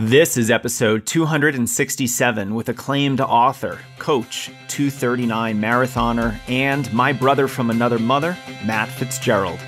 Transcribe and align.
This 0.00 0.36
is 0.36 0.48
episode 0.48 1.06
267 1.06 2.54
with 2.54 2.68
acclaimed 2.68 3.20
author, 3.20 3.80
coach, 3.98 4.46
239 4.68 5.60
marathoner, 5.60 6.38
and 6.46 6.92
my 6.92 7.12
brother 7.12 7.48
from 7.48 7.68
another 7.68 7.98
mother, 7.98 8.38
Matt 8.64 8.88
Fitzgerald. 8.90 9.58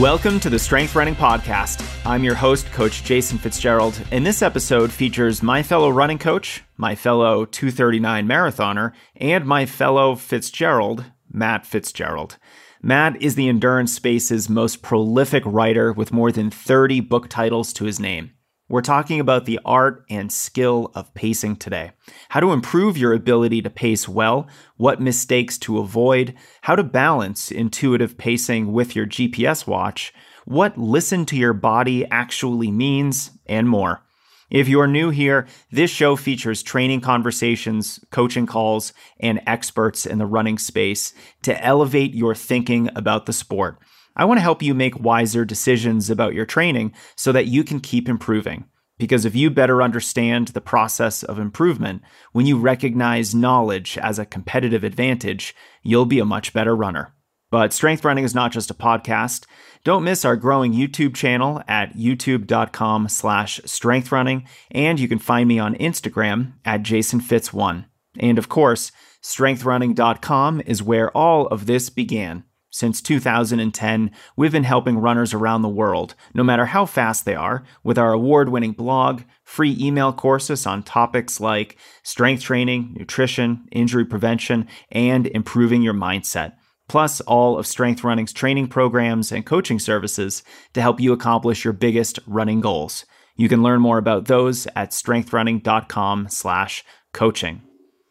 Welcome 0.00 0.40
to 0.40 0.50
the 0.50 0.58
Strength 0.58 0.94
Running 0.94 1.14
Podcast. 1.14 1.82
I'm 2.04 2.22
your 2.22 2.34
host, 2.34 2.70
Coach 2.70 3.02
Jason 3.02 3.38
Fitzgerald, 3.38 3.98
and 4.10 4.26
this 4.26 4.42
episode 4.42 4.92
features 4.92 5.42
my 5.42 5.62
fellow 5.62 5.88
running 5.88 6.18
coach, 6.18 6.62
my 6.76 6.94
fellow 6.94 7.46
239 7.46 8.28
marathoner, 8.28 8.92
and 9.16 9.46
my 9.46 9.64
fellow 9.64 10.14
Fitzgerald, 10.14 11.06
Matt 11.32 11.64
Fitzgerald. 11.64 12.36
Matt 12.82 13.22
is 13.22 13.36
the 13.36 13.48
endurance 13.48 13.94
space's 13.94 14.50
most 14.50 14.82
prolific 14.82 15.42
writer 15.46 15.94
with 15.94 16.12
more 16.12 16.30
than 16.30 16.50
30 16.50 17.00
book 17.00 17.30
titles 17.30 17.72
to 17.72 17.86
his 17.86 17.98
name. 17.98 18.32
We're 18.68 18.82
talking 18.82 19.20
about 19.20 19.44
the 19.44 19.60
art 19.64 20.04
and 20.10 20.32
skill 20.32 20.90
of 20.96 21.14
pacing 21.14 21.56
today. 21.56 21.92
How 22.30 22.40
to 22.40 22.50
improve 22.50 22.98
your 22.98 23.12
ability 23.12 23.62
to 23.62 23.70
pace 23.70 24.08
well, 24.08 24.48
what 24.76 25.00
mistakes 25.00 25.56
to 25.58 25.78
avoid, 25.78 26.34
how 26.62 26.74
to 26.74 26.82
balance 26.82 27.52
intuitive 27.52 28.18
pacing 28.18 28.72
with 28.72 28.96
your 28.96 29.06
GPS 29.06 29.68
watch, 29.68 30.12
what 30.46 30.76
listen 30.76 31.24
to 31.26 31.36
your 31.36 31.52
body 31.52 32.10
actually 32.10 32.72
means, 32.72 33.30
and 33.46 33.68
more. 33.68 34.02
If 34.50 34.66
you're 34.66 34.88
new 34.88 35.10
here, 35.10 35.46
this 35.70 35.90
show 35.92 36.16
features 36.16 36.64
training 36.64 37.02
conversations, 37.02 38.04
coaching 38.10 38.46
calls, 38.46 38.92
and 39.20 39.40
experts 39.46 40.06
in 40.06 40.18
the 40.18 40.26
running 40.26 40.58
space 40.58 41.14
to 41.42 41.64
elevate 41.64 42.14
your 42.14 42.34
thinking 42.34 42.90
about 42.96 43.26
the 43.26 43.32
sport. 43.32 43.78
I 44.16 44.24
want 44.24 44.38
to 44.38 44.42
help 44.42 44.62
you 44.62 44.74
make 44.74 44.98
wiser 44.98 45.44
decisions 45.44 46.08
about 46.10 46.34
your 46.34 46.46
training 46.46 46.94
so 47.16 47.32
that 47.32 47.46
you 47.46 47.62
can 47.62 47.80
keep 47.80 48.08
improving. 48.08 48.64
Because 48.98 49.26
if 49.26 49.36
you 49.36 49.50
better 49.50 49.82
understand 49.82 50.48
the 50.48 50.60
process 50.60 51.22
of 51.22 51.38
improvement, 51.38 52.02
when 52.32 52.46
you 52.46 52.58
recognize 52.58 53.34
knowledge 53.34 53.98
as 53.98 54.18
a 54.18 54.24
competitive 54.24 54.84
advantage, 54.84 55.54
you'll 55.82 56.06
be 56.06 56.18
a 56.18 56.24
much 56.24 56.54
better 56.54 56.74
runner. 56.74 57.12
But 57.50 57.72
Strength 57.72 58.04
Running 58.04 58.24
is 58.24 58.34
not 58.34 58.52
just 58.52 58.70
a 58.70 58.74
podcast. 58.74 59.44
Don't 59.84 60.02
miss 60.02 60.24
our 60.24 60.34
growing 60.34 60.72
YouTube 60.72 61.14
channel 61.14 61.62
at 61.68 61.94
youtube.com 61.94 63.08
slash 63.08 63.60
strengthrunning, 63.60 64.46
and 64.72 64.98
you 64.98 65.06
can 65.06 65.18
find 65.18 65.46
me 65.46 65.58
on 65.58 65.76
Instagram 65.76 66.54
at 66.64 66.82
jasonfitz1. 66.82 67.84
And 68.18 68.38
of 68.38 68.48
course, 68.48 68.90
strengthrunning.com 69.22 70.62
is 70.66 70.82
where 70.82 71.10
all 71.10 71.46
of 71.48 71.66
this 71.66 71.88
began. 71.90 72.44
Since 72.76 73.00
2010, 73.00 74.10
we've 74.36 74.52
been 74.52 74.64
helping 74.64 74.98
runners 74.98 75.32
around 75.32 75.62
the 75.62 75.68
world, 75.70 76.14
no 76.34 76.44
matter 76.44 76.66
how 76.66 76.84
fast 76.84 77.24
they 77.24 77.34
are, 77.34 77.64
with 77.82 77.96
our 77.96 78.12
award 78.12 78.50
winning 78.50 78.72
blog, 78.72 79.22
free 79.44 79.74
email 79.80 80.12
courses 80.12 80.66
on 80.66 80.82
topics 80.82 81.40
like 81.40 81.78
strength 82.02 82.42
training, 82.42 82.92
nutrition, 82.94 83.66
injury 83.72 84.04
prevention, 84.04 84.68
and 84.92 85.26
improving 85.28 85.80
your 85.80 85.94
mindset. 85.94 86.52
Plus, 86.86 87.22
all 87.22 87.58
of 87.58 87.66
Strength 87.66 88.04
Running's 88.04 88.34
training 88.34 88.68
programs 88.68 89.32
and 89.32 89.46
coaching 89.46 89.78
services 89.78 90.42
to 90.74 90.82
help 90.82 91.00
you 91.00 91.14
accomplish 91.14 91.64
your 91.64 91.72
biggest 91.72 92.18
running 92.26 92.60
goals. 92.60 93.06
You 93.36 93.48
can 93.48 93.62
learn 93.62 93.80
more 93.80 93.96
about 93.96 94.26
those 94.26 94.66
at 94.76 94.90
strengthrunning.com/slash 94.90 96.84
coaching. 97.14 97.65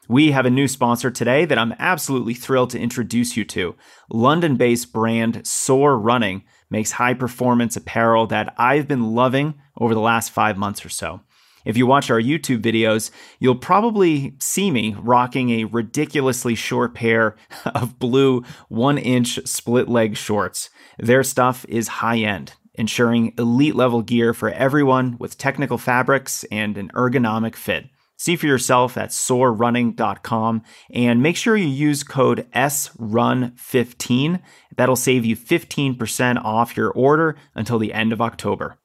We 0.07 0.31
have 0.31 0.45
a 0.45 0.51
new 0.51 0.67
sponsor 0.67 1.09
today 1.09 1.45
that 1.45 1.57
I'm 1.57 1.73
absolutely 1.79 2.35
thrilled 2.35 2.69
to 2.71 2.79
introduce 2.79 3.35
you 3.35 3.43
to. 3.45 3.75
London 4.09 4.55
based 4.55 4.93
brand 4.93 5.45
Soar 5.47 5.97
Running 5.97 6.43
makes 6.69 6.93
high 6.93 7.13
performance 7.13 7.75
apparel 7.75 8.27
that 8.27 8.53
I've 8.57 8.87
been 8.87 9.15
loving 9.15 9.55
over 9.77 9.93
the 9.93 9.99
last 9.99 10.29
five 10.29 10.57
months 10.57 10.85
or 10.85 10.89
so. 10.89 11.21
If 11.63 11.75
you 11.77 11.87
watch 11.87 12.11
our 12.11 12.21
YouTube 12.21 12.61
videos, 12.61 13.09
you'll 13.39 13.55
probably 13.55 14.35
see 14.39 14.69
me 14.69 14.95
rocking 14.99 15.49
a 15.49 15.63
ridiculously 15.63 16.53
short 16.53 16.93
pair 16.93 17.35
of 17.65 17.97
blue 17.97 18.43
one 18.69 18.99
inch 18.99 19.39
split 19.45 19.89
leg 19.89 20.15
shorts. 20.15 20.69
Their 20.99 21.23
stuff 21.23 21.65
is 21.67 21.87
high 21.87 22.19
end, 22.19 22.53
ensuring 22.75 23.33
elite 23.39 23.75
level 23.75 24.03
gear 24.03 24.35
for 24.35 24.51
everyone 24.51 25.17
with 25.17 25.39
technical 25.39 25.79
fabrics 25.79 26.43
and 26.51 26.77
an 26.77 26.91
ergonomic 26.93 27.55
fit. 27.55 27.89
See 28.17 28.35
for 28.37 28.47
yourself 28.47 28.97
at 28.97 29.09
soarrunning.com 29.09 30.61
and 30.93 31.21
make 31.21 31.35
sure 31.35 31.57
you 31.57 31.67
use 31.67 32.03
code 32.03 32.47
SRUN15. 32.55 34.41
That'll 34.77 34.95
save 34.95 35.25
you 35.25 35.35
15% 35.35 36.43
off 36.43 36.77
your 36.77 36.91
order 36.91 37.35
until 37.53 37.77
the 37.77 37.93
end 37.93 38.13
of 38.13 38.21
October. 38.21 38.79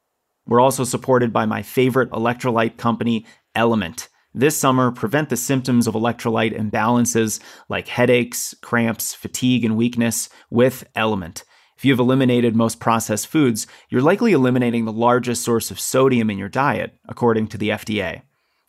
We're 0.46 0.60
also 0.60 0.82
supported 0.82 1.32
by 1.32 1.46
my 1.46 1.62
favorite 1.62 2.10
electrolyte 2.10 2.76
company, 2.76 3.24
Element. 3.54 4.08
This 4.32 4.56
summer, 4.56 4.90
prevent 4.92 5.28
the 5.28 5.36
symptoms 5.36 5.86
of 5.86 5.94
electrolyte 5.94 6.56
imbalances 6.56 7.40
like 7.68 7.88
headaches, 7.88 8.54
cramps, 8.62 9.12
fatigue, 9.14 9.64
and 9.64 9.76
weakness 9.76 10.28
with 10.50 10.84
Element. 10.94 11.44
If 11.76 11.84
you've 11.84 11.98
eliminated 11.98 12.54
most 12.54 12.78
processed 12.78 13.26
foods, 13.26 13.66
you're 13.88 14.02
likely 14.02 14.32
eliminating 14.32 14.84
the 14.84 14.92
largest 14.92 15.42
source 15.42 15.70
of 15.70 15.80
sodium 15.80 16.30
in 16.30 16.38
your 16.38 16.48
diet, 16.48 16.96
according 17.08 17.48
to 17.48 17.58
the 17.58 17.70
FDA. 17.70 18.22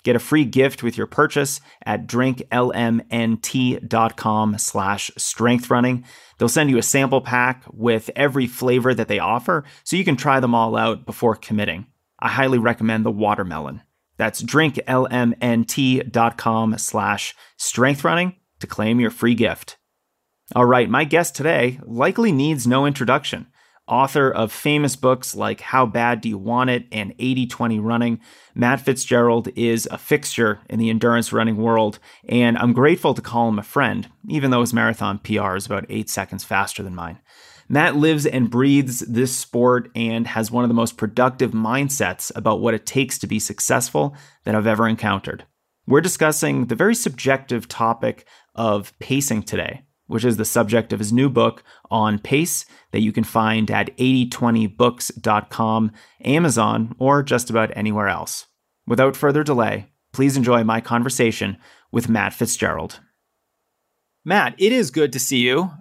Get 0.04 0.16
a 0.16 0.20
free 0.20 0.46
gift 0.46 0.82
with 0.82 0.98
your 0.98 1.08
purchase 1.08 1.62
at 1.86 2.08
drinklmnt.com 2.08 4.58
slash 4.58 5.12
strengthrunning. 5.12 6.04
They'll 6.38 6.50
send 6.50 6.72
you 6.72 6.80
a 6.80 6.84
sample 6.84 7.22
pack 7.22 7.64
with 7.72 8.10
every 8.16 8.48
flavor 8.48 8.96
that 8.96 9.08
they 9.08 9.20
offer 9.20 9.64
so 9.84 9.96
you 9.96 10.04
can 10.04 10.16
try 10.16 10.40
them 10.40 10.56
all 10.56 10.76
out 10.76 11.06
before 11.06 11.36
committing. 11.36 11.86
I 12.20 12.30
highly 12.30 12.58
recommend 12.58 13.06
the 13.06 13.12
watermelon. 13.12 13.84
That's 14.18 14.42
drinklmnt.com 14.42 16.78
slash 16.78 17.36
strengthrunning 17.60 18.36
to 18.60 18.68
claim 18.68 19.00
your 19.00 19.12
free 19.12 19.36
gift. 19.36 19.78
All 20.56 20.66
right, 20.66 20.90
my 20.90 21.04
guest 21.04 21.36
today 21.36 21.80
likely 21.84 22.32
needs 22.32 22.66
no 22.68 22.86
introduction 22.86 23.48
author 23.92 24.32
of 24.32 24.52
famous 24.52 24.96
books 24.96 25.36
like 25.36 25.60
How 25.60 25.86
Bad 25.86 26.22
Do 26.22 26.30
You 26.30 26.38
Want 26.38 26.70
It 26.70 26.86
and 26.92 27.14
80 27.20 27.48
20 27.48 27.80
Running. 27.80 28.20
Matt 28.56 28.82
Fitzgerald 28.82 29.50
is 29.56 29.88
a 29.92 29.98
fixture 29.98 30.62
in 30.70 30.80
the 30.80 30.90
endurance 30.90 31.34
running 31.34 31.58
world, 31.58 32.00
and 32.28 32.58
I'm 32.58 32.74
grateful 32.74 33.14
to 33.14 33.22
call 33.22 33.50
him 33.50 33.60
a 33.60 33.64
friend, 33.64 34.10
even 34.30 34.50
though 34.50 34.62
his 34.62 34.74
marathon 34.74 35.20
PR 35.20 35.56
is 35.56 35.66
about 35.66 35.86
eight 35.90 36.10
seconds 36.10 36.44
faster 36.44 36.82
than 36.82 36.96
mine. 36.96 37.20
Matt 37.68 37.96
lives 37.96 38.26
and 38.26 38.50
breathes 38.50 39.00
this 39.00 39.36
sport 39.36 39.92
and 39.96 40.28
has 40.28 40.52
one 40.52 40.64
of 40.64 40.70
the 40.70 40.74
most 40.74 40.98
productive 40.98 41.52
mindsets 41.52 42.32
about 42.36 42.60
what 42.60 42.74
it 42.74 42.86
takes 42.86 43.18
to 43.20 43.28
be 43.28 43.40
successful 43.40 44.16
that 44.46 44.56
I've 44.56 44.68
ever 44.68 44.88
encountered. 44.88 45.46
We're 45.88 46.02
discussing 46.02 46.66
the 46.66 46.76
very 46.76 46.96
subjective 46.96 47.68
topic 47.68 48.26
of 48.56 48.98
pacing 49.00 49.44
today, 49.44 49.84
which 50.12 50.26
is 50.26 50.36
the 50.38 50.46
subject 50.46 50.92
of 50.92 51.00
his 51.00 51.14
new 51.14 51.30
book 51.30 51.64
on 51.90 52.20
pace 52.20 52.66
that 52.92 53.00
you 53.00 53.14
can 53.14 53.24
find 53.24 53.72
at 53.72 53.96
8020books.com, 53.98 55.92
Amazon, 56.26 56.96
or 57.00 57.24
just 57.24 57.50
about 57.50 57.72
anywhere 57.78 58.10
else. 58.10 58.48
Without 58.86 59.16
further 59.16 59.44
delay, 59.44 59.88
please 60.12 60.36
enjoy 60.36 60.66
my 60.66 60.82
conversation 60.82 61.58
with 61.94 62.10
Matt 62.10 62.34
Fitzgerald. 62.34 63.00
Matt, 64.26 64.54
it 64.58 64.74
is 64.74 64.92
good 64.92 65.14
to 65.14 65.20
see 65.20 65.38
you. 65.40 65.72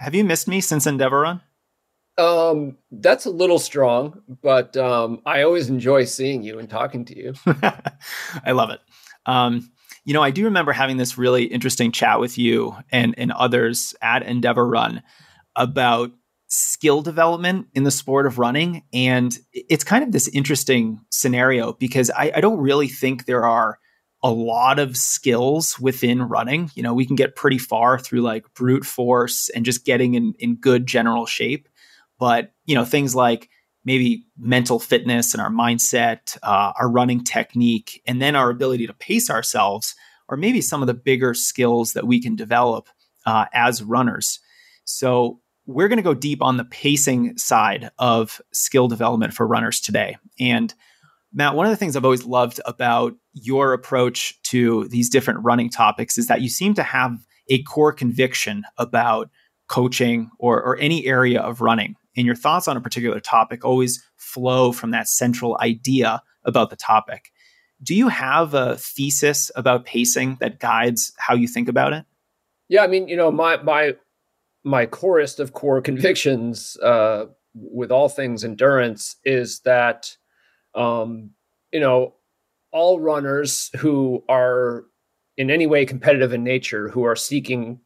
Have 0.00 0.16
you 0.16 0.24
missed 0.24 0.48
me 0.48 0.60
since 0.60 0.84
Endeavor 0.84 1.20
Run? 1.20 1.40
Um, 2.18 2.76
that's 2.90 3.26
a 3.26 3.30
little 3.30 3.60
strong, 3.60 4.22
but 4.42 4.76
um, 4.76 5.22
I 5.24 5.42
always 5.42 5.68
enjoy 5.68 6.04
seeing 6.04 6.42
you 6.42 6.58
and 6.58 6.68
talking 6.68 7.04
to 7.04 7.16
you. 7.16 7.34
I 8.44 8.50
love 8.50 8.70
it. 8.70 8.80
Um, 9.24 9.70
you 10.04 10.14
know, 10.14 10.22
I 10.22 10.30
do 10.30 10.44
remember 10.44 10.72
having 10.72 10.96
this 10.96 11.16
really 11.16 11.44
interesting 11.44 11.92
chat 11.92 12.20
with 12.20 12.38
you 12.38 12.76
and, 12.90 13.14
and 13.16 13.32
others 13.32 13.94
at 14.02 14.22
Endeavor 14.22 14.66
Run 14.66 15.02
about 15.54 16.10
skill 16.48 17.02
development 17.02 17.68
in 17.74 17.84
the 17.84 17.90
sport 17.90 18.26
of 18.26 18.38
running. 18.38 18.84
And 18.92 19.36
it's 19.52 19.84
kind 19.84 20.04
of 20.04 20.12
this 20.12 20.28
interesting 20.28 21.00
scenario 21.10 21.72
because 21.72 22.10
I, 22.10 22.32
I 22.36 22.40
don't 22.40 22.58
really 22.58 22.88
think 22.88 23.24
there 23.24 23.46
are 23.46 23.78
a 24.22 24.30
lot 24.30 24.78
of 24.78 24.96
skills 24.96 25.78
within 25.80 26.22
running. 26.22 26.70
You 26.74 26.82
know, 26.82 26.94
we 26.94 27.06
can 27.06 27.16
get 27.16 27.36
pretty 27.36 27.58
far 27.58 27.98
through 27.98 28.20
like 28.20 28.44
brute 28.54 28.84
force 28.84 29.48
and 29.50 29.64
just 29.64 29.84
getting 29.84 30.14
in, 30.14 30.34
in 30.38 30.56
good 30.56 30.86
general 30.86 31.26
shape. 31.26 31.68
But, 32.18 32.52
you 32.66 32.74
know, 32.74 32.84
things 32.84 33.14
like 33.14 33.48
maybe 33.84 34.24
mental 34.38 34.78
fitness 34.78 35.34
and 35.34 35.40
our 35.40 35.50
mindset, 35.50 36.36
uh, 36.42 36.72
our 36.78 36.90
running 36.90 37.24
technique, 37.24 38.02
and 38.06 38.20
then 38.22 38.36
our 38.36 38.50
ability 38.50 38.86
to 38.86 38.94
pace 38.94 39.30
ourselves 39.30 39.94
or 40.28 40.36
maybe 40.36 40.60
some 40.60 40.82
of 40.82 40.86
the 40.86 40.94
bigger 40.94 41.34
skills 41.34 41.92
that 41.92 42.06
we 42.06 42.20
can 42.20 42.36
develop 42.36 42.88
uh, 43.26 43.46
as 43.52 43.82
runners. 43.82 44.40
So, 44.84 45.40
we're 45.64 45.86
going 45.86 45.98
to 45.98 46.02
go 46.02 46.14
deep 46.14 46.42
on 46.42 46.56
the 46.56 46.64
pacing 46.64 47.38
side 47.38 47.90
of 47.98 48.40
skill 48.52 48.88
development 48.88 49.32
for 49.32 49.46
runners 49.46 49.80
today. 49.80 50.16
And 50.40 50.74
Matt, 51.32 51.54
one 51.54 51.66
of 51.66 51.70
the 51.70 51.76
things 51.76 51.96
I've 51.96 52.04
always 52.04 52.24
loved 52.24 52.60
about 52.66 53.14
your 53.32 53.72
approach 53.72 54.40
to 54.44 54.88
these 54.88 55.08
different 55.08 55.40
running 55.44 55.70
topics 55.70 56.18
is 56.18 56.26
that 56.26 56.42
you 56.42 56.48
seem 56.48 56.74
to 56.74 56.82
have 56.82 57.16
a 57.48 57.62
core 57.62 57.92
conviction 57.92 58.64
about 58.76 59.30
coaching 59.68 60.30
or, 60.38 60.62
or 60.62 60.76
any 60.78 61.06
area 61.06 61.40
of 61.40 61.60
running. 61.60 61.96
And 62.16 62.26
your 62.26 62.34
thoughts 62.34 62.68
on 62.68 62.76
a 62.76 62.80
particular 62.80 63.20
topic 63.20 63.64
always 63.64 64.02
flow 64.16 64.72
from 64.72 64.90
that 64.90 65.08
central 65.08 65.56
idea 65.60 66.22
about 66.44 66.70
the 66.70 66.76
topic. 66.76 67.32
Do 67.82 67.94
you 67.94 68.08
have 68.08 68.54
a 68.54 68.76
thesis 68.76 69.50
about 69.56 69.84
pacing 69.84 70.36
that 70.40 70.60
guides 70.60 71.12
how 71.18 71.34
you 71.34 71.48
think 71.48 71.68
about 71.68 71.92
it? 71.92 72.04
Yeah, 72.68 72.84
I 72.84 72.86
mean, 72.86 73.08
you 73.08 73.16
know, 73.16 73.30
my 73.30 73.56
my 73.62 73.96
my 74.64 74.86
chorus 74.86 75.38
of 75.38 75.52
core 75.52 75.80
convictions 75.82 76.76
uh, 76.82 77.26
with 77.54 77.90
all 77.90 78.08
things 78.08 78.44
endurance 78.44 79.16
is 79.24 79.60
that, 79.60 80.16
um, 80.74 81.30
you 81.72 81.80
know, 81.80 82.14
all 82.70 83.00
runners 83.00 83.70
who 83.76 84.24
are 84.28 84.84
in 85.36 85.50
any 85.50 85.66
way 85.66 85.84
competitive 85.84 86.32
in 86.32 86.44
nature, 86.44 86.88
who 86.88 87.04
are 87.04 87.16
seeking 87.16 87.80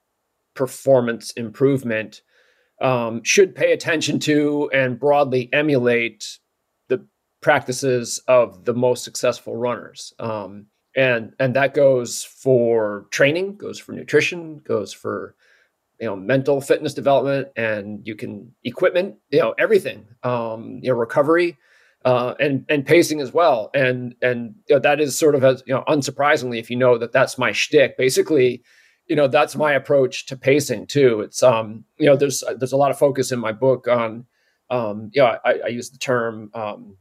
performance 0.54 1.30
improvement, 1.32 2.22
um, 2.80 3.22
should 3.22 3.54
pay 3.54 3.72
attention 3.72 4.18
to 4.20 4.70
and 4.72 4.98
broadly 4.98 5.48
emulate 5.52 6.38
the 6.88 7.06
practices 7.40 8.20
of 8.28 8.64
the 8.64 8.74
most 8.74 9.04
successful 9.04 9.56
runners. 9.56 10.12
Um, 10.18 10.66
and 10.96 11.34
and 11.38 11.54
that 11.54 11.74
goes 11.74 12.24
for 12.24 13.06
training, 13.10 13.56
goes 13.56 13.78
for 13.78 13.92
nutrition, 13.92 14.58
goes 14.58 14.92
for 14.92 15.34
you 16.00 16.06
know 16.06 16.16
mental 16.16 16.60
fitness 16.60 16.94
development, 16.94 17.48
and 17.56 18.06
you 18.06 18.14
can 18.14 18.54
equipment, 18.64 19.16
you 19.30 19.40
know 19.40 19.54
everything, 19.58 20.06
um, 20.22 20.80
you 20.82 20.90
know 20.90 20.96
recovery. 20.96 21.56
Uh, 22.04 22.36
and 22.38 22.64
and 22.68 22.86
pacing 22.86 23.20
as 23.20 23.32
well, 23.32 23.68
and 23.74 24.14
and 24.22 24.54
you 24.68 24.76
know, 24.76 24.78
that 24.78 25.00
is 25.00 25.18
sort 25.18 25.34
of 25.34 25.42
as 25.42 25.60
you 25.66 25.74
know, 25.74 25.82
unsurprisingly, 25.88 26.60
if 26.60 26.70
you 26.70 26.76
know 26.76 26.96
that 26.96 27.10
that's 27.10 27.36
my 27.36 27.50
shtick. 27.50 27.98
Basically, 27.98 28.62
you 29.08 29.16
know 29.16 29.28
that's 29.28 29.56
my 29.56 29.72
approach 29.72 30.26
to 30.26 30.36
pacing 30.36 30.86
too. 30.86 31.20
It's 31.20 31.42
um 31.42 31.84
you 31.98 32.06
know 32.06 32.16
there's 32.16 32.42
there's 32.58 32.72
a 32.72 32.76
lot 32.76 32.90
of 32.90 32.98
focus 32.98 33.32
in 33.32 33.38
my 33.38 33.52
book 33.52 33.88
on 33.88 34.26
um 34.68 35.10
you 35.12 35.22
know 35.22 35.38
i, 35.44 35.60
I 35.64 35.68
use 35.68 35.90
the 35.90 35.98
term 35.98 36.50
um 36.54 36.96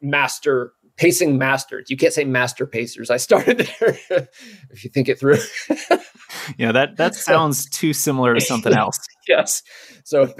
master 0.00 0.72
pacing 0.96 1.38
masters. 1.38 1.90
You 1.90 1.96
can't 1.96 2.12
say 2.12 2.24
master 2.24 2.66
pacers. 2.66 3.10
I 3.10 3.18
started 3.18 3.58
there 3.80 3.98
if 4.70 4.84
you 4.84 4.90
think 4.90 5.08
it 5.08 5.18
through. 5.18 5.38
Yeah 6.56 6.72
that 6.72 6.96
that 6.96 7.14
sounds 7.14 7.68
too 7.68 7.92
similar 7.92 8.34
to 8.34 8.40
something 8.40 8.72
else. 8.76 8.98
Yes. 9.26 9.62
So 10.04 10.34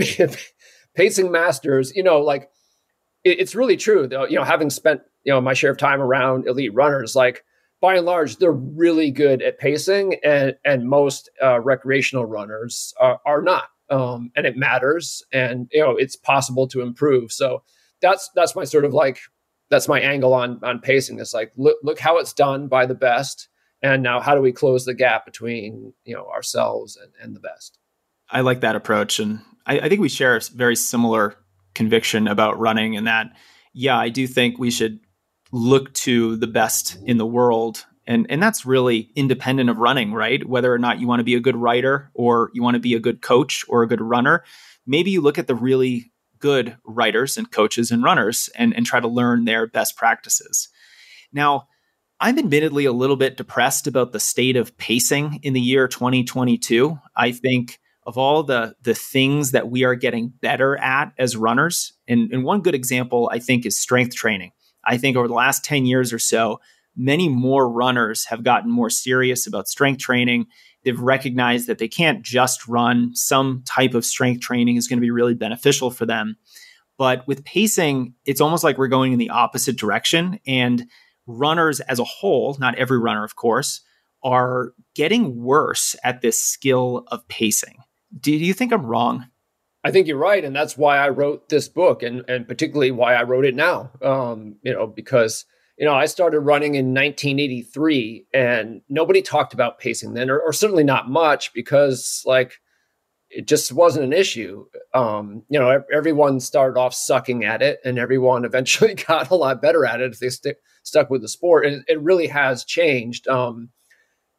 pacing 0.95 1.31
masters 1.31 1.93
you 1.95 2.03
know 2.03 2.21
like 2.21 2.51
it, 3.25 3.41
it's 3.41 3.55
really 3.55 3.77
true 3.77 4.07
though 4.07 4.25
you 4.25 4.37
know 4.37 4.45
having 4.45 4.71
spent 4.71 5.01
you 5.25 5.33
know 5.33 5.41
my 5.41 5.55
share 5.55 5.71
of 5.71 5.79
time 5.79 6.01
around 6.01 6.47
elite 6.47 6.75
runners 6.75 7.15
like 7.15 7.45
by 7.81 7.97
and 7.97 8.07
large, 8.07 8.37
they're 8.37 8.51
really 8.51 9.11
good 9.11 9.43
at 9.43 9.59
pacing, 9.59 10.17
and 10.25 10.57
and 10.65 10.89
most 10.89 11.31
uh, 11.43 11.61
recreational 11.61 12.25
runners 12.25 12.93
are, 13.01 13.21
are 13.25 13.43
not. 13.43 13.71
Um, 13.91 14.31
and 14.37 14.47
it 14.47 14.57
matters, 14.57 15.23
and 15.33 15.69
you 15.73 15.81
know 15.81 15.97
it's 15.97 16.17
possible 16.17 16.67
to 16.69 16.81
improve. 16.81 17.33
So 17.33 17.63
that's 18.03 18.31
that's 18.35 18.57
my 18.57 18.65
sort 18.65 18.85
of 18.85 18.93
like 18.93 19.21
that's 19.71 19.89
my 19.89 20.01
angle 20.01 20.35
on 20.35 20.61
on 20.63 20.81
pacing. 20.81 21.21
It's 21.21 21.35
like 21.35 21.53
look 21.57 21.79
look 21.83 21.99
how 21.99 22.19
it's 22.19 22.33
done 22.33 22.69
by 22.69 22.87
the 22.87 22.95
best, 22.95 23.49
and 23.83 24.03
now 24.03 24.21
how 24.21 24.35
do 24.35 24.41
we 24.41 24.53
close 24.53 24.85
the 24.85 24.95
gap 24.95 25.25
between 25.25 25.93
you 26.05 26.15
know 26.15 26.27
ourselves 26.29 26.97
and, 26.97 27.13
and 27.23 27.37
the 27.37 27.41
best. 27.41 27.79
I 28.31 28.41
like 28.41 28.61
that 28.61 28.77
approach, 28.77 29.21
and 29.21 29.41
I, 29.67 29.81
I 29.81 29.89
think 29.89 30.01
we 30.01 30.09
share 30.09 30.37
a 30.37 30.41
very 30.55 30.77
similar 30.77 31.37
conviction 31.75 32.27
about 32.27 32.59
running, 32.59 32.97
and 32.97 33.07
that 33.07 33.31
yeah, 33.73 33.97
I 33.97 34.09
do 34.09 34.27
think 34.27 34.59
we 34.59 34.71
should 34.71 35.01
look 35.53 35.93
to 35.95 36.37
the 36.37 36.47
best 36.47 36.99
in 37.05 37.19
the 37.19 37.27
world. 37.27 37.87
And 38.07 38.27
and 38.31 38.43
that's 38.43 38.65
really 38.65 39.11
independent 39.15 39.69
of 39.71 39.79
running 39.79 40.13
right? 40.13 40.47
Whether 40.47 40.73
or 40.73 40.79
not 40.79 41.01
you 41.01 41.07
want 41.07 41.21
to 41.21 41.25
be 41.25 41.35
a 41.35 41.41
good 41.41 41.57
writer 41.57 42.11
or 42.15 42.51
you 42.55 42.63
want 42.63 42.75
to 42.75 42.81
be 42.81 42.95
a 42.95 43.01
good 43.01 43.21
coach 43.21 43.65
or 43.69 43.83
a 43.83 43.89
good 43.89 44.01
runner 44.01 44.45
maybe 44.89 45.11
you 45.11 45.21
look 45.21 45.39
at 45.39 45.47
the 45.47 45.55
really 45.55 46.11
good 46.41 46.77
writers 46.85 47.37
and 47.37 47.53
coaches 47.53 47.93
and 47.93 48.03
runners 48.03 48.49
and, 48.57 48.75
and 48.75 48.87
try 48.87 48.99
to 48.99 49.07
learn 49.07 49.45
their 49.45 49.67
best 49.67 49.97
practices. 49.97 50.69
Now 51.33 51.69
i'm 52.21 52.39
admittedly 52.39 52.85
a 52.85 52.93
little 52.93 53.15
bit 53.15 53.37
depressed 53.37 53.87
about 53.87 54.11
the 54.13 54.19
state 54.19 54.57
of 54.57 54.77
pacing 54.77 55.39
in 55.45 55.53
the 55.53 55.61
year 55.61 55.87
2022 55.87 56.99
i 57.15 57.31
think 57.31 57.79
of 58.07 58.19
all 58.19 58.43
the 58.43 58.75
the 58.83 58.95
things 58.95 59.53
that 59.53 59.71
we 59.71 59.85
are 59.85 59.95
getting 59.95 60.33
better 60.41 60.77
at 60.79 61.13
as 61.17 61.37
runners 61.37 61.93
and, 62.09 62.33
and 62.33 62.43
one 62.43 62.61
good 62.61 62.75
example 62.75 63.31
i 63.33 63.39
think 63.39 63.65
is 63.65 63.79
strength 63.79 64.17
training 64.17 64.51
I 64.89 64.97
think 64.97 65.17
over 65.17 65.29
the 65.29 65.35
last 65.35 65.65
10 65.65 65.87
years 65.87 66.13
or 66.13 66.19
so, 66.19 66.61
many 66.97 67.29
more 67.29 67.71
runners 67.71 68.25
have 68.25 68.43
gotten 68.43 68.71
more 68.71 68.91
serious 68.91 69.47
about 69.47 69.69
strength 69.69 70.01
training. 70.01 70.47
They've 70.83 70.99
recognized 70.99 71.67
that 71.69 71.79
they 71.79 71.89
can't 71.89 72.23
just 72.23 72.67
run. 72.67 73.15
Some 73.15 73.63
type 73.67 73.95
of 73.95 74.05
strength 74.05 74.41
training 74.41 74.77
is 74.77 74.89
going 74.89 74.97
to 74.99 75.05
be 75.05 75.11
really 75.11 75.35
beneficial 75.35 75.91
for 75.91 76.07
them. 76.07 76.37
But 76.97 77.27
with 77.29 77.45
pacing, 77.45 78.15
it's 78.25 78.41
almost 78.41 78.65
like 78.65 78.79
we're 78.79 78.89
going 78.89 79.13
in 79.13 79.19
the 79.19 79.31
opposite 79.31 79.77
direction. 79.77 80.41
And 80.47 80.87
runners 81.27 81.81
as 81.81 81.99
a 81.99 82.05
whole, 82.05 82.57
not 82.59 82.75
every 82.77 82.99
runner, 82.99 83.23
of 83.25 83.37
course, 83.37 83.83
are 84.25 84.73
getting 84.95 85.41
worse 85.41 85.95
at 86.03 86.23
this 86.23 86.43
skill 86.43 87.05
of 87.09 87.27
pacing. 87.29 87.77
Do 88.19 88.33
you 88.33 88.55
think 88.55 88.73
I'm 88.73 88.87
wrong? 88.87 89.27
I 89.85 89.91
think 89.91 90.07
you're 90.07 90.19
right, 90.19 90.45
and 90.45 90.55
that's 90.55 90.77
why 90.77 90.99
I 90.99 91.09
wrote 91.09 91.49
this 91.49 91.69
book, 91.69 92.03
and 92.03 92.25
and 92.29 92.49
particularly 92.49 92.91
why 92.91 93.15
I 93.15 93.23
wrote 93.23 93.45
it 93.45 93.55
now. 93.55 93.91
Um, 94.03 94.57
you 94.63 94.73
know, 94.73 94.87
because 94.87 95.45
you 95.79 95.85
know 95.85 95.95
I 95.95 96.07
started 96.07 96.41
running 96.41 96.75
in 96.75 96.95
1983, 96.95 98.27
and 98.35 98.83
nobody 98.89 99.23
talked 99.23 99.55
about 99.55 99.79
pacing 99.79 100.15
then, 100.15 100.31
or, 100.31 100.41
or 100.41 100.53
certainly 100.53 100.85
not 100.85 101.09
much, 101.09 101.53
because 101.55 102.23
like 102.27 102.59
it 103.31 103.47
just 103.47 103.73
wasn't 103.73 104.05
an 104.05 104.13
issue. 104.13 104.67
Um, 104.95 105.43
you 105.49 105.59
know, 105.59 105.83
everyone 105.93 106.41
started 106.41 106.79
off 106.79 106.95
sucking 106.95 107.45
at 107.45 107.63
it, 107.63 107.79
and 107.85 107.99
everyone 107.99 108.45
eventually 108.47 108.95
got 108.95 109.31
a 109.31 109.37
lot 109.37 109.63
better 109.63 109.85
at 109.87 110.01
it 110.01 110.13
if 110.13 110.19
they 110.19 110.31
stick 110.31 110.59
stuck 110.83 111.11
with 111.11 111.23
the 111.23 111.29
sport. 111.29 111.67
And 111.67 111.85
it 111.87 112.01
really 112.01 112.29
has 112.29 112.65
changed. 112.65 113.29
Um, 113.29 113.71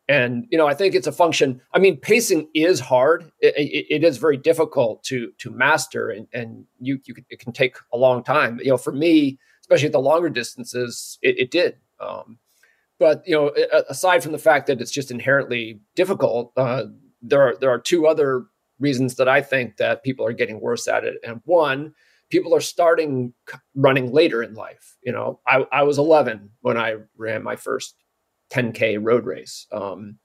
and 0.10 0.48
you 0.50 0.58
know 0.58 0.68
i 0.68 0.74
think 0.74 0.96
it's 0.96 1.08
a 1.08 1.12
function 1.12 1.62
i 1.74 1.80
mean 1.80 1.96
pacing 1.96 2.50
is 2.54 2.82
hard. 2.82 3.32
It, 3.40 3.56
it, 3.56 3.86
it 3.96 4.04
is 4.04 4.18
very 4.18 4.36
difficult 4.36 5.04
to 5.04 5.32
to 5.38 5.52
master 5.52 6.10
and 6.10 6.28
and 6.34 6.66
you 6.80 7.00
you 7.06 7.14
can, 7.14 7.26
it 7.30 7.40
can 7.40 7.54
take 7.54 7.78
a 7.94 7.98
long 7.98 8.24
time. 8.24 8.60
You 8.62 8.72
know 8.72 8.78
for 8.78 8.92
me 8.92 9.40
especially 9.62 9.86
at 9.86 9.92
the 9.94 10.00
longer 10.00 10.30
distances 10.30 11.18
it, 11.22 11.38
it 11.38 11.52
did. 11.52 11.78
Um, 12.02 12.40
but 12.98 13.24
you 13.26 13.36
know 13.36 13.54
aside 13.88 14.24
from 14.24 14.34
the 14.34 14.40
fact 14.40 14.68
that 14.68 14.82
it's 14.82 14.92
just 14.92 15.12
inherently 15.12 15.80
difficult 15.96 16.52
uh, 16.58 16.86
there 17.22 17.42
are 17.42 17.56
there 17.62 17.70
are 17.70 17.80
two 17.80 18.08
other 18.08 18.46
reasons 18.80 19.16
that 19.16 19.30
i 19.30 19.42
think 19.42 19.78
that 19.78 20.04
people 20.04 20.26
are 20.26 20.34
getting 20.34 20.60
worse 20.60 20.88
at 20.88 21.06
it. 21.06 21.18
And 21.24 21.42
one 21.46 21.94
people 22.32 22.54
are 22.56 22.62
starting 22.62 23.34
running 23.76 24.12
later 24.12 24.42
in 24.44 24.56
life. 24.56 24.98
You 25.04 25.12
know 25.12 25.40
i, 25.46 25.66
I 25.72 25.84
was 25.84 26.00
11 26.00 26.50
when 26.62 26.78
i 26.78 26.96
ran 27.16 27.44
my 27.44 27.56
first 27.56 27.96
10k 28.52 28.98
road 29.02 29.26
race. 29.26 29.68
Um, 29.72 30.18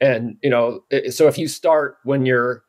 and 0.00 0.36
you 0.42 0.50
know 0.50 0.84
so 1.10 1.28
if 1.28 1.38
you 1.38 1.48
start 1.48 1.98
when 2.04 2.26
you're 2.26 2.64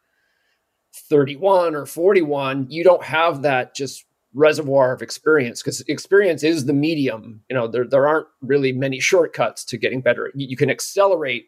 31 1.10 1.76
or 1.76 1.86
41 1.86 2.68
you 2.70 2.84
don't 2.84 3.04
have 3.04 3.42
that 3.42 3.76
just 3.76 4.06
reservoir 4.34 4.94
of 4.94 5.02
experience 5.02 5.62
because 5.62 5.82
experience 5.82 6.44
is 6.44 6.66
the 6.66 6.74
medium. 6.74 7.42
You 7.50 7.56
know 7.56 7.68
there, 7.68 7.86
there 7.86 8.08
aren't 8.08 8.28
really 8.42 8.72
many 8.72 9.00
shortcuts 9.00 9.66
to 9.66 9.78
getting 9.78 10.02
better. 10.02 10.32
You, 10.36 10.56
can 10.56 10.70
accelerate 10.70 11.48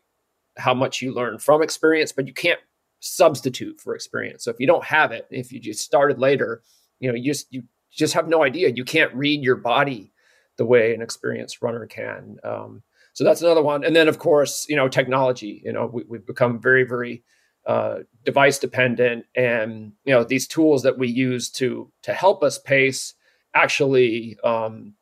how 0.57 0.73
much 0.73 1.01
you 1.01 1.13
learn 1.13 1.37
from 1.37 1.61
experience 1.61 2.11
but 2.11 2.27
you 2.27 2.33
can't 2.33 2.59
substitute 2.99 3.79
for 3.79 3.93
experience. 3.93 4.43
So 4.43 4.51
if 4.51 4.59
you 4.59 4.67
don't 4.67 4.83
have 4.83 5.11
it 5.11 5.27
if 5.29 5.51
you 5.51 5.59
just 5.59 5.83
started 5.83 6.17
later 6.17 6.63
you 6.99 7.09
know 7.09 7.15
you 7.15 7.31
just 7.31 7.47
you 7.51 7.63
just 7.91 8.13
have 8.13 8.27
no 8.27 8.43
idea. 8.43 8.69
You 8.69 8.85
can't 8.85 9.13
read 9.13 9.43
your 9.43 9.55
body 9.55 10.11
the 10.57 10.65
way 10.65 10.93
an 10.93 11.01
experienced 11.01 11.61
runner 11.61 11.85
can. 11.85 12.37
Um, 12.43 12.83
so 13.17 13.23
that's 13.23 13.41
another 13.41 13.63
one. 13.63 13.83
And 13.83 13.95
then, 13.95 14.07
of 14.07 14.19
course, 14.19 14.67
you 14.69 14.75
know, 14.75 14.87
technology. 14.87 15.59
You 15.65 15.73
know, 15.73 15.89
we, 15.91 16.19
have 16.19 16.27
become 16.27 16.61
very, 16.61 16.83
very 16.83 17.23
uh, 17.65 18.01
device 18.23 18.59
dependent, 18.59 19.25
and 19.35 19.93
you 20.05 20.13
know, 20.13 20.23
these 20.23 20.47
tools 20.47 20.83
that 20.83 20.99
we 20.99 21.07
use 21.07 21.49
to 21.53 21.91
to 22.03 22.13
help 22.13 22.43
us 22.43 22.59
pace 22.59 23.15
actually, 23.55 24.37
um, 24.43 24.93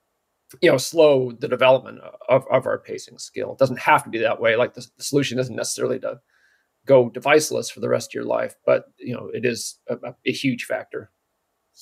you 0.61 0.71
know, 0.71 0.77
slow 0.77 1.33
the 1.33 1.49
development 1.49 1.99
of, 2.29 2.45
of 2.49 2.65
our 2.65 2.79
pacing 2.79 3.17
skill. 3.17 3.51
It 3.51 3.57
doesn't 3.57 3.81
have 3.81 4.05
to 4.05 4.09
be 4.09 4.19
that 4.19 4.39
way. 4.39 4.55
Like 4.55 4.75
the, 4.75 4.87
the 4.95 5.03
solution 5.03 5.37
isn't 5.37 5.53
necessarily 5.53 5.99
to 5.99 6.21
go 6.85 7.09
deviceless 7.09 7.69
for 7.69 7.81
the 7.81 7.89
rest 7.89 8.11
of 8.11 8.13
your 8.13 8.23
life, 8.23 8.55
but 8.65 8.85
you 8.97 9.13
know, 9.13 9.29
it 9.33 9.43
is 9.43 9.77
a, 9.89 9.97
a 10.25 10.31
huge 10.31 10.63
factor. 10.63 11.11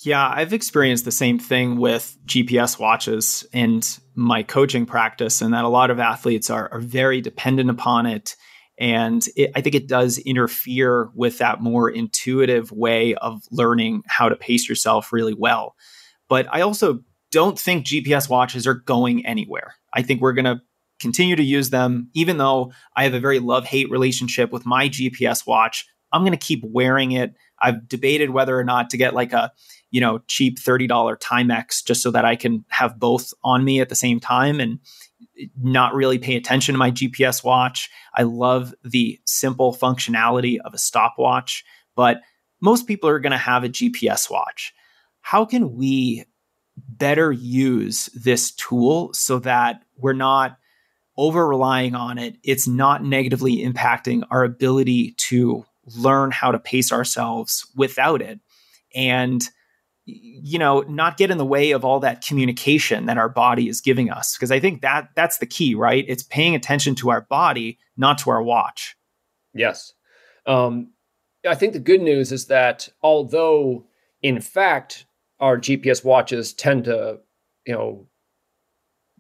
Yeah, 0.02 0.28
I've 0.28 0.54
experienced 0.54 1.06
the 1.06 1.12
same 1.12 1.38
thing 1.38 1.78
with 1.78 2.18
GPS 2.26 2.80
watches 2.80 3.46
and 3.54 3.88
my 4.16 4.42
coaching 4.42 4.86
practice, 4.86 5.42
and 5.42 5.54
that 5.54 5.66
a 5.66 5.70
lot 5.70 5.92
of 5.92 6.00
athletes 6.00 6.50
are, 6.50 6.68
are 6.72 6.80
very 6.80 7.22
dependent 7.22 7.70
upon 7.70 8.08
it. 8.08 8.36
And 8.80 9.24
it, 9.36 9.52
I 9.56 9.62
think 9.62 9.76
it 9.76 9.88
does 9.88 10.18
interfere 10.18 11.10
with 11.14 11.38
that 11.38 11.62
more 11.62 11.90
intuitive 11.90 12.72
way 12.72 13.14
of 13.16 13.44
learning 13.52 14.02
how 14.08 14.30
to 14.30 14.36
pace 14.36 14.68
yourself 14.68 15.14
really 15.14 15.36
well. 15.36 15.76
But 16.28 16.48
I 16.52 16.62
also 16.62 17.02
don't 17.32 17.60
think 17.60 17.86
GPS 17.86 18.28
watches 18.28 18.66
are 18.66 18.74
going 18.74 19.26
anywhere. 19.26 19.76
I 19.94 20.02
think 20.02 20.22
we're 20.22 20.34
going 20.34 20.46
to 20.46 20.62
continue 21.00 21.36
to 21.36 21.44
use 21.44 21.70
them, 21.70 22.10
even 22.14 22.38
though 22.38 22.72
I 22.96 23.04
have 23.04 23.14
a 23.14 23.20
very 23.20 23.40
love 23.40 23.66
hate 23.66 23.92
relationship 23.92 24.52
with 24.52 24.66
my 24.66 24.90
GPS 24.90 25.46
watch. 25.46 25.86
I'm 26.12 26.22
going 26.22 26.32
to 26.32 26.38
keep 26.38 26.64
wearing 26.64 27.12
it. 27.12 27.34
I've 27.60 27.88
debated 27.88 28.32
whether 28.32 28.58
or 28.58 28.64
not 28.64 28.90
to 28.92 28.98
get 28.98 29.14
like 29.14 29.34
a, 29.34 29.52
you 29.94 30.02
know, 30.02 30.18
cheap 30.26 30.60
$30 30.60 30.90
Timex 31.20 31.86
just 31.86 32.02
so 32.02 32.10
that 32.10 32.26
I 32.26 32.36
can 32.36 32.66
have 32.70 33.00
both 33.00 33.32
on 33.44 33.64
me 33.64 33.80
at 33.80 33.90
the 33.90 33.96
same 33.96 34.20
time 34.20 34.60
and 34.60 34.80
not 35.62 35.94
really 35.94 36.18
pay 36.18 36.36
attention 36.36 36.74
to 36.74 36.80
my 36.80 36.90
GPS 36.90 37.44
watch. 37.44 37.92
I 38.16 38.24
love 38.24 38.74
the 38.84 39.20
simple 39.26 39.72
functionality 39.72 40.58
of 40.66 40.74
a 40.74 40.80
stopwatch, 40.80 41.64
but 41.96 42.22
most 42.60 42.88
people 42.88 43.08
are 43.08 43.20
going 43.20 43.34
to 43.34 43.38
have 43.38 43.64
a 43.64 43.70
GPS 43.70 44.32
watch. 44.32 44.74
How 45.22 45.46
can 45.46 45.76
we 45.76 46.26
better 46.76 47.32
use 47.32 48.10
this 48.16 48.52
tool 48.52 49.14
so 49.14 49.38
that 49.40 49.84
we're 49.96 50.14
not 50.14 50.58
over 51.18 51.48
relying 51.48 51.94
on 51.94 52.18
it? 52.18 52.38
It's 52.42 52.68
not 52.68 53.04
negatively 53.04 53.58
impacting 53.58 54.24
our 54.32 54.44
ability 54.44 55.14
to 55.30 55.66
learn 55.96 56.32
how 56.32 56.52
to 56.52 56.58
pace 56.58 56.92
ourselves 56.92 57.68
without 57.76 58.24
it. 58.24 58.40
And 58.96 59.48
you 60.06 60.60
know 60.60 60.82
not 60.82 61.18
get 61.18 61.32
in 61.32 61.38
the 61.38 61.46
way 61.46 61.72
of 61.72 61.86
all 61.86 62.00
that 62.00 62.26
communication 62.26 63.06
that 63.06 63.18
our 63.18 63.30
body 63.30 63.70
is 63.70 63.82
giving 63.82 64.10
us. 64.10 64.36
Because 64.36 64.52
i 64.52 64.60
think 64.60 64.82
that 64.82 65.10
that's 65.16 65.38
the 65.38 65.46
key 65.46 65.76
right? 65.76 66.06
It's 66.08 66.24
paying 66.24 66.56
attention 66.56 66.96
to 66.96 67.10
our 67.10 67.22
body 67.22 67.78
not 67.98 68.18
to 68.20 68.30
our 68.30 68.44
watch. 68.44 68.96
Yes. 69.54 69.94
Um, 70.46 70.92
i 71.48 71.56
think 71.56 71.74
the 71.74 71.80
good 71.80 72.02
news 72.02 72.32
is 72.32 72.48
that 72.48 72.90
although 73.02 73.86
in 74.22 74.40
fact 74.40 75.06
our 75.40 75.58
gps 75.58 76.04
watches 76.04 76.54
tend 76.54 76.86
to 76.86 77.20
you 77.66 77.74
know 77.74 78.08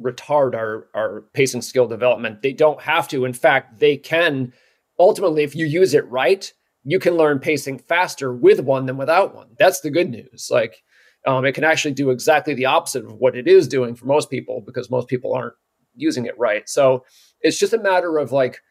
retard 0.01 0.55
our 0.55 0.87
our 0.93 1.21
pacing 1.33 1.61
skill 1.61 1.87
development 1.87 2.41
they 2.41 2.53
don't 2.53 2.81
have 2.81 3.07
to. 3.09 3.25
In 3.25 3.33
fact 3.33 3.79
they 3.79 3.97
can 3.97 4.53
ultimately, 4.99 5.43
if 5.43 5.55
you 5.55 5.65
use 5.65 5.93
it 5.93 6.09
right, 6.09 6.51
you 6.83 6.99
can 6.99 7.15
learn 7.15 7.39
pacing 7.39 7.79
faster 7.79 8.33
with 8.33 8.59
one 8.59 8.85
than 8.85 8.97
without 8.97 9.35
one. 9.35 9.49
That's 9.57 9.81
the 9.81 9.91
good 9.91 10.09
news. 10.09 10.49
Like, 10.51 10.83
um, 11.25 11.45
it 11.45 11.53
can 11.53 11.63
actually 11.63 11.93
do 11.93 12.09
exactly 12.09 12.53
the 12.53 12.65
opposite 12.65 13.05
of 13.05 13.13
what 13.13 13.35
it 13.35 13.47
is 13.47 13.67
doing 13.67 13.95
for 13.95 14.05
most 14.05 14.29
people 14.29 14.61
because 14.65 14.89
most 14.89 15.07
people 15.07 15.33
aren't 15.33 15.53
using 15.95 16.25
it 16.25 16.37
right. 16.37 16.67
So 16.67 17.05
it's 17.41 17.57
just 17.57 17.73
a 17.73 17.77
matter 17.77 18.17
of 18.17 18.31
like 18.31 18.61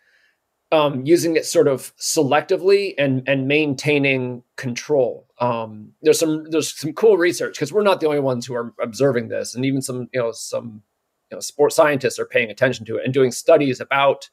um, 0.70 1.04
using 1.04 1.36
it 1.36 1.44
sort 1.44 1.68
of 1.68 1.94
selectively 1.96 2.94
and 2.98 3.22
and 3.28 3.46
maintaining 3.46 4.42
control. 4.56 5.28
Um, 5.38 5.92
there's 6.02 6.18
some 6.18 6.44
there's 6.50 6.76
some 6.76 6.94
cool 6.94 7.18
research 7.18 7.54
because 7.54 7.72
we're 7.72 7.82
not 7.82 8.00
the 8.00 8.06
only 8.06 8.20
ones 8.20 8.46
who 8.46 8.54
are 8.54 8.72
observing 8.80 9.28
this, 9.28 9.54
and 9.54 9.64
even 9.64 9.82
some 9.82 10.08
you 10.12 10.20
know 10.20 10.32
some 10.32 10.82
you 11.30 11.36
know 11.36 11.40
sports 11.40 11.76
scientists 11.76 12.18
are 12.18 12.26
paying 12.26 12.50
attention 12.50 12.86
to 12.86 12.96
it 12.96 13.04
and 13.04 13.12
doing 13.14 13.30
studies 13.30 13.80
about 13.80 14.30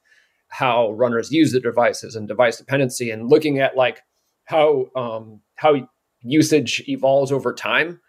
how 0.49 0.91
runners 0.91 1.31
use 1.31 1.51
the 1.51 1.59
devices 1.59 2.15
and 2.15 2.27
device 2.27 2.57
dependency 2.57 3.11
and 3.11 3.29
looking 3.29 3.59
at 3.59 3.75
like 3.75 4.01
how 4.45 4.87
um, 4.95 5.41
how 5.55 5.75
usage 6.21 6.83
evolves 6.87 7.31
over 7.31 7.53
time 7.53 7.99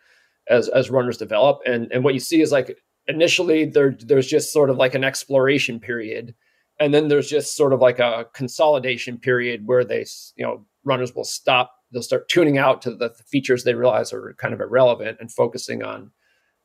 as 0.49 0.69
as 0.69 0.91
runners 0.91 1.17
develop. 1.17 1.61
And 1.67 1.91
and 1.93 2.05
what 2.05 2.15
you 2.15 2.21
see 2.21 2.41
is 2.41 2.53
like 2.53 2.79
initially 3.07 3.65
there 3.65 3.97
there's 3.99 4.27
just 4.27 4.53
sort 4.53 4.71
of 4.71 4.77
like 4.77 4.95
an 4.95 5.05
exploration 5.05 5.81
period 5.81 6.35
and 6.79 6.95
then 6.95 7.09
there's 7.09 7.29
just 7.29 7.57
sort 7.57 7.73
of 7.73 7.81
like 7.81 7.99
a 7.99 8.27
consolidation 8.35 9.19
period 9.19 9.67
where 9.67 9.85
they 9.85 10.05
you 10.37 10.45
know 10.45 10.65
runners 10.85 11.15
will 11.15 11.25
stop 11.25 11.73
they'll 11.93 12.03
start 12.03 12.29
tuning 12.29 12.59
out 12.59 12.83
to 12.83 12.95
the 12.95 13.11
features 13.27 13.65
they 13.65 13.75
realize 13.75 14.13
are 14.13 14.35
kind 14.39 14.55
of 14.55 14.61
irrelevant 14.61 15.19
and 15.21 15.31
focusing 15.33 15.83
on 15.83 16.11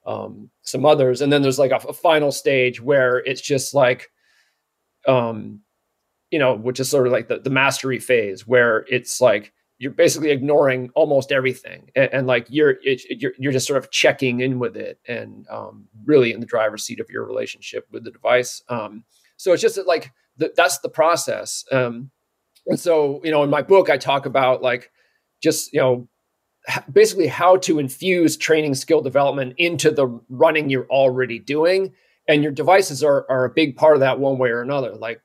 um, 0.05 0.49
some 0.61 0.85
others. 0.85 1.21
And 1.21 1.31
then 1.33 1.41
there's 1.41 1.59
like 1.59 1.71
a, 1.71 1.87
a 1.87 1.93
final 1.93 2.31
stage 2.31 2.81
where 2.81 3.17
it's 3.17 3.41
just 3.41 3.73
like 3.73 4.09
um, 5.07 5.61
you 6.31 6.39
know, 6.39 6.55
which 6.55 6.79
is 6.79 6.89
sort 6.89 7.07
of 7.07 7.13
like 7.13 7.27
the, 7.27 7.39
the 7.39 7.49
mastery 7.49 7.99
phase 7.99 8.47
where 8.47 8.85
it's 8.89 9.21
like 9.21 9.53
you're 9.77 9.91
basically 9.91 10.31
ignoring 10.31 10.89
almost 10.95 11.31
everything 11.31 11.89
and, 11.95 12.09
and 12.13 12.27
like 12.27 12.47
you're, 12.49 12.75
it, 12.81 13.01
you're 13.09 13.33
you're 13.37 13.51
just 13.51 13.67
sort 13.67 13.77
of 13.77 13.91
checking 13.91 14.39
in 14.39 14.59
with 14.59 14.77
it 14.77 14.99
and 15.07 15.45
um, 15.49 15.87
really 16.05 16.31
in 16.31 16.39
the 16.39 16.45
driver's 16.45 16.83
seat 16.83 16.99
of 16.99 17.09
your 17.09 17.25
relationship 17.25 17.85
with 17.91 18.03
the 18.03 18.11
device. 18.11 18.61
Um, 18.69 19.03
so 19.37 19.51
it's 19.53 19.61
just 19.61 19.75
that, 19.75 19.87
like 19.87 20.11
the, 20.37 20.53
that's 20.55 20.79
the 20.79 20.89
process. 20.89 21.65
Um, 21.71 22.11
and 22.67 22.79
so 22.79 23.21
you 23.23 23.31
know, 23.31 23.43
in 23.43 23.49
my 23.49 23.61
book, 23.61 23.89
I 23.89 23.97
talk 23.97 24.25
about 24.25 24.61
like 24.61 24.91
just 25.41 25.73
you 25.73 25.79
know 25.79 26.07
basically 26.91 27.27
how 27.27 27.57
to 27.57 27.79
infuse 27.79 28.37
training 28.37 28.75
skill 28.75 29.01
development 29.01 29.53
into 29.57 29.91
the 29.91 30.07
running 30.29 30.69
you're 30.69 30.87
already 30.87 31.39
doing 31.39 31.93
and 32.27 32.41
your 32.41 32.51
devices 32.51 33.03
are, 33.03 33.25
are 33.29 33.45
a 33.45 33.49
big 33.49 33.75
part 33.75 33.95
of 33.95 33.99
that 33.99 34.19
one 34.19 34.37
way 34.39 34.49
or 34.49 34.61
another 34.61 34.95
like 34.95 35.21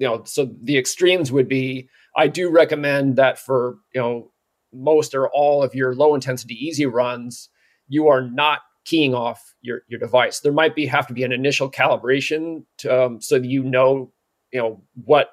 you 0.00 0.08
know, 0.08 0.22
so 0.24 0.50
the 0.62 0.78
extremes 0.78 1.30
would 1.30 1.46
be 1.46 1.88
I 2.16 2.26
do 2.26 2.50
recommend 2.50 3.16
that 3.16 3.38
for, 3.38 3.76
you 3.94 4.00
know, 4.00 4.32
most 4.72 5.14
or 5.14 5.28
all 5.28 5.62
of 5.62 5.74
your 5.74 5.94
low 5.94 6.14
intensity 6.14 6.54
easy 6.54 6.86
runs, 6.86 7.50
you 7.86 8.08
are 8.08 8.22
not 8.22 8.60
keying 8.84 9.14
off 9.14 9.54
your 9.60 9.82
your 9.88 10.00
device. 10.00 10.40
There 10.40 10.52
might 10.52 10.74
be 10.74 10.86
have 10.86 11.06
to 11.08 11.14
be 11.14 11.22
an 11.22 11.32
initial 11.32 11.70
calibration 11.70 12.64
to, 12.78 13.04
um, 13.04 13.20
so 13.20 13.38
that 13.38 13.46
you 13.46 13.62
know, 13.62 14.10
you 14.52 14.60
know, 14.60 14.82
what 15.04 15.32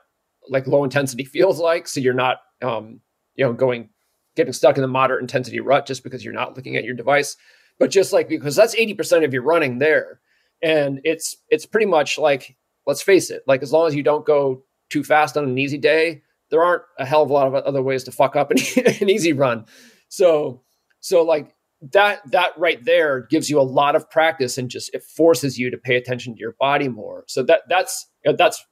like 0.50 0.68
low 0.68 0.84
intensity 0.84 1.24
feels 1.24 1.60
like. 1.60 1.88
So 1.88 2.02
you're 2.02 2.14
not, 2.14 2.40
um, 2.62 3.00
you 3.36 3.46
know, 3.46 3.54
going 3.54 3.90
getting 4.36 4.54
stuck 4.54 4.76
in 4.76 4.82
the 4.82 4.88
moderate 4.88 5.22
intensity 5.22 5.62
rut 5.62 5.88
just 5.88 6.04
because 6.04 6.26
you're 6.26 6.34
not 6.34 6.58
looking 6.58 6.76
at 6.76 6.84
your 6.84 6.94
device. 6.94 7.38
But 7.80 7.90
just 7.90 8.12
like 8.12 8.28
because 8.28 8.56
that's 8.56 8.76
80% 8.76 9.24
of 9.24 9.34
your 9.34 9.44
running 9.44 9.80
there. 9.80 10.20
And 10.62 11.00
it's 11.06 11.38
it's 11.50 11.66
pretty 11.66 11.86
much 11.86 12.18
like 12.18 12.58
let's 12.88 13.04
face 13.04 13.30
it, 13.30 13.44
like 13.46 13.62
as 13.62 13.72
long 13.72 13.88
as 13.88 13.94
you 13.94 14.02
don't 14.02 14.26
go 14.26 14.64
too 14.90 15.04
fast 15.04 15.38
on 15.38 15.44
an 15.44 15.58
easy 15.58 15.78
day, 15.78 16.24
there 16.50 16.64
aren't 16.64 16.84
a 16.98 17.06
hell 17.06 17.24
of 17.24 17.30
a 17.30 17.34
lot 17.34 17.48
of 17.48 17.54
other 17.54 17.84
ways 17.84 18.06
to 18.06 18.12
fuck 18.12 18.36
up 18.36 18.50
an, 18.50 18.58
an 19.02 19.10
easy 19.10 19.34
run. 19.34 19.66
So, 20.08 20.64
so 21.02 21.24
like 21.24 21.54
that, 21.92 22.22
that 22.32 22.58
right 22.58 22.84
there 22.84 23.28
gives 23.30 23.50
you 23.50 23.60
a 23.60 23.62
lot 23.62 23.96
of 23.96 24.10
practice 24.10 24.58
and 24.58 24.70
just, 24.70 24.90
it 24.96 25.04
forces 25.04 25.60
you 25.60 25.70
to 25.70 25.78
pay 25.78 25.96
attention 25.96 26.34
to 26.34 26.40
your 26.40 26.56
body 26.60 26.88
more. 26.88 27.26
So 27.28 27.44
that, 27.44 27.62
that's, 27.68 28.10
that's, 28.38 28.66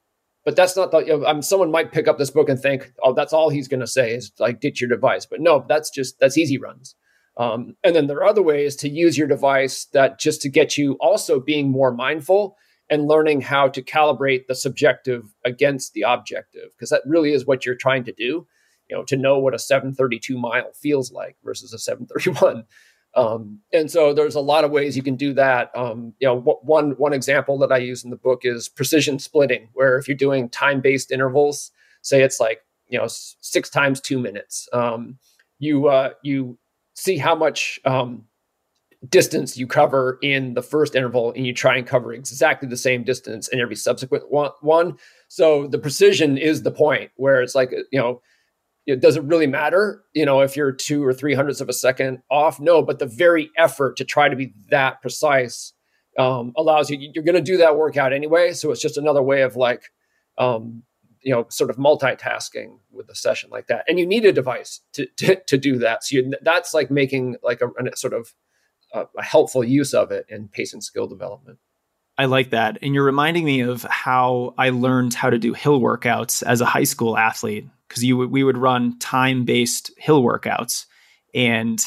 but 0.46 0.56
that's 0.56 0.78
not 0.78 0.92
the, 0.92 1.00
you 1.00 1.20
know, 1.20 1.26
I'm, 1.26 1.42
someone 1.42 1.72
might 1.72 1.92
pick 1.92 2.08
up 2.08 2.18
this 2.18 2.32
book 2.32 2.50
and 2.50 2.60
think, 2.60 2.94
oh, 3.04 3.14
that's 3.14 3.34
all 3.34 3.50
he's 3.50 3.68
going 3.68 3.80
to 3.82 3.88
say 3.88 4.14
is 4.14 4.32
like 4.40 4.62
ditch 4.62 4.80
your 4.80 4.90
device. 4.90 5.26
But 5.26 5.42
no, 5.42 5.66
that's 5.68 5.90
just, 5.90 6.20
that's 6.20 6.38
easy 6.38 6.58
runs. 6.58 6.96
Um, 7.38 7.76
and 7.84 7.94
then 7.94 8.08
there 8.08 8.18
are 8.18 8.26
other 8.26 8.44
ways 8.44 8.78
to 8.78 8.90
use 8.90 9.18
your 9.18 9.28
device 9.28 9.86
that 9.92 10.20
just 10.20 10.42
to 10.44 10.50
get 10.50 10.78
you 10.78 10.94
also 11.02 11.42
being 11.42 11.70
more 11.70 11.92
mindful 11.92 12.56
and 12.90 13.08
learning 13.08 13.42
how 13.42 13.68
to 13.68 13.82
calibrate 13.82 14.48
the 14.48 14.56
subjective 14.56 15.34
against 15.44 15.94
the 15.94 16.02
objective 16.02 16.70
because 16.76 16.90
that 16.90 17.02
really 17.06 17.34
is 17.34 17.46
what 17.46 17.66
you're 17.66 17.76
trying 17.76 18.04
to 18.04 18.14
do 18.14 18.48
you 18.90 18.96
know 18.96 19.04
to 19.04 19.18
know 19.18 19.40
what 19.40 19.56
a 19.56 19.60
732 19.60 20.38
mile 20.38 20.72
feels 20.74 21.12
like 21.12 21.36
versus 21.44 21.74
a 21.74 21.80
731 21.80 22.66
um, 23.16 23.60
and 23.72 23.90
so 23.90 24.14
there's 24.14 24.36
a 24.36 24.42
lot 24.42 24.66
of 24.66 24.72
ways 24.72 24.98
you 24.98 25.04
can 25.04 25.16
do 25.16 25.34
that. 25.36 25.72
Um, 25.74 26.14
you 26.20 26.28
know 26.28 26.40
one 26.40 26.92
one 26.92 27.14
example 27.14 27.58
that 27.60 27.72
i 27.72 27.78
use 27.78 28.04
in 28.04 28.10
the 28.10 28.18
book 28.18 28.42
is 28.44 28.70
precision 28.70 29.20
splitting 29.20 29.70
where 29.74 29.98
if 29.98 30.08
you're 30.08 30.18
doing 30.18 30.50
time 30.50 30.82
based 30.82 31.12
intervals 31.12 31.72
say 32.02 32.22
it's 32.22 32.40
like 32.40 32.60
you 32.88 33.00
know 33.00 33.08
six 33.08 33.70
times 33.70 34.02
two 34.02 34.20
minutes 34.20 34.68
um, 34.74 35.18
you 35.60 35.88
uh, 35.88 36.12
you 36.24 36.58
see 36.94 37.18
how 37.18 37.36
much 37.36 37.80
um, 37.86 38.26
distance 39.10 39.58
you 39.58 39.68
cover 39.68 40.18
in 40.22 40.54
the 40.54 40.62
first 40.62 40.96
interval 40.96 41.34
and 41.34 41.46
you 41.46 41.54
try 41.54 41.76
and 41.78 41.86
cover 41.86 42.14
exactly 42.14 42.70
the 42.70 42.78
same 42.78 43.04
distance 43.04 43.48
in 43.48 43.60
every 43.60 43.76
subsequent 43.76 44.26
one. 44.30 44.98
So 45.28 45.68
the 45.68 45.80
precision 45.80 46.38
is 46.38 46.64
the 46.64 46.72
point 46.72 47.12
where 47.16 47.42
it's 47.42 47.56
like, 47.56 47.72
you 47.72 48.00
know, 48.00 48.22
it 48.86 49.02
doesn't 49.02 49.28
really 49.28 49.48
matter, 49.48 50.04
you 50.14 50.26
know, 50.26 50.42
if 50.42 50.56
you're 50.56 50.72
two 50.72 51.04
or 51.04 51.14
three 51.14 51.34
hundredths 51.34 51.62
of 51.62 51.70
a 51.70 51.74
second 51.74 52.20
off. 52.30 52.60
No, 52.60 52.84
but 52.84 53.00
the 53.00 53.08
very 53.08 53.50
effort 53.58 53.98
to 53.98 54.06
try 54.06 54.30
to 54.30 54.36
be 54.36 54.54
that 54.70 55.02
precise 55.02 55.74
um, 56.18 56.54
allows 56.56 56.90
you, 56.90 57.12
you're 57.14 57.24
going 57.24 57.36
to 57.36 57.42
do 57.42 57.58
that 57.58 57.78
workout 57.78 58.14
anyway. 58.14 58.54
So 58.54 58.72
it's 58.72 58.82
just 58.82 58.98
another 58.98 59.24
way 59.24 59.42
of 59.42 59.56
like, 59.56 59.92
um, 60.38 60.84
you 61.22 61.32
know, 61.32 61.48
sort 61.50 61.72
of 61.72 61.78
multitasking 61.78 62.78
with 62.92 63.10
a 63.10 63.16
session 63.16 63.50
like 63.50 63.68
that. 63.68 63.84
And 63.88 63.98
you 64.00 64.06
need 64.06 64.26
a 64.26 64.32
device 64.32 64.82
to, 64.94 65.08
to, 65.18 65.36
to 65.48 65.58
do 65.58 65.80
that. 65.80 66.04
So 66.04 66.18
you, 66.18 66.34
that's 66.44 66.74
like 66.74 66.92
making 66.92 67.38
like 67.42 67.62
a, 67.62 67.70
a 67.84 67.98
sort 67.98 68.14
of 68.14 68.34
a, 68.96 69.08
a 69.18 69.24
helpful 69.24 69.64
use 69.64 69.94
of 69.94 70.12
it 70.12 70.26
in 70.30 70.48
patient 70.48 70.84
skill 70.84 71.08
development. 71.08 71.60
I 72.18 72.26
like 72.26 72.52
that. 72.52 72.78
And 72.82 72.96
you're 72.96 73.04
reminding 73.04 73.44
me 73.44 73.62
of 73.62 73.84
how 73.84 74.54
I 74.58 74.70
learned 74.70 75.14
how 75.14 75.30
to 75.30 75.38
do 75.38 75.54
hill 75.54 75.82
workouts 75.82 76.44
as 76.44 76.62
a 76.62 76.66
high 76.66 76.86
school 76.86 77.18
athlete 77.18 77.68
because 77.88 78.04
you 78.04 78.18
we 78.18 78.44
would 78.44 78.58
run 78.58 78.98
time-based 79.00 79.92
hill 79.98 80.24
workouts 80.24 80.86
and 81.34 81.80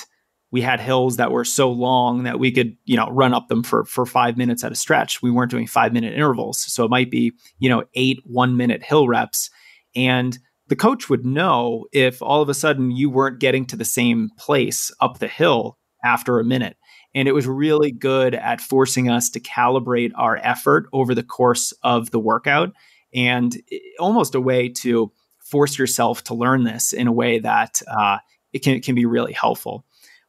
we 0.51 0.61
had 0.61 0.81
hills 0.81 1.17
that 1.17 1.31
were 1.31 1.45
so 1.45 1.71
long 1.71 2.23
that 2.23 2.39
we 2.39 2.51
could, 2.53 2.77
you 2.85 2.97
know, 2.97 3.09
run 3.11 3.35
up 3.35 3.49
them 3.49 3.63
for 3.63 3.85
for 3.85 4.05
5 4.05 4.37
minutes 4.37 4.65
at 4.65 4.73
a 4.73 4.77
stretch. 4.77 5.23
We 5.23 5.31
weren't 5.31 5.51
doing 5.51 5.67
5-minute 5.67 6.13
intervals. 6.13 6.61
So 6.61 6.85
it 6.85 6.91
might 6.91 7.11
be, 7.11 7.33
you 7.59 7.69
know, 7.69 7.85
8 7.95 8.21
1-minute 8.31 8.83
hill 8.83 9.09
reps 9.09 9.51
and 9.95 10.39
the 10.69 10.77
coach 10.77 11.09
would 11.09 11.25
know 11.25 11.87
if 11.93 12.23
all 12.23 12.43
of 12.43 12.49
a 12.49 12.55
sudden 12.55 12.91
you 12.91 13.11
weren't 13.11 13.41
getting 13.41 13.65
to 13.67 13.77
the 13.77 13.85
same 13.85 14.31
place 14.39 14.93
up 15.01 15.19
the 15.19 15.29
hill 15.29 15.79
after 16.05 16.39
a 16.39 16.45
minute 16.45 16.77
And 17.19 17.27
it 17.27 17.33
was 17.33 17.49
really 17.49 17.91
good 17.91 18.37
at 18.37 18.61
forcing 18.61 19.11
us 19.11 19.29
to 19.31 19.41
calibrate 19.41 20.13
our 20.15 20.37
effort 20.37 20.87
over 20.93 21.17
the 21.17 21.25
course 21.25 21.73
of 21.83 22.13
the 22.13 22.21
workout 22.21 22.73
and 23.13 23.61
almost 23.99 24.37
a 24.37 24.41
way 24.41 24.69
to 24.69 25.11
force 25.41 25.77
yourself 25.77 26.23
to 26.25 26.35
learn 26.35 26.63
this 26.63 26.93
in 26.93 27.09
a 27.09 27.13
way 27.13 27.41
that 27.41 27.83
uh, 27.89 28.19
it 28.53 28.61
can, 28.61 28.77
it 28.77 28.85
can 28.85 28.95
be 28.95 29.05
really 29.05 29.33
helpful. 29.33 29.85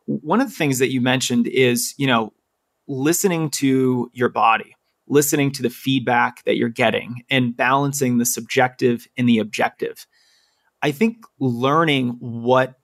One 0.07 0.41
of 0.41 0.49
the 0.49 0.55
things 0.55 0.79
that 0.79 0.91
you 0.91 0.99
mentioned 0.99 1.45
is, 1.45 1.93
you 1.99 2.07
know, 2.07 2.33
listening 2.87 3.51
to 3.51 4.09
your 4.15 4.29
body, 4.29 4.75
listening 5.07 5.51
to 5.51 5.61
the 5.61 5.69
feedback 5.69 6.43
that 6.45 6.57
you're 6.57 6.69
getting, 6.69 7.23
and 7.29 7.55
balancing 7.55 8.17
the 8.17 8.25
subjective 8.25 9.07
and 9.15 9.29
the 9.29 9.37
objective. 9.37 10.07
I 10.81 10.89
think 10.89 11.17
learning 11.39 12.17
what 12.19 12.78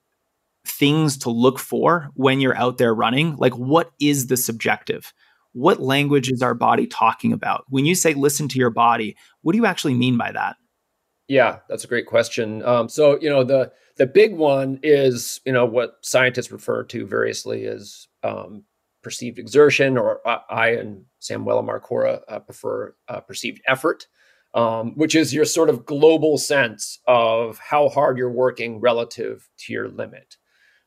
things 0.68 1.16
to 1.18 1.30
look 1.30 1.58
for 1.58 2.10
when 2.14 2.40
you're 2.40 2.56
out 2.56 2.78
there 2.78 2.94
running, 2.94 3.36
like 3.36 3.56
what 3.56 3.90
is 4.00 4.26
the 4.26 4.36
subjective? 4.36 5.12
What 5.52 5.80
language 5.80 6.30
is 6.30 6.42
our 6.42 6.54
body 6.54 6.86
talking 6.86 7.32
about? 7.32 7.64
When 7.68 7.86
you 7.86 7.94
say 7.94 8.14
listen 8.14 8.48
to 8.48 8.58
your 8.58 8.70
body, 8.70 9.16
what 9.42 9.52
do 9.52 9.58
you 9.58 9.66
actually 9.66 9.94
mean 9.94 10.16
by 10.16 10.32
that? 10.32 10.56
Yeah, 11.28 11.58
that's 11.68 11.84
a 11.84 11.88
great 11.88 12.06
question. 12.06 12.62
Um, 12.64 12.88
so 12.88 13.18
you 13.20 13.28
know 13.28 13.42
the 13.42 13.72
the 13.96 14.06
big 14.06 14.36
one 14.36 14.78
is 14.82 15.40
you 15.44 15.52
know 15.52 15.64
what 15.64 15.96
scientists 16.02 16.52
refer 16.52 16.84
to 16.84 17.06
variously 17.06 17.66
as 17.66 18.06
um, 18.22 18.64
perceived 19.02 19.38
exertion, 19.38 19.98
or 19.98 20.20
I 20.26 20.70
and 20.70 21.04
Samuele 21.20 21.64
Marcora 21.64 22.22
uh, 22.28 22.38
prefer 22.40 22.94
uh, 23.08 23.20
perceived 23.20 23.60
effort, 23.66 24.06
um, 24.54 24.92
which 24.96 25.14
is 25.14 25.34
your 25.34 25.44
sort 25.44 25.68
of 25.68 25.84
global 25.84 26.38
sense 26.38 27.00
of 27.06 27.58
how 27.58 27.88
hard 27.88 28.18
you're 28.18 28.30
working 28.30 28.80
relative 28.80 29.48
to 29.58 29.72
your 29.72 29.88
limit. 29.88 30.36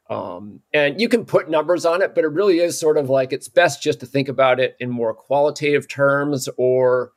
Um, 0.09 0.61
and 0.73 0.99
you 0.99 1.07
can 1.07 1.25
put 1.25 1.49
numbers 1.49 1.85
on 1.85 2.01
it, 2.01 2.15
but 2.15 2.23
it 2.23 2.31
really 2.31 2.59
is 2.59 2.79
sort 2.79 2.97
of 2.97 3.09
like 3.09 3.31
it's 3.31 3.47
best 3.47 3.81
just 3.81 3.99
to 3.99 4.05
think 4.07 4.27
about 4.27 4.59
it 4.59 4.75
in 4.79 4.89
more 4.89 5.13
qualitative 5.13 5.87
terms 5.87 6.49
or 6.57 7.11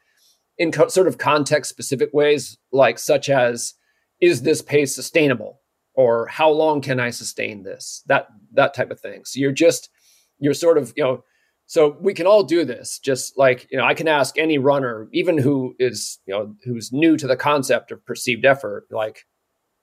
in 0.58 0.72
co- 0.72 0.88
sort 0.88 1.08
of 1.08 1.16
context 1.16 1.70
specific 1.70 2.10
ways, 2.12 2.58
like 2.70 2.98
such 2.98 3.30
as 3.30 3.74
is 4.20 4.42
this 4.42 4.60
pace 4.60 4.94
sustainable 4.94 5.60
or 5.94 6.26
how 6.26 6.50
long 6.50 6.80
can 6.80 7.00
I 7.00 7.10
sustain 7.10 7.62
this? 7.62 8.02
That 8.06 8.28
that 8.52 8.74
type 8.74 8.90
of 8.90 9.00
thing. 9.00 9.24
So 9.24 9.40
you're 9.40 9.52
just 9.52 9.88
you're 10.42 10.54
sort 10.54 10.76
of 10.76 10.92
you 10.96 11.04
know 11.04 11.24
so 11.66 11.96
we 12.00 12.12
can 12.12 12.26
all 12.26 12.42
do 12.42 12.64
this 12.64 12.98
just 12.98 13.38
like 13.38 13.66
you 13.70 13.78
know 13.78 13.84
i 13.84 13.94
can 13.94 14.08
ask 14.08 14.36
any 14.36 14.58
runner 14.58 15.08
even 15.12 15.38
who 15.38 15.74
is 15.78 16.18
you 16.26 16.34
know 16.34 16.54
who's 16.64 16.92
new 16.92 17.16
to 17.16 17.26
the 17.26 17.36
concept 17.36 17.90
of 17.92 18.04
perceived 18.04 18.44
effort 18.44 18.84
like 18.90 19.24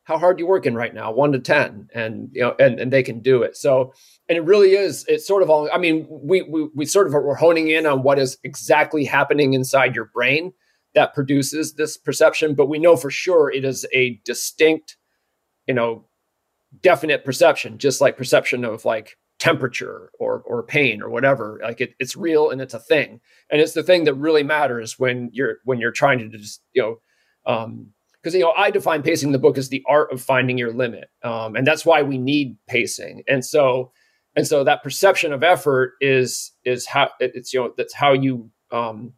how 0.09 0.17
hard 0.17 0.39
you 0.39 0.47
working 0.47 0.73
right 0.73 0.93
now 0.93 1.11
1 1.11 1.33
to 1.33 1.39
10 1.39 1.89
and 1.93 2.29
you 2.33 2.41
know 2.41 2.55
and, 2.59 2.79
and 2.79 2.91
they 2.91 3.03
can 3.03 3.19
do 3.19 3.43
it. 3.43 3.55
So 3.55 3.93
and 4.27 4.37
it 4.37 4.41
really 4.41 4.71
is 4.71 5.05
it's 5.07 5.27
sort 5.27 5.43
of 5.43 5.49
all 5.49 5.69
i 5.71 5.77
mean 5.77 6.07
we 6.09 6.41
we, 6.41 6.67
we 6.75 6.85
sort 6.85 7.07
of 7.07 7.13
are 7.13 7.35
honing 7.35 7.69
in 7.69 7.85
on 7.85 8.03
what 8.03 8.19
is 8.19 8.37
exactly 8.43 9.05
happening 9.05 9.53
inside 9.53 9.95
your 9.95 10.05
brain 10.13 10.51
that 10.95 11.13
produces 11.13 11.75
this 11.75 11.97
perception 11.97 12.55
but 12.55 12.67
we 12.67 12.79
know 12.79 12.95
for 12.95 13.11
sure 13.11 13.51
it 13.51 13.63
is 13.63 13.85
a 13.93 14.19
distinct 14.25 14.97
you 15.67 15.73
know 15.73 16.05
definite 16.81 17.23
perception 17.23 17.77
just 17.77 18.01
like 18.01 18.17
perception 18.17 18.65
of 18.65 18.85
like 18.85 19.17
temperature 19.39 20.11
or 20.19 20.43
or 20.45 20.61
pain 20.63 21.01
or 21.01 21.09
whatever. 21.09 21.59
Like 21.63 21.79
it, 21.79 21.95
it's 21.97 22.17
real 22.17 22.49
and 22.49 22.59
it's 22.61 22.73
a 22.73 22.79
thing. 22.79 23.21
And 23.49 23.61
it's 23.61 23.71
the 23.71 23.83
thing 23.83 24.03
that 24.03 24.13
really 24.15 24.43
matters 24.43 24.99
when 24.99 25.29
you're 25.31 25.59
when 25.63 25.79
you're 25.79 25.91
trying 25.91 26.19
to 26.19 26.37
just 26.37 26.61
you 26.73 26.81
know 26.81 26.99
um 27.45 27.93
because 28.21 28.33
you 28.33 28.41
know 28.41 28.53
i 28.55 28.69
define 28.71 29.01
pacing 29.01 29.29
in 29.29 29.33
the 29.33 29.39
book 29.39 29.57
as 29.57 29.69
the 29.69 29.83
art 29.87 30.11
of 30.11 30.21
finding 30.21 30.57
your 30.57 30.71
limit 30.73 31.09
um 31.23 31.55
and 31.55 31.65
that's 31.65 31.85
why 31.85 32.01
we 32.01 32.17
need 32.17 32.57
pacing 32.67 33.23
and 33.27 33.43
so 33.43 33.91
and 34.35 34.47
so 34.47 34.63
that 34.63 34.83
perception 34.83 35.33
of 35.33 35.43
effort 35.43 35.93
is 36.01 36.51
is 36.65 36.85
how 36.85 37.09
it's 37.19 37.53
you 37.53 37.59
know 37.59 37.73
that's 37.77 37.93
how 37.93 38.13
you 38.13 38.49
um 38.71 39.13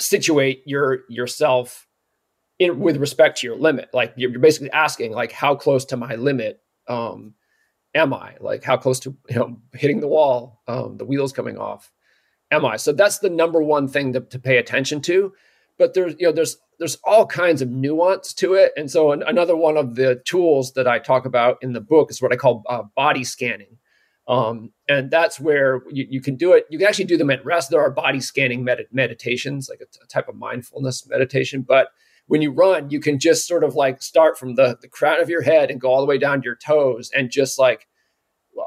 situate 0.00 0.62
your 0.66 1.00
yourself 1.08 1.86
in 2.58 2.78
with 2.78 2.96
respect 2.96 3.38
to 3.38 3.46
your 3.46 3.56
limit 3.56 3.88
like 3.92 4.12
you're, 4.16 4.30
you're 4.30 4.40
basically 4.40 4.70
asking 4.70 5.12
like 5.12 5.32
how 5.32 5.54
close 5.54 5.84
to 5.84 5.96
my 5.96 6.14
limit 6.14 6.60
um 6.88 7.34
am 7.94 8.12
I? 8.12 8.34
Like 8.40 8.64
how 8.64 8.76
close 8.76 9.00
to 9.00 9.16
you 9.30 9.36
know 9.36 9.56
hitting 9.72 10.00
the 10.00 10.08
wall, 10.08 10.62
um, 10.68 10.96
the 10.96 11.04
wheels 11.04 11.32
coming 11.32 11.58
off, 11.58 11.92
am 12.50 12.64
I? 12.64 12.76
So 12.76 12.92
that's 12.92 13.18
the 13.18 13.30
number 13.30 13.62
one 13.62 13.88
thing 13.88 14.12
to, 14.12 14.20
to 14.20 14.38
pay 14.38 14.58
attention 14.58 15.00
to. 15.02 15.32
But 15.78 15.94
there's 15.94 16.14
you 16.18 16.26
know 16.26 16.32
there's 16.32 16.56
there's 16.78 16.98
all 17.04 17.26
kinds 17.26 17.62
of 17.62 17.70
nuance 17.70 18.32
to 18.34 18.54
it, 18.54 18.72
and 18.76 18.90
so 18.90 19.12
an, 19.12 19.22
another 19.26 19.56
one 19.56 19.76
of 19.76 19.94
the 19.94 20.22
tools 20.24 20.72
that 20.74 20.86
I 20.86 20.98
talk 20.98 21.26
about 21.26 21.58
in 21.62 21.72
the 21.72 21.80
book 21.80 22.10
is 22.10 22.20
what 22.20 22.32
I 22.32 22.36
call 22.36 22.62
uh, 22.68 22.82
body 22.94 23.24
scanning. 23.24 23.78
Um, 24.26 24.72
and 24.88 25.10
that's 25.10 25.38
where 25.38 25.82
you, 25.90 26.06
you, 26.08 26.20
can 26.20 26.36
do 26.36 26.52
it. 26.52 26.64
You 26.70 26.78
can 26.78 26.88
actually 26.88 27.04
do 27.04 27.18
them 27.18 27.30
at 27.30 27.44
rest. 27.44 27.70
There 27.70 27.82
are 27.82 27.90
body 27.90 28.20
scanning 28.20 28.64
med- 28.64 28.86
meditations, 28.90 29.68
like 29.68 29.80
a, 29.82 29.84
t- 29.84 30.00
a 30.02 30.06
type 30.06 30.28
of 30.28 30.34
mindfulness 30.34 31.06
meditation. 31.06 31.60
But 31.60 31.88
when 32.26 32.40
you 32.40 32.50
run, 32.50 32.88
you 32.88 33.00
can 33.00 33.18
just 33.18 33.46
sort 33.46 33.64
of 33.64 33.74
like 33.74 34.02
start 34.02 34.38
from 34.38 34.54
the, 34.54 34.78
the 34.80 34.88
crown 34.88 35.20
of 35.20 35.28
your 35.28 35.42
head 35.42 35.70
and 35.70 35.80
go 35.80 35.92
all 35.92 36.00
the 36.00 36.06
way 36.06 36.16
down 36.16 36.40
to 36.40 36.44
your 36.46 36.56
toes 36.56 37.10
and 37.14 37.30
just 37.30 37.58
like 37.58 37.86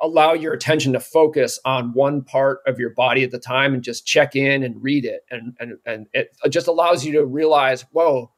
allow 0.01 0.33
your 0.33 0.53
attention 0.53 0.93
to 0.93 0.99
focus 0.99 1.59
on 1.65 1.93
one 1.93 2.23
part 2.23 2.59
of 2.65 2.79
your 2.79 2.91
body 2.91 3.23
at 3.23 3.31
the 3.31 3.39
time 3.39 3.73
and 3.73 3.83
just 3.83 4.05
check 4.05 4.35
in 4.35 4.63
and 4.63 4.81
read 4.81 5.05
it. 5.05 5.21
And, 5.31 5.55
and, 5.59 5.77
and 5.85 6.07
it 6.13 6.31
just 6.49 6.67
allows 6.67 7.05
you 7.05 7.13
to 7.13 7.25
realize, 7.25 7.83
whoa, 7.91 8.31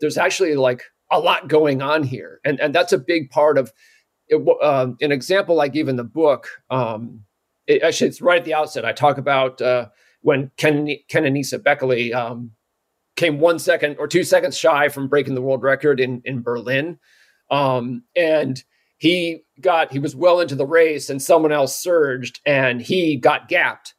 there's 0.00 0.18
actually 0.18 0.54
like 0.54 0.84
a 1.10 1.18
lot 1.18 1.48
going 1.48 1.82
on 1.82 2.02
here. 2.02 2.40
And, 2.44 2.60
and 2.60 2.74
that's 2.74 2.92
a 2.92 2.98
big 2.98 3.30
part 3.30 3.58
of 3.58 3.72
it, 4.28 4.62
um, 4.62 4.96
an 5.00 5.12
example 5.12 5.60
I 5.60 5.68
give 5.68 5.88
in 5.88 5.96
the 5.96 6.04
book. 6.04 6.48
Um, 6.70 7.24
it, 7.66 7.82
actually, 7.82 8.08
it's 8.08 8.22
right 8.22 8.38
at 8.38 8.44
the 8.44 8.54
outset. 8.54 8.84
I 8.84 8.92
talk 8.92 9.18
about 9.18 9.60
uh, 9.60 9.88
when 10.22 10.50
Ken, 10.56 10.86
ken 11.08 11.24
Kenenisa 11.24 11.58
Bekele 11.58 12.14
um, 12.14 12.52
came 13.16 13.40
one 13.40 13.58
second 13.58 13.96
or 13.98 14.06
two 14.06 14.24
seconds 14.24 14.56
shy 14.56 14.88
from 14.88 15.08
breaking 15.08 15.34
the 15.34 15.42
world 15.42 15.62
record 15.62 16.00
in 16.00 16.22
in 16.24 16.42
Berlin, 16.42 16.98
um, 17.50 18.04
and 18.16 18.62
he 19.00 19.44
got 19.60 19.90
he 19.90 19.98
was 19.98 20.14
well 20.14 20.40
into 20.40 20.54
the 20.54 20.66
race, 20.66 21.08
and 21.08 21.22
someone 21.22 21.52
else 21.52 21.74
surged, 21.74 22.38
and 22.44 22.82
he 22.82 23.16
got 23.16 23.48
gapped. 23.48 23.94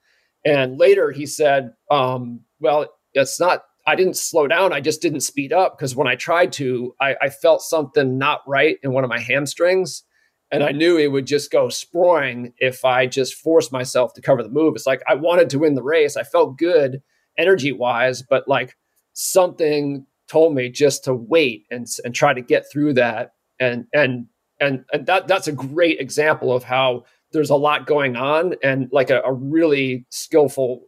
And 0.46 0.78
later 0.78 1.12
he 1.12 1.26
said, 1.26 1.72
um, 1.90 2.42
"Well, 2.60 2.88
it's 3.14 3.40
not. 3.40 3.64
I 3.88 3.96
didn't 3.96 4.16
slow 4.16 4.48
down. 4.48 4.74
I 4.74 4.80
just 4.80 5.02
didn't 5.02 5.22
speed 5.22 5.52
up 5.52 5.76
because 5.76 5.96
when 5.96 6.08
I 6.08 6.16
tried 6.16 6.52
to, 6.54 6.94
I, 7.02 7.16
I 7.20 7.30
felt 7.30 7.64
something 7.64 8.20
not 8.20 8.42
right 8.48 8.78
in 8.84 8.94
one 8.94 9.04
of 9.04 9.10
my 9.10 9.20
hamstrings." 9.20 10.04
and 10.52 10.64
I 10.64 10.72
knew 10.72 10.98
it 10.98 11.08
would 11.08 11.26
just 11.26 11.50
go 11.50 11.68
sproing 11.68 12.52
if 12.58 12.84
I 12.84 13.08
just 13.08 13.36
forced 13.36 13.72
myself 13.72 14.14
to 14.14 14.22
cover 14.22 14.44
the 14.44 14.50
move. 14.50 14.76
It's 14.76 14.86
like 14.86 15.02
I 15.08 15.16
wanted 15.16 15.50
to 15.52 15.60
win 15.60 15.76
the 15.76 15.84
race. 15.84 16.18
I 16.18 16.24
felt 16.24 16.58
good 16.58 17.02
energy 17.38 17.72
wise, 17.72 18.22
but 18.22 18.48
like 18.50 18.76
something 19.14 20.06
told 20.28 20.54
me 20.54 20.70
just 20.70 21.06
to 21.06 21.14
wait 21.14 21.66
and 21.72 21.88
and 22.04 22.14
try 22.14 22.34
to 22.34 22.42
get 22.42 22.66
through 22.70 22.96
that 22.96 23.32
and 23.60 23.86
and 23.94 24.28
and, 24.62 24.86
and 24.94 25.06
that 25.08 25.28
that's 25.28 25.48
a 25.48 25.52
great 25.52 26.00
example 26.00 26.54
of 26.54 26.64
how 26.64 27.04
there's 27.34 27.50
a 27.50 27.56
lot 27.56 27.86
going 27.88 28.16
on 28.16 28.56
and 28.64 28.90
like 28.92 29.10
a, 29.10 29.22
a 29.22 29.34
really 29.34 30.06
skillful 30.10 30.84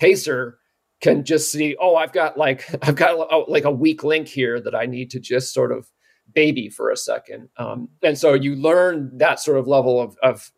pacer 0.00 0.58
can 1.00 1.24
just 1.24 1.52
see 1.52 1.76
oh 1.80 1.94
i've 1.94 2.12
got 2.12 2.36
like 2.36 2.64
i've 2.82 2.96
got 2.96 3.14
a, 3.30 3.38
like 3.50 3.64
a 3.64 3.70
weak 3.70 4.02
link 4.02 4.26
here 4.26 4.60
that 4.60 4.74
i 4.74 4.86
need 4.86 5.10
to 5.10 5.20
just 5.20 5.52
sort 5.54 5.70
of 5.70 5.88
baby 6.34 6.68
for 6.68 6.90
a 6.90 6.96
second. 6.96 7.48
Um, 7.56 7.88
and 8.02 8.18
so 8.18 8.34
you 8.34 8.54
learn 8.56 9.10
that 9.18 9.40
sort 9.40 9.58
of 9.58 9.66
level 9.66 10.00
of, 10.00 10.16
of 10.22 10.50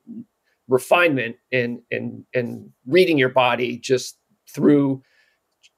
refinement 0.69 1.37
in 1.51 1.83
in 1.91 2.25
in 2.33 2.73
reading 2.87 3.19
your 3.19 3.29
body 3.29 3.77
just 3.77 4.19
through 4.49 5.03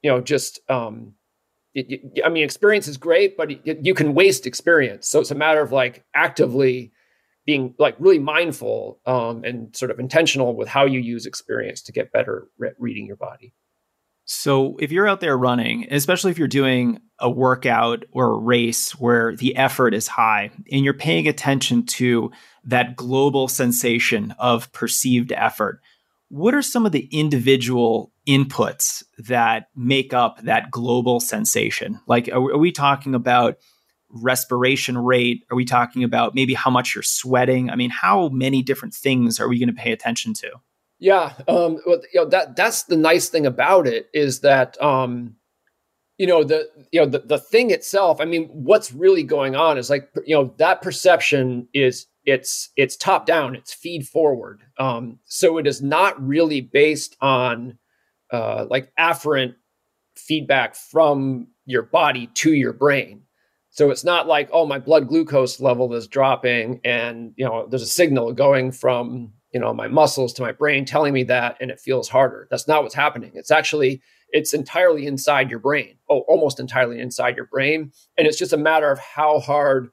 you 0.03 0.11
know 0.11 0.21
just 0.21 0.61
um, 0.69 1.15
I 1.77 2.29
mean, 2.29 2.45
experience 2.45 2.87
is 2.87 2.97
great, 2.97 3.37
but 3.37 3.67
you 3.67 3.95
can 3.95 4.15
waste 4.15 4.47
experience. 4.47 5.09
So 5.09 5.21
it's 5.21 5.31
a 5.31 5.35
matter 5.35 5.61
of 5.61 5.73
like 5.73 6.05
actively 6.15 6.93
being 7.47 7.75
like 7.79 7.97
really 7.99 8.19
mindful 8.19 9.01
um, 9.07 9.43
and 9.45 9.75
sort 9.75 9.91
of 9.91 9.99
intentional 9.99 10.55
with 10.55 10.69
how 10.69 10.85
you 10.85 11.01
use 11.01 11.27
experience 11.27 11.83
to 11.83 11.93
get 11.93 12.13
better 12.13 12.47
at 12.65 12.75
reading 12.79 13.07
your 13.07 13.17
body. 13.17 13.55
So 14.25 14.77
if 14.79 14.93
you're 14.93 15.09
out 15.09 15.21
there 15.21 15.37
running, 15.37 15.87
especially 15.91 16.31
if 16.31 16.39
you're 16.39 16.47
doing 16.47 17.01
a 17.19 17.29
workout 17.29 18.05
or 18.13 18.33
a 18.33 18.39
race 18.39 18.93
where 18.93 19.35
the 19.35 19.57
effort 19.57 19.95
is 19.95 20.07
high 20.07 20.51
and 20.71 20.85
you're 20.85 20.95
paying 20.95 21.27
attention 21.27 21.87
to 21.87 22.31
that 22.65 22.95
global 22.95 23.49
sensation 23.49 24.33
of 24.39 24.71
perceived 24.73 25.33
effort, 25.33 25.81
what 26.29 26.55
are 26.55 26.63
some 26.63 26.87
of 26.87 26.93
the 26.93 27.09
individual 27.11 28.12
inputs 28.27 29.03
that 29.19 29.69
make 29.75 30.13
up 30.13 30.41
that 30.43 30.71
global 30.71 31.21
sensation? 31.21 32.01
Like, 32.07 32.29
are, 32.29 32.53
are, 32.53 32.59
we 32.59 32.73
talking 32.73 33.15
about 33.15 33.57
respiration 34.11 34.99
rate? 34.99 35.45
Are 35.51 35.57
we 35.57 35.65
talking 35.65 36.05
about 36.05 36.35
maybe 36.35 36.55
how 36.55 36.71
much 36.71 36.95
you're 36.95 37.03
sweating? 37.03 37.71
I 37.71 37.77
mean, 37.77 37.91
how 37.91 38.29
many 38.29 38.63
different 38.63 38.95
things 38.95 39.41
are 39.41 39.49
we 39.49 39.59
going 39.59 39.75
to 39.75 39.81
pay 39.81 39.93
attention 39.93 40.35
to? 40.35 40.51
Yeah, 40.99 41.33
um, 41.49 41.79
well, 41.85 42.01
you 42.13 42.21
know 42.21 42.27
that 42.27 42.55
that's 42.55 42.85
the 42.85 42.97
nice 42.97 43.29
thing 43.29 43.45
about 43.45 43.89
it 43.89 44.09
is 44.15 44.39
that 44.41 44.81
um, 44.81 45.35
you 46.17 46.29
know 46.29 46.45
the 46.45 46.69
you 46.93 47.01
know 47.01 47.07
the, 47.07 47.19
the 47.19 47.41
thing 47.41 47.73
itself. 47.73 48.21
I 48.21 48.25
mean, 48.25 48.47
what's 48.53 48.93
really 48.93 49.25
going 49.25 49.57
on 49.57 49.79
is 49.79 49.91
like 49.91 50.09
you 50.25 50.37
know 50.37 50.55
that 50.59 50.81
perception 50.81 51.67
is 51.75 52.07
it's 52.25 52.71
it's 52.77 52.97
top 52.97 53.27
down, 53.27 53.57
it's 53.57 53.75
feed 53.75 54.07
forward. 54.07 54.61
Um, 54.79 55.19
so 55.25 55.59
it 55.59 55.67
is 55.67 55.83
not 55.83 56.25
really 56.25 56.61
based 56.61 57.17
on 57.21 57.79
uh, 58.33 58.67
like 58.69 58.93
afferent 58.99 59.55
feedback 60.17 60.75
from 60.75 61.49
your 61.67 61.83
body 61.83 62.29
to 62.35 62.53
your 62.53 62.73
brain. 62.73 63.23
So 63.71 63.91
it's 63.91 64.05
not 64.05 64.27
like, 64.27 64.51
oh, 64.53 64.67
my 64.67 64.79
blood 64.79 65.09
glucose 65.09 65.61
level 65.61 65.95
is 65.95 66.07
dropping, 66.07 66.81
and 66.85 67.33
you 67.37 67.45
know, 67.45 67.67
there's 67.69 67.83
a 67.83 67.87
signal 67.87 68.33
going 68.33 68.73
from 68.73 69.33
you 69.53 69.61
know 69.61 69.73
my 69.73 69.89
muscles 69.89 70.33
to 70.35 70.43
my 70.43 70.53
brain 70.53 70.85
telling 70.85 71.15
me 71.15 71.25
that, 71.25 71.57
and 71.61 71.71
it 71.71 71.81
feels 71.81 72.09
harder. 72.09 72.49
That's 72.51 72.69
not 72.69 72.83
what's 72.83 72.95
happening. 72.95 73.33
It's 73.35 73.51
actually 73.51 74.03
it's 74.29 74.53
entirely 74.53 75.07
inside 75.07 75.51
your 75.51 75.59
brain. 75.59 75.97
Oh, 76.11 76.21
almost 76.21 76.61
entirely 76.61 77.01
inside 77.01 77.37
your 77.37 77.47
brain, 77.47 77.93
and 78.19 78.27
it's 78.27 78.39
just 78.39 78.53
a 78.53 78.59
matter 78.59 78.91
of 78.91 78.99
how 78.99 79.41
hard 79.41 79.89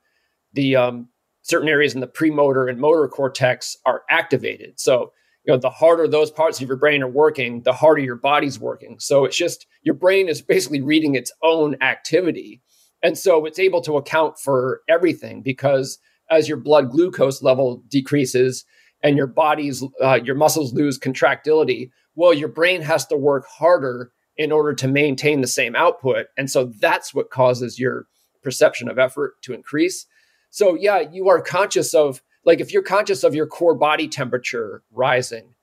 the 0.54 0.76
um, 0.76 1.08
certain 1.42 1.70
areas 1.70 1.94
in 1.94 2.02
the 2.02 2.08
premotor 2.08 2.68
and 2.68 2.80
motor 2.80 3.08
cortex 3.08 3.78
are 3.86 4.04
activated. 4.10 4.80
So 4.80 5.14
you 5.46 5.54
know 5.54 5.60
the 5.60 5.70
harder 5.70 6.08
those 6.08 6.32
parts 6.32 6.62
of 6.62 6.68
your 6.68 6.78
brain 6.78 7.02
are 7.02 7.10
working, 7.10 7.62
the 7.64 7.74
harder 7.74 8.02
your 8.02 8.16
body's 8.16 8.60
working. 8.60 8.98
So 9.00 9.26
it's 9.26 9.38
just 9.38 9.68
your 9.84 9.96
brain 9.96 10.28
is 10.28 10.42
basically 10.42 10.82
reading 10.82 11.16
its 11.16 11.32
own 11.42 11.76
activity 11.82 12.62
and 13.02 13.18
so 13.18 13.46
it's 13.46 13.60
able 13.60 13.82
to 13.82 13.98
account 13.98 14.40
for 14.40 14.82
everything 14.90 15.42
because 15.42 16.00
as 16.30 16.48
your 16.48 16.58
blood 16.58 16.92
glucose 16.92 17.42
level 17.42 17.84
decreases 17.88 18.66
and 19.02 19.16
your 19.16 19.28
body's, 19.28 19.84
uh, 20.02 20.20
your 20.24 20.36
muscles 20.36 20.74
lose 20.74 20.98
contractility, 20.98 21.92
well, 22.16 22.34
your 22.34 22.50
brain 22.50 22.82
has 22.82 23.06
to 23.08 23.16
work 23.16 23.46
harder 23.48 24.12
in 24.38 24.52
order 24.52 24.74
to 24.74 24.88
maintain 24.88 25.42
the 25.42 25.48
same 25.48 25.76
output. 25.76 26.28
And 26.38 26.50
so 26.50 26.72
that's 26.80 27.14
what 27.14 27.30
causes 27.30 27.80
your 27.80 28.08
perception 28.44 28.90
of 28.90 29.00
effort 29.00 29.42
to 29.44 29.54
increase. 29.54 30.06
So, 30.50 30.76
yeah, 30.76 31.00
you 31.00 31.30
are 31.30 31.42
conscious 31.42 31.94
of, 31.94 32.22
like, 32.50 32.60
if 32.60 32.74
you're 32.74 32.82
conscious 32.82 33.24
of 33.24 33.36
your 33.36 33.46
core 33.46 33.76
body 33.76 34.08
temperature 34.08 34.82
rising, 34.92 35.54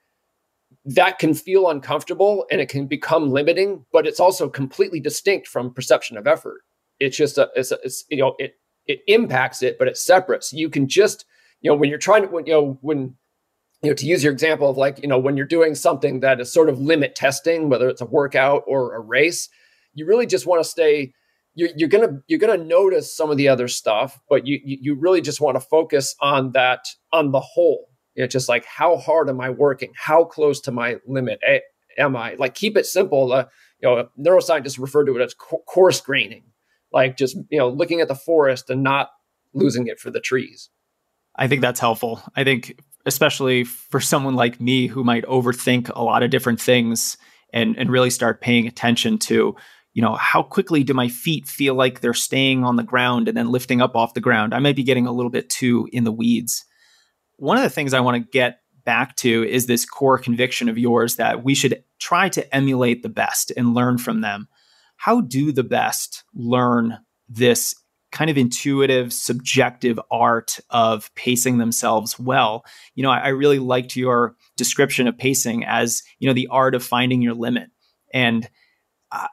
that 0.85 1.19
can 1.19 1.35
feel 1.35 1.69
uncomfortable 1.69 2.47
and 2.49 2.61
it 2.61 2.69
can 2.69 2.87
become 2.87 3.33
limiting, 3.33 3.85
but 3.93 4.07
it's 4.07 4.21
also 4.21 4.49
completely 4.49 5.01
distinct 5.01 5.49
from 5.49 5.75
perception 5.75 6.17
of 6.17 6.29
effort. 6.29 6.61
It's 7.01 7.17
just 7.17 7.39
a, 7.39 7.51
it's, 7.57 7.73
a, 7.73 7.79
it's 7.83 8.05
you 8.09 8.19
know, 8.19 8.37
it 8.39 8.55
it 8.87 9.01
impacts 9.09 9.65
it, 9.65 9.79
but 9.81 9.89
it's 9.89 10.01
separate. 10.01 10.45
So 10.45 10.57
you 10.57 10.71
can 10.71 10.87
just, 10.87 11.25
you 11.61 11.69
know, 11.69 11.77
when 11.77 11.91
you're 11.91 11.99
trying 11.99 12.23
to, 12.23 12.29
when, 12.29 12.47
you 12.47 12.53
know, 12.53 12.79
when, 12.83 13.17
you 13.83 13.91
know, 13.91 13.95
to 13.95 14.07
use 14.07 14.23
your 14.23 14.33
example 14.33 14.71
of 14.71 14.77
like, 14.77 15.03
you 15.03 15.09
know, 15.09 15.19
when 15.19 15.37
you're 15.37 15.45
doing 15.45 15.75
something 15.75 16.21
that 16.21 16.41
is 16.41 16.53
sort 16.53 16.69
of 16.69 16.79
limit 16.79 17.17
testing, 17.17 17.69
whether 17.69 17.89
it's 17.89 18.01
a 18.01 18.07
workout 18.07 18.63
or 18.69 18.95
a 18.95 19.01
race, 19.01 19.49
you 19.93 20.07
really 20.07 20.27
just 20.27 20.47
want 20.47 20.63
to 20.63 20.71
stay. 20.71 21.13
You're, 21.57 21.71
you're 21.77 21.89
gonna 21.89 22.21
you're 22.29 22.39
gonna 22.39 22.63
notice 22.63 23.15
some 23.15 23.31
of 23.31 23.37
the 23.37 23.49
other 23.49 23.67
stuff, 23.67 24.21
but 24.29 24.47
you 24.47 24.61
you, 24.63 24.95
really 24.95 25.21
just 25.21 25.41
want 25.41 25.57
to 25.57 25.61
focus 25.61 26.15
on 26.21 26.53
that 26.53 26.87
on 27.13 27.33
the 27.33 27.41
whole. 27.41 27.89
You 28.15 28.23
know, 28.23 28.29
just 28.29 28.49
like 28.49 28.65
how 28.65 28.97
hard 28.99 29.29
am 29.29 29.41
I 29.41 29.51
working? 29.51 29.93
How 29.97 30.25
close 30.25 30.61
to 30.63 30.71
my 30.71 30.99
limit 31.07 31.41
am 31.99 32.15
I? 32.15 32.35
Like 32.35 32.55
keep 32.55 32.77
it 32.77 32.87
simple. 32.87 33.33
Uh, 33.33 33.47
you 33.81 33.89
know, 33.89 34.09
neuroscientists 34.19 34.79
refer 34.79 35.05
to 35.05 35.17
it 35.17 35.23
as 35.23 35.35
coarse 35.35 36.01
graining 36.01 36.45
like 36.93 37.17
just 37.17 37.37
you 37.51 37.59
know 37.59 37.69
looking 37.69 38.01
at 38.01 38.09
the 38.09 38.15
forest 38.15 38.71
and 38.71 38.83
not 38.83 39.11
losing 39.55 39.87
it 39.87 39.99
for 40.01 40.11
the 40.11 40.21
trees 40.21 40.71
i 41.37 41.47
think 41.47 41.61
that's 41.61 41.81
helpful 41.81 42.23
i 42.35 42.45
think 42.45 42.81
especially 43.05 43.65
for 43.65 44.01
someone 44.01 44.35
like 44.35 44.61
me 44.61 44.87
who 44.87 45.05
might 45.05 45.25
overthink 45.27 45.91
a 45.95 46.03
lot 46.03 46.23
of 46.23 46.31
different 46.31 46.61
things 46.61 47.17
and 47.53 47.77
and 47.77 47.91
really 47.91 48.11
start 48.11 48.41
paying 48.41 48.67
attention 48.67 49.19
to 49.19 49.55
you 49.97 50.03
know 50.03 50.15
how 50.15 50.43
quickly 50.43 50.85
do 50.85 50.93
my 50.93 51.09
feet 51.09 51.49
feel 51.49 51.75
like 51.75 52.01
they're 52.01 52.13
staying 52.13 52.63
on 52.65 52.77
the 52.77 52.83
ground 52.83 53.29
and 53.29 53.37
then 53.37 53.51
lifting 53.51 53.81
up 53.81 53.97
off 53.97 54.13
the 54.13 54.21
ground 54.21 54.53
i 54.53 54.59
might 54.59 54.77
be 54.77 54.83
getting 54.83 55.07
a 55.07 55.13
little 55.13 55.31
bit 55.31 55.49
too 55.49 55.89
in 55.91 56.05
the 56.05 56.13
weeds 56.13 56.67
one 57.37 57.57
of 57.57 57.63
the 57.63 57.71
things 57.71 57.95
i 57.95 58.01
want 58.01 58.15
to 58.15 58.31
get 58.31 58.61
back 58.85 59.17
to 59.17 59.43
is 59.49 59.67
this 59.67 59.87
core 59.87 60.19
conviction 60.19 60.69
of 60.69 60.79
yours 60.79 61.17
that 61.17 61.43
we 61.43 61.55
should 61.55 61.83
try 61.99 62.29
to 62.29 62.55
emulate 62.55 63.03
the 63.03 63.09
best 63.09 63.51
and 63.57 63.75
learn 63.75 63.97
from 63.97 64.21
them 64.21 64.47
how 64.97 65.23
do 65.23 65.51
the 65.51 65.65
best 65.65 66.25
learn 66.35 66.99
this 67.29 67.75
kind 68.13 68.31
of 68.31 68.39
intuitive, 68.39 69.13
subjective 69.13 70.01
art 70.11 70.59
of 70.71 71.15
pacing 71.15 71.59
themselves 71.59 72.19
well? 72.19 72.65
You 72.95 73.03
know, 73.03 73.11
I, 73.11 73.19
I 73.19 73.29
really 73.29 73.59
liked 73.59 73.97
your 73.97 74.37
description 74.57 75.07
of 75.07 75.19
pacing 75.19 75.65
as, 75.65 76.03
you 76.19 76.29
know, 76.29 76.33
the 76.33 76.49
art 76.51 76.75
of 76.75 76.85
finding 76.85 77.21
your 77.21 77.35
limit. 77.35 77.69
And 78.15 78.49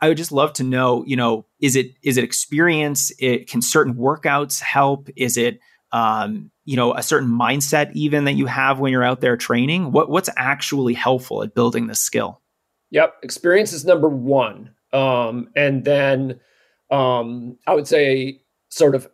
I 0.02 0.08
would 0.08 0.18
just 0.18 0.32
love 0.32 0.54
to 0.54 0.64
know, 0.64 1.04
you 1.06 1.16
know, 1.16 1.46
is 1.60 1.76
it 1.76 1.96
is 2.04 2.18
it 2.18 2.24
experience? 2.24 3.12
It 3.20 3.48
can 3.50 3.62
certain 3.62 3.96
workouts 3.96 4.62
help? 4.62 5.10
Is 5.16 5.38
it 5.38 5.60
um, 5.92 6.50
you 6.66 6.76
know, 6.76 6.96
a 6.96 7.04
certain 7.04 7.30
mindset 7.30 7.92
even 7.94 8.26
that 8.26 8.34
you 8.34 8.48
have 8.48 8.80
when 8.80 8.92
you're 8.92 9.04
out 9.04 9.22
there 9.22 9.38
training? 9.38 9.92
What 9.92 10.10
what's 10.10 10.30
actually 10.36 10.94
helpful 10.94 11.44
at 11.44 11.56
building 11.56 11.88
this 11.88 12.00
skill? 12.00 12.42
Yep, 12.92 13.16
experience 13.24 13.74
is 13.74 13.86
number 13.86 14.10
one. 14.10 14.72
Um, 14.92 15.50
and 15.56 15.84
then 15.84 16.40
um, 16.92 17.58
I 17.66 17.74
would 17.74 17.88
say 17.88 18.42
sort 18.70 18.96
of 18.96 19.08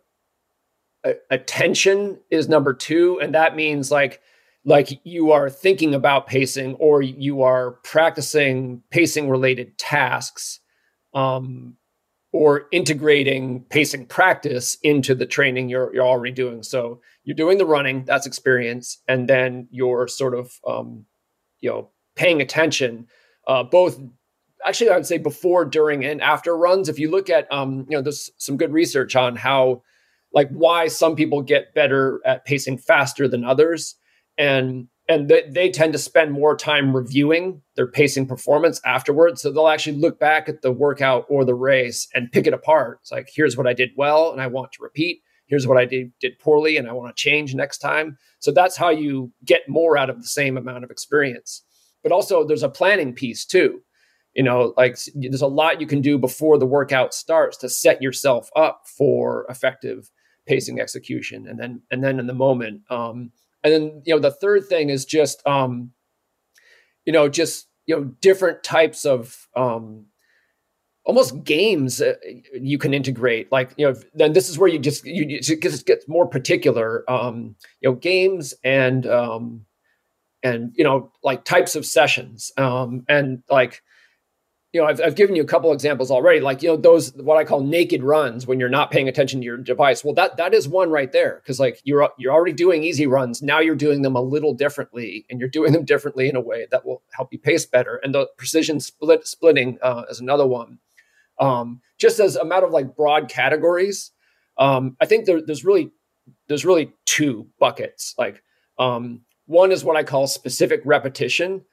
a- 1.04 1.16
attention 1.30 2.18
is 2.30 2.48
number 2.48 2.74
two, 2.74 3.20
and 3.20 3.34
that 3.34 3.56
means 3.56 3.90
like 3.90 4.20
like 4.64 5.00
you 5.04 5.32
are 5.32 5.48
thinking 5.48 5.94
about 5.94 6.26
pacing 6.26 6.74
or 6.74 7.02
you 7.02 7.42
are 7.42 7.72
practicing 7.84 8.82
pacing 8.90 9.28
related 9.28 9.76
tasks 9.78 10.59
um, 11.14 11.76
or 12.32 12.66
integrating 12.70 13.64
pacing 13.70 14.06
practice 14.06 14.78
into 14.82 15.14
the 15.14 15.26
training 15.26 15.68
you're, 15.68 15.92
you're 15.94 16.06
already 16.06 16.32
doing 16.32 16.62
so 16.62 17.00
you're 17.24 17.36
doing 17.36 17.58
the 17.58 17.66
running 17.66 18.04
that's 18.04 18.26
experience 18.26 19.02
and 19.08 19.28
then 19.28 19.66
you're 19.70 20.06
sort 20.08 20.34
of 20.34 20.52
um, 20.66 21.04
you 21.60 21.68
know 21.68 21.90
paying 22.16 22.40
attention 22.40 23.06
uh, 23.46 23.62
both 23.62 23.98
actually, 24.64 24.90
I 24.90 24.96
would 24.96 25.06
say 25.06 25.18
before, 25.18 25.64
during, 25.64 26.04
and 26.04 26.20
after 26.20 26.56
runs. 26.56 26.88
If 26.88 26.98
you 26.98 27.10
look 27.10 27.30
at, 27.30 27.50
um, 27.52 27.86
you 27.88 27.96
know, 27.96 28.02
there's 28.02 28.30
some 28.38 28.56
good 28.56 28.72
research 28.72 29.16
on 29.16 29.36
how, 29.36 29.82
like, 30.32 30.48
why 30.50 30.88
some 30.88 31.16
people 31.16 31.42
get 31.42 31.74
better 31.74 32.20
at 32.24 32.44
pacing 32.44 32.78
faster 32.78 33.26
than 33.28 33.44
others, 33.44 33.96
and 34.38 34.88
and 35.10 35.28
they, 35.28 35.42
they 35.50 35.68
tend 35.68 35.92
to 35.92 35.98
spend 35.98 36.30
more 36.30 36.56
time 36.56 36.94
reviewing 36.94 37.60
their 37.74 37.88
pacing 37.88 38.28
performance 38.28 38.80
afterwards. 38.86 39.42
So 39.42 39.50
they'll 39.50 39.66
actually 39.66 39.96
look 39.96 40.20
back 40.20 40.48
at 40.48 40.62
the 40.62 40.70
workout 40.70 41.26
or 41.28 41.44
the 41.44 41.54
race 41.54 42.06
and 42.14 42.30
pick 42.30 42.46
it 42.46 42.54
apart. 42.54 43.00
It's 43.02 43.10
like, 43.10 43.28
here's 43.34 43.56
what 43.56 43.66
I 43.66 43.72
did 43.72 43.90
well, 43.96 44.30
and 44.30 44.40
I 44.40 44.46
want 44.46 44.70
to 44.72 44.82
repeat. 44.84 45.20
Here's 45.46 45.66
what 45.66 45.78
I 45.78 45.84
did 45.84 46.12
did 46.20 46.38
poorly, 46.38 46.76
and 46.76 46.88
I 46.88 46.92
want 46.92 47.14
to 47.14 47.20
change 47.20 47.56
next 47.56 47.78
time. 47.78 48.18
So 48.38 48.52
that's 48.52 48.76
how 48.76 48.90
you 48.90 49.32
get 49.44 49.68
more 49.68 49.98
out 49.98 50.10
of 50.10 50.22
the 50.22 50.28
same 50.28 50.56
amount 50.56 50.84
of 50.84 50.92
experience. 50.92 51.64
But 52.04 52.12
also, 52.12 52.46
there's 52.46 52.62
a 52.62 52.68
planning 52.68 53.12
piece 53.12 53.44
too 53.44 53.82
you 54.34 54.44
know 54.44 54.72
like 54.76 54.96
there's 55.16 55.42
a 55.42 55.48
lot 55.48 55.80
you 55.80 55.88
can 55.88 56.00
do 56.00 56.16
before 56.16 56.56
the 56.56 56.66
workout 56.66 57.12
starts 57.12 57.56
to 57.56 57.68
set 57.68 58.00
yourself 58.00 58.48
up 58.54 58.82
for 58.86 59.44
effective 59.48 60.08
pacing 60.46 60.78
execution 60.78 61.48
and 61.48 61.58
then 61.58 61.82
and 61.90 62.04
then 62.04 62.20
in 62.20 62.28
the 62.28 62.32
moment 62.32 62.82
um 62.90 63.32
and 63.62 63.72
then 63.72 64.02
you 64.04 64.14
know 64.14 64.20
the 64.20 64.30
third 64.30 64.66
thing 64.66 64.90
is 64.90 65.04
just 65.04 65.46
um 65.46 65.92
you 67.04 67.12
know 67.12 67.28
just 67.28 67.68
you 67.86 67.96
know 67.96 68.04
different 68.20 68.62
types 68.62 69.04
of 69.04 69.48
um 69.56 70.06
almost 71.04 71.42
games 71.44 72.02
you 72.54 72.78
can 72.78 72.94
integrate. 72.94 73.50
Like 73.50 73.72
you 73.76 73.86
know 73.86 73.98
then 74.14 74.32
this 74.32 74.48
is 74.48 74.58
where 74.58 74.68
you 74.68 74.78
just 74.78 75.04
you 75.04 75.40
just 75.40 75.86
get 75.86 76.08
more 76.08 76.26
particular. 76.26 77.10
Um 77.10 77.56
you 77.80 77.90
know 77.90 77.96
games 77.96 78.54
and 78.62 79.06
um 79.06 79.66
and 80.42 80.72
you 80.76 80.84
know 80.84 81.12
like 81.22 81.44
types 81.44 81.74
of 81.74 81.86
sessions. 81.86 82.52
Um 82.56 83.04
and 83.08 83.42
like 83.50 83.82
you 84.72 84.80
know, 84.80 84.86
I've, 84.86 85.00
I've 85.00 85.16
given 85.16 85.34
you 85.34 85.42
a 85.42 85.46
couple 85.46 85.72
examples 85.72 86.12
already, 86.12 86.38
like, 86.38 86.62
you 86.62 86.68
know, 86.68 86.76
those, 86.76 87.12
what 87.14 87.36
I 87.36 87.44
call 87.44 87.60
naked 87.60 88.04
runs 88.04 88.46
when 88.46 88.60
you're 88.60 88.68
not 88.68 88.92
paying 88.92 89.08
attention 89.08 89.40
to 89.40 89.44
your 89.44 89.56
device. 89.56 90.04
Well, 90.04 90.14
that, 90.14 90.36
that 90.36 90.54
is 90.54 90.68
one 90.68 90.90
right 90.90 91.10
there. 91.10 91.42
Cause 91.44 91.58
like 91.58 91.80
you're, 91.82 92.08
you're 92.18 92.32
already 92.32 92.52
doing 92.52 92.84
easy 92.84 93.06
runs. 93.06 93.42
Now 93.42 93.58
you're 93.58 93.74
doing 93.74 94.02
them 94.02 94.14
a 94.14 94.20
little 94.20 94.54
differently 94.54 95.26
and 95.28 95.40
you're 95.40 95.48
doing 95.48 95.72
them 95.72 95.84
differently 95.84 96.28
in 96.28 96.36
a 96.36 96.40
way 96.40 96.68
that 96.70 96.86
will 96.86 97.02
help 97.12 97.32
you 97.32 97.38
pace 97.38 97.66
better. 97.66 97.96
And 97.96 98.14
the 98.14 98.28
precision 98.36 98.78
split 98.78 99.26
splitting 99.26 99.78
uh, 99.82 100.04
is 100.08 100.20
another 100.20 100.46
one. 100.46 100.78
Um, 101.40 101.80
just 101.98 102.20
as 102.20 102.36
a 102.36 102.44
matter 102.44 102.66
of 102.66 102.72
like 102.72 102.94
broad 102.94 103.28
categories. 103.28 104.12
Um, 104.56 104.96
I 105.00 105.06
think 105.06 105.24
there, 105.24 105.40
there's 105.40 105.64
really, 105.64 105.90
there's 106.46 106.64
really 106.64 106.92
two 107.06 107.48
buckets. 107.58 108.14
Like, 108.18 108.42
um, 108.78 109.22
one 109.46 109.72
is 109.72 109.82
what 109.82 109.96
I 109.96 110.04
call 110.04 110.28
specific 110.28 110.80
repetition 110.84 111.64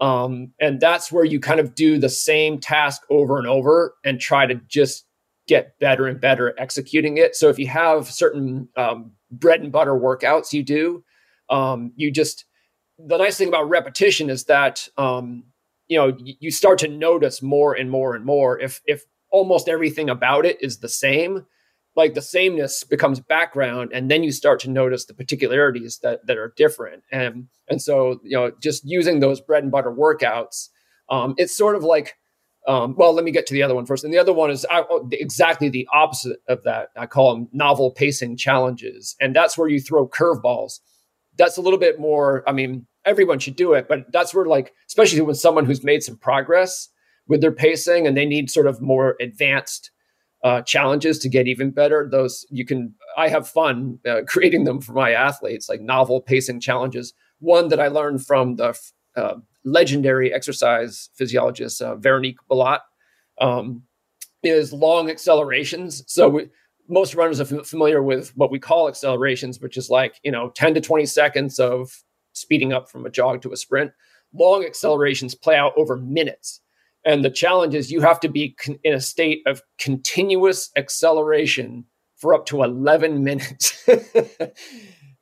um, 0.00 0.52
and 0.60 0.80
that's 0.80 1.12
where 1.12 1.24
you 1.24 1.40
kind 1.40 1.60
of 1.60 1.74
do 1.74 1.98
the 1.98 2.08
same 2.08 2.58
task 2.58 3.02
over 3.10 3.38
and 3.38 3.46
over 3.46 3.94
and 4.04 4.20
try 4.20 4.46
to 4.46 4.54
just 4.68 5.06
get 5.46 5.78
better 5.78 6.06
and 6.06 6.20
better 6.20 6.48
at 6.48 6.58
executing 6.58 7.18
it. 7.18 7.36
So 7.36 7.48
if 7.48 7.58
you 7.58 7.68
have 7.68 8.10
certain 8.10 8.68
um, 8.76 9.12
bread 9.30 9.60
and 9.60 9.70
butter 9.70 9.92
workouts 9.92 10.52
you 10.52 10.62
do, 10.62 11.04
um, 11.50 11.92
you 11.96 12.10
just 12.10 12.44
the 12.98 13.18
nice 13.18 13.36
thing 13.36 13.48
about 13.48 13.68
repetition 13.68 14.30
is 14.30 14.44
that 14.44 14.88
um, 14.96 15.44
you 15.88 15.98
know 15.98 16.16
you, 16.18 16.34
you 16.40 16.50
start 16.50 16.78
to 16.78 16.88
notice 16.88 17.42
more 17.42 17.74
and 17.74 17.90
more 17.90 18.14
and 18.14 18.24
more 18.24 18.58
if 18.58 18.80
if 18.86 19.04
almost 19.30 19.68
everything 19.68 20.08
about 20.08 20.46
it 20.46 20.56
is 20.62 20.78
the 20.78 20.88
same 20.88 21.44
like 21.96 22.14
the 22.14 22.22
sameness 22.22 22.84
becomes 22.84 23.20
background 23.20 23.92
and 23.92 24.10
then 24.10 24.22
you 24.24 24.32
start 24.32 24.60
to 24.60 24.70
notice 24.70 25.04
the 25.04 25.14
particularities 25.14 25.98
that 26.02 26.26
that 26.26 26.36
are 26.38 26.52
different. 26.56 27.02
And 27.10 27.48
and 27.68 27.80
so 27.80 28.20
you 28.22 28.36
know 28.36 28.52
just 28.60 28.82
using 28.84 29.20
those 29.20 29.40
bread 29.40 29.62
and 29.62 29.72
butter 29.72 29.92
workouts 29.92 30.68
um, 31.10 31.34
it's 31.36 31.56
sort 31.56 31.76
of 31.76 31.84
like 31.84 32.16
um, 32.66 32.94
well 32.96 33.12
let 33.12 33.24
me 33.24 33.30
get 33.30 33.46
to 33.46 33.54
the 33.54 33.62
other 33.62 33.74
one 33.74 33.86
first. 33.86 34.04
And 34.04 34.12
the 34.12 34.18
other 34.18 34.32
one 34.32 34.50
is 34.50 34.66
uh, 34.70 34.82
exactly 35.12 35.68
the 35.68 35.88
opposite 35.92 36.38
of 36.48 36.62
that. 36.64 36.88
I 36.96 37.06
call 37.06 37.34
them 37.34 37.48
novel 37.52 37.90
pacing 37.90 38.36
challenges. 38.36 39.16
And 39.20 39.34
that's 39.34 39.58
where 39.58 39.68
you 39.68 39.80
throw 39.80 40.08
curveballs. 40.08 40.80
That's 41.36 41.56
a 41.56 41.60
little 41.60 41.80
bit 41.80 41.98
more 41.98 42.44
i 42.48 42.52
mean 42.52 42.86
everyone 43.04 43.38
should 43.38 43.56
do 43.56 43.72
it 43.72 43.86
but 43.88 44.10
that's 44.12 44.32
where 44.32 44.46
like 44.46 44.72
especially 44.86 45.20
when 45.20 45.34
someone 45.34 45.66
who's 45.66 45.84
made 45.84 46.02
some 46.02 46.16
progress 46.16 46.88
with 47.26 47.40
their 47.40 47.52
pacing 47.52 48.06
and 48.06 48.16
they 48.16 48.24
need 48.24 48.50
sort 48.50 48.66
of 48.66 48.80
more 48.80 49.16
advanced 49.20 49.90
uh, 50.44 50.60
challenges 50.60 51.18
to 51.18 51.28
get 51.28 51.48
even 51.48 51.70
better. 51.70 52.06
Those 52.08 52.46
you 52.50 52.64
can, 52.66 52.94
I 53.16 53.28
have 53.28 53.48
fun 53.48 53.98
uh, 54.06 54.20
creating 54.28 54.64
them 54.64 54.80
for 54.80 54.92
my 54.92 55.12
athletes, 55.12 55.68
like 55.68 55.80
novel 55.80 56.20
pacing 56.20 56.60
challenges. 56.60 57.14
One 57.40 57.68
that 57.68 57.80
I 57.80 57.88
learned 57.88 58.24
from 58.24 58.56
the 58.56 58.78
uh, 59.16 59.36
legendary 59.64 60.32
exercise 60.32 61.08
physiologist 61.14 61.80
uh, 61.80 61.96
Veronique 61.96 62.38
Billat 62.50 62.80
um, 63.40 63.82
is 64.42 64.72
long 64.72 65.10
accelerations. 65.10 66.04
So 66.06 66.28
we, 66.28 66.48
most 66.88 67.14
runners 67.14 67.40
are 67.40 67.58
f- 67.58 67.66
familiar 67.66 68.02
with 68.02 68.36
what 68.36 68.50
we 68.50 68.58
call 68.58 68.88
accelerations, 68.88 69.60
which 69.60 69.78
is 69.78 69.88
like 69.88 70.20
you 70.22 70.30
know 70.30 70.50
10 70.50 70.74
to 70.74 70.80
20 70.80 71.06
seconds 71.06 71.58
of 71.58 72.04
speeding 72.34 72.72
up 72.72 72.90
from 72.90 73.06
a 73.06 73.10
jog 73.10 73.40
to 73.42 73.52
a 73.52 73.56
sprint. 73.56 73.92
Long 74.34 74.64
accelerations 74.64 75.34
play 75.34 75.56
out 75.56 75.72
over 75.76 75.96
minutes. 75.96 76.60
And 77.04 77.24
the 77.24 77.30
challenge 77.30 77.74
is 77.74 77.92
you 77.92 78.00
have 78.00 78.20
to 78.20 78.28
be 78.28 78.50
con- 78.50 78.78
in 78.82 78.94
a 78.94 79.00
state 79.00 79.42
of 79.46 79.62
continuous 79.78 80.70
acceleration 80.76 81.84
for 82.16 82.34
up 82.34 82.46
to 82.46 82.62
11 82.62 83.22
minutes. 83.24 83.86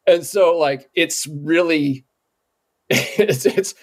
and 0.07 0.25
so 0.25 0.57
like 0.57 0.88
it's 0.95 1.27
really 1.27 2.05
it's 2.88 3.47
it's 3.47 3.75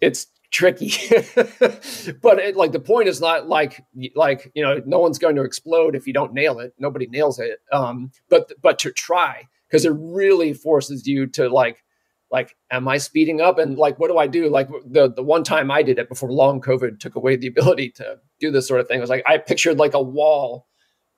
it's 0.00 0.26
tricky. 0.50 0.90
but 2.22 2.38
it, 2.38 2.56
like 2.56 2.72
the 2.72 2.80
point 2.80 3.08
is 3.08 3.20
not 3.20 3.48
like 3.48 3.82
like 4.14 4.50
you 4.54 4.62
know 4.62 4.80
no 4.86 4.98
one's 4.98 5.18
going 5.18 5.36
to 5.36 5.42
explode 5.42 5.94
if 5.94 6.06
you 6.06 6.12
don't 6.12 6.32
nail 6.32 6.58
it. 6.60 6.74
Nobody 6.78 7.06
nails 7.06 7.38
it. 7.38 7.58
Um 7.72 8.10
but 8.28 8.52
but 8.60 8.78
to 8.80 8.92
try 8.92 9.48
because 9.68 9.84
it 9.84 9.92
really 9.96 10.52
forces 10.52 11.06
you 11.06 11.26
to 11.28 11.48
like 11.48 11.84
like 12.30 12.56
am 12.70 12.88
i 12.88 12.98
speeding 12.98 13.40
up? 13.40 13.58
And 13.58 13.76
like 13.78 13.98
what 13.98 14.08
do 14.08 14.18
i 14.18 14.26
do? 14.26 14.48
Like 14.48 14.68
the 14.84 15.12
the 15.12 15.22
one 15.22 15.44
time 15.44 15.70
i 15.70 15.82
did 15.82 15.98
it 15.98 16.08
before 16.08 16.32
long 16.32 16.60
covid 16.60 17.00
took 17.00 17.14
away 17.14 17.36
the 17.36 17.48
ability 17.48 17.90
to 17.90 18.18
do 18.38 18.50
this 18.50 18.66
sort 18.66 18.80
of 18.80 18.88
thing 18.88 18.98
it 18.98 19.02
was 19.02 19.10
like 19.10 19.24
i 19.26 19.36
pictured 19.38 19.78
like 19.78 19.94
a 19.94 20.02
wall 20.02 20.66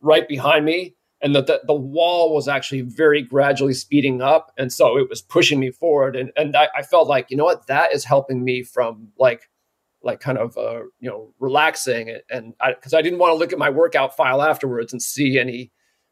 right 0.01 0.27
behind 0.27 0.65
me 0.65 0.97
and 1.23 1.37
that 1.37 1.47
the, 1.47 1.61
the 1.67 1.75
wall 1.75 2.35
was 2.35 2.49
actually 2.49 2.83
very 2.83 3.23
gradually 3.23 3.73
speeding 3.73 4.21
up 4.21 4.53
and 4.59 4.73
so 4.73 4.99
it 4.99 5.09
was 5.09 5.23
pushing 5.23 5.61
me 5.61 5.71
forward 5.71 6.17
and 6.17 6.33
and 6.37 6.57
I, 6.57 6.69
I 6.77 6.83
felt 6.83 7.09
like 7.09 7.31
you 7.31 7.37
know 7.37 7.45
what? 7.45 7.69
That 7.69 7.95
is 7.95 8.05
helping 8.05 8.45
me 8.45 8.63
from 8.63 9.09
like 9.19 9.49
like 10.03 10.19
kind 10.19 10.37
of 10.37 10.59
uh, 10.59 10.81
you 10.99 11.09
know 11.09 11.33
relaxing 11.39 12.19
and 12.29 12.55
because 12.75 12.93
I, 12.93 12.99
I, 12.99 13.03
didn't 13.03 13.21
want 13.21 13.31
to 13.31 13.37
look 13.37 13.53
at 13.53 13.59
my 13.59 13.71
workout 13.71 14.17
file 14.17 14.43
afterwards 14.43 14.93
and 14.93 15.01
see 15.01 15.39
any 15.39 15.71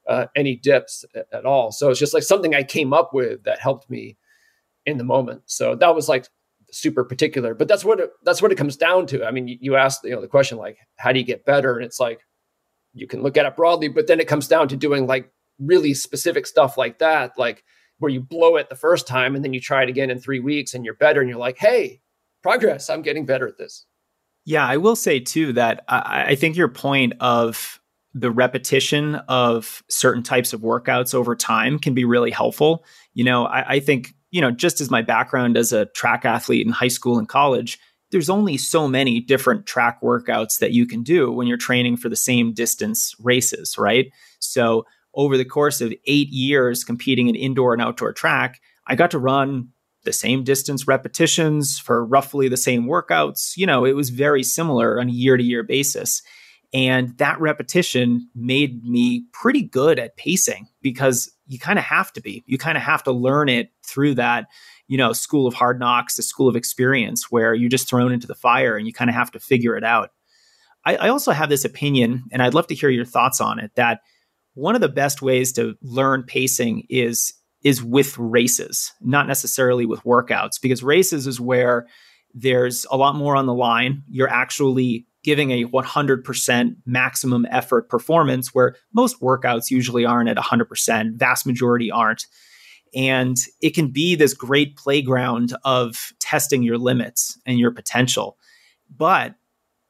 uh, 0.09 0.27
any 0.37 0.57
dips 0.57 1.05
at, 1.15 1.27
at 1.33 1.45
all. 1.45 1.73
So 1.73 1.91
it's 1.91 2.01
just 2.01 2.15
like 2.15 2.23
something 2.23 2.55
i 2.55 2.63
came 2.63 2.93
up 2.93 3.13
with 3.13 3.43
that 3.45 3.59
helped 3.59 3.91
me 3.91 4.17
in 4.91 4.99
the 4.99 5.05
moment. 5.05 5.43
So 5.47 5.75
that 5.77 5.95
was 5.95 6.09
like 6.09 6.27
super 6.73 7.05
particular, 7.05 7.55
but 7.55 7.69
that's 7.69 7.85
what 7.85 8.01
it, 8.01 8.11
that's 8.25 8.43
what 8.43 8.53
it 8.53 8.57
comes 8.57 8.77
down 8.77 9.07
to. 9.07 9.25
I 9.25 9.31
mean, 9.31 9.49
you, 9.49 9.59
you 9.61 9.77
asked 9.77 10.05
you 10.05 10.11
know 10.11 10.21
the 10.21 10.29
question 10.29 10.59
like 10.59 10.79
how 10.97 11.13
do 11.13 11.19
you 11.19 11.25
get 11.25 11.45
better, 11.45 11.77
and 11.77 11.85
it's 11.85 12.01
like 12.01 12.21
you 12.93 13.07
can 13.07 13.23
look 13.23 13.37
at 13.37 13.47
it 13.47 13.57
broadly, 13.57 13.89
but 13.89 14.07
then 14.07 14.21
it 14.21 14.29
comes 14.29 14.49
down 14.49 14.69
to 14.69 14.77
doing 14.77 15.07
like 15.07 15.31
really 15.59 15.95
specific 15.95 16.47
stuff 16.47 16.77
like 16.77 16.99
that, 16.99 17.33
like 17.39 17.65
where 17.99 18.11
you 18.11 18.21
blow 18.21 18.57
it 18.57 18.69
the 18.69 18.77
first 18.77 19.07
time 19.07 19.35
and 19.35 19.45
then 19.45 19.53
you 19.53 19.61
try 19.61 19.83
it 19.83 19.89
again 19.89 20.11
in 20.11 20.19
three 20.19 20.41
weeks 20.41 20.75
and 20.75 20.85
you're 20.85 20.95
better, 20.95 21.21
and 21.21 21.29
you're 21.29 21.39
like, 21.39 21.59
hey, 21.59 22.01
progress, 22.43 22.91
I'm 22.91 23.03
getting 23.03 23.27
better 23.27 23.47
at 23.47 23.59
this. 23.59 23.87
Yeah, 24.45 24.67
I 24.67 24.79
will 24.79 24.97
say 24.97 25.21
too 25.21 25.53
that 25.55 25.85
I, 25.89 26.25
I 26.29 26.35
think 26.35 26.57
your 26.57 26.69
point 26.69 27.13
of 27.21 27.81
the 28.15 28.31
repetition 28.31 29.17
of 29.29 29.83
certain 29.89 30.23
types 30.23 30.53
of 30.53 30.63
workouts 30.63 31.15
over 31.15 31.37
time 31.37 31.79
can 31.79 31.95
be 31.95 32.05
really 32.05 32.31
helpful. 32.31 32.85
You 33.15 33.25
know, 33.25 33.47
I, 33.47 33.75
I 33.75 33.81
think 33.81 34.15
you 34.31 34.41
know, 34.41 34.51
just 34.51 34.81
as 34.81 34.91
my 34.91 35.03
background 35.03 35.57
as 35.57 35.73
a 35.73 35.87
track 35.87 36.25
athlete 36.25 36.67
in 36.67 36.73
high 36.73 36.89
school 36.89 37.19
and 37.19 37.29
college, 37.29 37.79
there's 38.11 38.31
only 38.31 38.57
so 38.57 38.89
many 38.89 39.21
different 39.21 39.67
track 39.67 40.01
workouts 40.03 40.59
that 40.59 40.73
you 40.73 40.87
can 40.87 41.03
do 41.03 41.31
when 41.31 41.47
you're 41.47 41.57
training 41.57 41.97
for 41.97 42.09
the 42.09 42.17
same 42.17 42.53
distance 42.53 43.15
races, 43.21 43.77
right? 43.79 44.11
So, 44.39 44.87
over 45.13 45.37
the 45.37 45.45
course 45.45 45.81
of 45.81 45.93
eight 46.07 46.29
years 46.29 46.85
competing 46.85 47.29
in 47.29 47.35
indoor 47.35 47.73
and 47.73 47.83
outdoor 47.83 48.13
track, 48.13 48.61
I 48.87 48.95
got 48.95 49.11
to 49.11 49.19
run 49.19 49.71
the 50.05 50.13
same 50.13 50.45
distance 50.45 50.87
repetitions 50.87 51.79
for 51.79 52.05
roughly 52.05 52.49
the 52.49 52.57
same 52.57 52.87
workouts. 52.87 53.57
You 53.57 53.67
know, 53.67 53.85
it 53.85 53.97
was 53.97 54.11
very 54.11 54.43
similar 54.43 55.01
on 55.01 55.09
a 55.09 55.13
year 55.13 55.37
to 55.37 55.43
year 55.43 55.63
basis. 55.63 56.23
And 56.73 57.19
that 57.19 57.41
repetition 57.41 58.29
made 58.35 58.85
me 58.85 59.25
pretty 59.33 59.63
good 59.63 59.99
at 59.99 60.17
pacing 60.17 60.69
because 60.83 61.33
you 61.49 61.59
kind 61.59 61.79
of 61.79 61.85
have 61.85 62.13
to 62.13 62.21
be. 62.21 62.45
You 62.47 62.59
kind 62.59 62.77
of 62.77 62.85
have 62.85 63.03
to 63.05 63.13
learn 63.13 63.49
it 63.49 63.71
through 63.85 64.15
that, 64.15 64.47
you 64.87 64.97
know, 64.97 65.13
school 65.13 65.49
of 65.49 65.55
hard 65.55 65.81
knocks, 65.81 66.15
the 66.17 66.23
school 66.23 66.49
of 66.49 66.55
experience 66.55 67.31
where 67.31 67.55
you're 67.55 67.69
just 67.69 67.89
thrown 67.89 68.13
into 68.13 68.29
the 68.29 68.37
fire 68.37 68.77
and 68.77 68.87
you 68.87 68.93
kind 68.93 69.11
of 69.11 69.17
have 69.17 69.33
to 69.33 69.41
figure 69.41 69.77
it 69.77 69.83
out. 69.83 70.11
I, 70.87 70.97
I 70.97 71.09
also 71.09 71.33
have 71.33 71.49
this 71.49 71.65
opinion, 71.65 72.25
and 72.31 72.43
I'd 72.43 72.55
love 72.55 72.69
to 72.69 72.75
hear 72.75 72.89
your 72.89 73.05
thoughts 73.05 73.41
on 73.41 73.59
it, 73.59 73.73
that 73.75 74.01
one 74.55 74.75
of 74.75 74.81
the 74.81 74.89
best 74.89 75.23
ways 75.23 75.53
to 75.55 75.75
learn 75.83 76.23
pacing 76.23 76.87
is 76.89 77.35
is 77.63 77.83
with 77.83 78.17
races, 78.17 78.93
not 79.03 79.27
necessarily 79.27 79.85
with 79.85 80.03
workouts, 80.05 80.61
because 80.63 80.83
races 80.83 81.27
is 81.27 81.39
where 81.39 81.87
there's 82.33 82.87
a 82.91 82.97
lot 82.97 83.15
more 83.15 83.37
on 83.37 83.45
the 83.45 83.53
line. 83.53 84.03
You're 84.09 84.31
actually 84.31 85.07
giving 85.23 85.51
a 85.51 85.65
100% 85.65 86.77
maximum 86.87 87.47
effort 87.51 87.89
performance 87.89 88.55
where 88.55 88.77
most 88.95 89.21
workouts 89.21 89.71
usually 89.71 90.05
aren't 90.05 90.29
at 90.29 90.37
100%, 90.37 91.15
vast 91.17 91.47
majority 91.47 91.91
aren't. 91.91 92.27
And 92.95 93.37
it 93.61 93.75
can 93.75 93.89
be 93.89 94.15
this 94.15 94.35
great 94.35 94.77
playground 94.77 95.55
of 95.65 96.13
testing 96.19 96.63
your 96.63 96.79
limits 96.79 97.39
and 97.47 97.59
your 97.59 97.71
potential. 97.71 98.37
But 98.95 99.35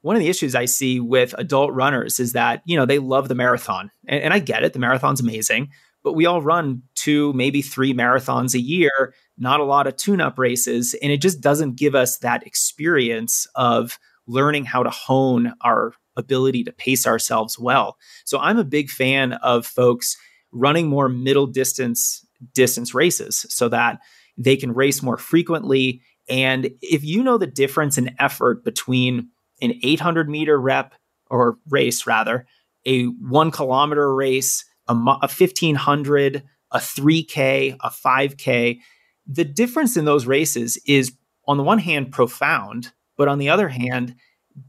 one 0.03 0.17
of 0.17 0.21
the 0.21 0.29
issues 0.29 0.55
I 0.55 0.65
see 0.65 1.01
with 1.01 1.35
adult 1.39 1.73
runners 1.73 2.21
is 2.21 2.33
that, 2.33 2.63
you 2.65 2.77
know, 2.77 2.87
they 2.87 2.99
love 2.99 3.29
the 3.29 3.35
marathon. 3.35 3.91
And, 4.07 4.23
and 4.25 4.35
I 4.35 4.39
get 4.39 4.65
it, 4.65 4.73
the 4.73 4.79
marathon's 4.79 5.21
amazing, 5.21 5.71
but 6.03 6.15
we 6.15 6.27
all 6.27 6.43
run 6.43 6.83
two, 6.95 7.33
maybe 7.35 7.63
three 7.63 7.93
marathons 7.93 8.55
a 8.55 8.61
year, 8.61 9.15
not 9.39 9.61
a 9.61 9.65
lot 9.65 9.87
of 9.87 9.97
tune 9.97 10.21
up 10.21 10.39
races. 10.39 10.95
And 11.03 11.13
it 11.13 11.21
just 11.21 11.41
doesn't 11.41 11.77
give 11.77 11.95
us 11.95 12.19
that 12.19 12.47
experience 12.47 13.47
of 13.55 13.99
learning 14.31 14.65
how 14.65 14.83
to 14.83 14.91
hone 14.91 15.53
our 15.63 15.93
ability 16.17 16.65
to 16.65 16.73
pace 16.73 17.07
ourselves 17.07 17.59
well. 17.59 17.97
So 18.25 18.39
I'm 18.39 18.59
a 18.59 18.65
big 18.65 18.91
fan 18.91 19.35
of 19.35 19.67
folks 19.67 20.17
running 20.53 20.89
more 20.89 21.09
middle 21.09 21.47
distance 21.47 22.25
distance 22.55 22.95
races 22.95 23.45
so 23.49 23.69
that 23.69 24.01
they 24.39 24.57
can 24.57 24.73
race 24.73 25.03
more 25.03 25.19
frequently 25.19 26.01
and 26.31 26.71
if 26.81 27.05
you 27.05 27.25
know 27.25 27.37
the 27.37 27.47
difference 27.47 27.99
in 27.99 28.15
effort 28.21 28.65
between 28.65 29.29
an 29.61 29.75
800 29.83 30.29
meter 30.29 30.59
rep 30.59 30.95
or 31.29 31.59
race 31.69 32.07
rather, 32.07 32.47
a 32.87 33.05
1 33.05 33.51
kilometer 33.51 34.15
race, 34.15 34.65
a, 34.89 34.95
a 34.95 35.29
1500, 35.29 36.43
a 36.71 36.79
3k, 36.79 37.77
a 37.81 37.91
5k, 37.91 38.79
the 39.27 39.45
difference 39.45 39.97
in 39.97 40.05
those 40.05 40.27
races 40.27 40.79
is 40.87 41.13
on 41.47 41.57
the 41.57 41.63
one 41.65 41.79
hand 41.79 42.13
profound 42.13 42.93
but 43.21 43.29
on 43.29 43.39
the 43.39 43.51
other 43.51 43.69
hand, 43.69 44.15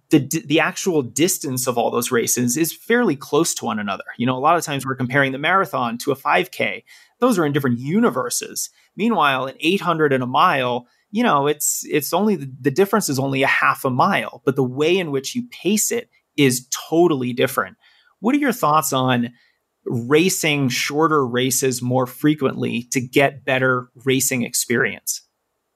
the 0.10 0.20
the 0.46 0.60
actual 0.60 1.02
distance 1.02 1.68
of 1.68 1.78
all 1.78 1.90
those 1.90 2.12
races 2.12 2.58
is 2.58 2.74
fairly 2.74 3.16
close 3.16 3.54
to 3.54 3.64
one 3.64 3.80
another. 3.80 4.04
You 4.18 4.26
know, 4.26 4.36
a 4.36 4.44
lot 4.44 4.58
of 4.58 4.64
times 4.66 4.86
we're 4.86 4.96
comparing 4.96 5.32
the 5.32 5.38
marathon 5.38 5.98
to 6.00 6.12
a 6.12 6.18
5K. 6.18 6.84
Those 7.22 7.40
are 7.40 7.46
in 7.46 7.54
different 7.54 7.80
universes. 7.80 8.70
Meanwhile, 8.98 9.46
an 9.46 9.56
800 9.62 10.12
and 10.12 10.22
a 10.22 10.28
mile, 10.28 10.86
you 11.12 11.24
know, 11.24 11.48
it's 11.48 11.86
it's 11.86 12.12
only 12.12 12.36
the, 12.36 12.52
the 12.60 12.72
difference 12.72 13.08
is 13.08 13.20
only 13.20 13.42
a 13.42 13.48
half 13.48 13.86
a 13.86 13.90
mile, 13.90 14.42
but 14.44 14.58
the 14.58 14.66
way 14.66 14.98
in 14.98 15.12
which 15.12 15.34
you 15.34 15.48
pace 15.50 15.90
it 15.90 16.10
is 16.36 16.68
totally 16.90 17.32
different. 17.32 17.78
What 18.20 18.36
are 18.36 18.40
your 18.40 18.52
thoughts 18.52 18.92
on 18.92 19.32
racing 19.86 20.68
shorter 20.68 21.26
races 21.26 21.82
more 21.82 22.06
frequently 22.06 22.84
to 22.92 23.00
get 23.00 23.46
better 23.46 23.88
racing 24.04 24.42
experience? 24.42 25.22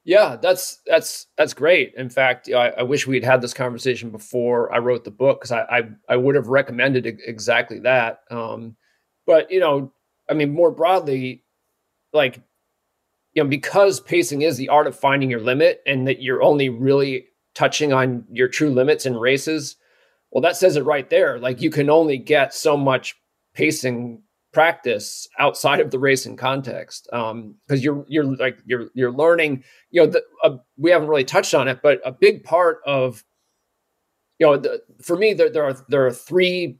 Yeah, 0.05 0.35
that's 0.39 0.81
that's 0.85 1.25
that's 1.35 1.55
great. 1.55 1.95
In 1.95 2.09
fact, 2.09 2.47
I, 2.49 2.69
I 2.69 2.83
wish 2.83 3.07
we'd 3.07 3.23
had 3.23 3.41
this 3.41 3.55
conversation 3.55 4.11
before 4.11 4.71
I 4.71 4.77
wrote 4.77 5.03
the 5.03 5.09
book 5.11 5.39
because 5.41 5.51
I, 5.51 5.61
I, 5.63 5.81
I 6.09 6.15
would 6.15 6.35
have 6.35 6.47
recommended 6.47 7.07
exactly 7.07 7.79
that. 7.79 8.19
Um, 8.29 8.75
but 9.25 9.49
you 9.49 9.59
know, 9.59 9.91
I 10.29 10.35
mean, 10.35 10.53
more 10.53 10.69
broadly, 10.69 11.43
like 12.13 12.39
you 13.33 13.43
know, 13.43 13.49
because 13.49 13.99
pacing 13.99 14.43
is 14.43 14.57
the 14.57 14.69
art 14.69 14.85
of 14.85 14.97
finding 14.97 15.31
your 15.31 15.41
limit, 15.41 15.81
and 15.87 16.07
that 16.07 16.21
you're 16.21 16.43
only 16.43 16.69
really 16.69 17.25
touching 17.55 17.91
on 17.91 18.25
your 18.31 18.47
true 18.47 18.69
limits 18.69 19.07
in 19.07 19.17
races. 19.17 19.75
Well, 20.29 20.41
that 20.43 20.55
says 20.57 20.77
it 20.77 20.83
right 20.85 21.09
there. 21.09 21.39
Like 21.39 21.61
you 21.61 21.71
can 21.71 21.89
only 21.89 22.17
get 22.19 22.53
so 22.53 22.77
much 22.77 23.15
pacing 23.55 24.21
practice 24.55 25.27
outside 25.37 25.81
of 25.81 25.91
the 25.91 25.99
racing 25.99 26.37
context 26.37 27.07
because 27.11 27.31
um, 27.31 27.55
you're 27.69 28.05
you're 28.07 28.23
like 28.37 28.57
you're 28.65 28.87
you're 28.93 29.11
learning 29.11 29.61
you 29.91 30.01
know 30.01 30.07
the, 30.07 30.23
uh, 30.45 30.55
we 30.77 30.89
haven't 30.89 31.09
really 31.09 31.25
touched 31.25 31.53
on 31.53 31.67
it 31.67 31.81
but 31.83 31.99
a 32.05 32.11
big 32.11 32.41
part 32.41 32.79
of 32.85 33.25
you 34.39 34.47
know 34.47 34.55
the, 34.55 34.81
for 35.01 35.17
me 35.17 35.33
there, 35.33 35.49
there 35.49 35.65
are 35.65 35.75
there 35.89 36.05
are 36.05 36.11
three 36.11 36.79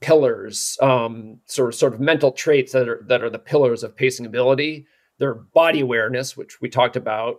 pillars 0.00 0.76
um, 0.82 1.38
sort 1.46 1.68
of 1.68 1.74
sort 1.76 1.94
of 1.94 2.00
mental 2.00 2.32
traits 2.32 2.72
that 2.72 2.88
are 2.88 3.04
that 3.06 3.22
are 3.22 3.30
the 3.30 3.38
pillars 3.38 3.84
of 3.84 3.96
pacing 3.96 4.26
ability. 4.26 4.84
Their 5.18 5.34
body 5.34 5.80
awareness 5.80 6.36
which 6.36 6.60
we 6.60 6.68
talked 6.68 6.96
about 6.96 7.36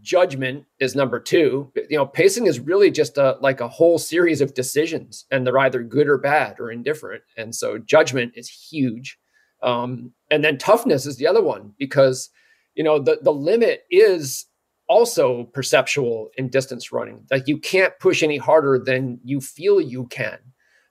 judgment 0.00 0.64
is 0.78 0.94
number 0.94 1.18
two. 1.18 1.72
You 1.88 1.96
know 1.96 2.06
pacing 2.06 2.46
is 2.46 2.60
really 2.60 2.90
just 2.90 3.18
a 3.18 3.36
like 3.40 3.60
a 3.60 3.68
whole 3.68 3.98
series 3.98 4.40
of 4.40 4.54
decisions 4.54 5.26
and 5.30 5.46
they're 5.46 5.58
either 5.58 5.82
good 5.82 6.08
or 6.08 6.18
bad 6.18 6.56
or 6.60 6.70
indifferent 6.70 7.22
and 7.36 7.54
so 7.54 7.78
judgment 7.78 8.32
is 8.36 8.48
huge. 8.48 9.18
Um, 9.62 10.12
and 10.30 10.42
then 10.42 10.58
toughness 10.58 11.06
is 11.06 11.16
the 11.16 11.26
other 11.26 11.42
one 11.42 11.74
because 11.78 12.30
you 12.74 12.84
know 12.84 12.98
the 12.98 13.18
the 13.22 13.32
limit 13.32 13.84
is 13.90 14.46
also 14.88 15.44
perceptual 15.52 16.30
in 16.36 16.48
distance 16.48 16.92
running. 16.92 17.24
Like 17.30 17.46
you 17.46 17.58
can't 17.58 17.98
push 18.00 18.22
any 18.22 18.38
harder 18.38 18.78
than 18.84 19.20
you 19.22 19.40
feel 19.40 19.80
you 19.80 20.06
can. 20.06 20.38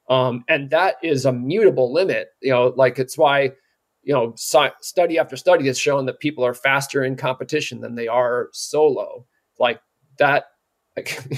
Um, 0.09 0.43
and 0.47 0.69
that 0.69 0.95
is 1.03 1.25
a 1.25 1.31
mutable 1.31 1.93
limit 1.93 2.29
you 2.41 2.51
know 2.51 2.73
like 2.75 2.99
it's 2.99 3.17
why 3.17 3.51
you 4.09 4.15
know, 4.15 4.33
study 4.35 5.19
after 5.19 5.37
study 5.37 5.67
has 5.67 5.77
shown 5.77 6.07
that 6.07 6.19
people 6.19 6.43
are 6.43 6.55
faster 6.55 7.03
in 7.03 7.15
competition 7.15 7.79
than 7.79 7.93
they 7.93 8.07
are 8.07 8.49
solo. 8.53 9.27
Like 9.59 9.81
that, 10.17 10.45
like, 10.97 11.23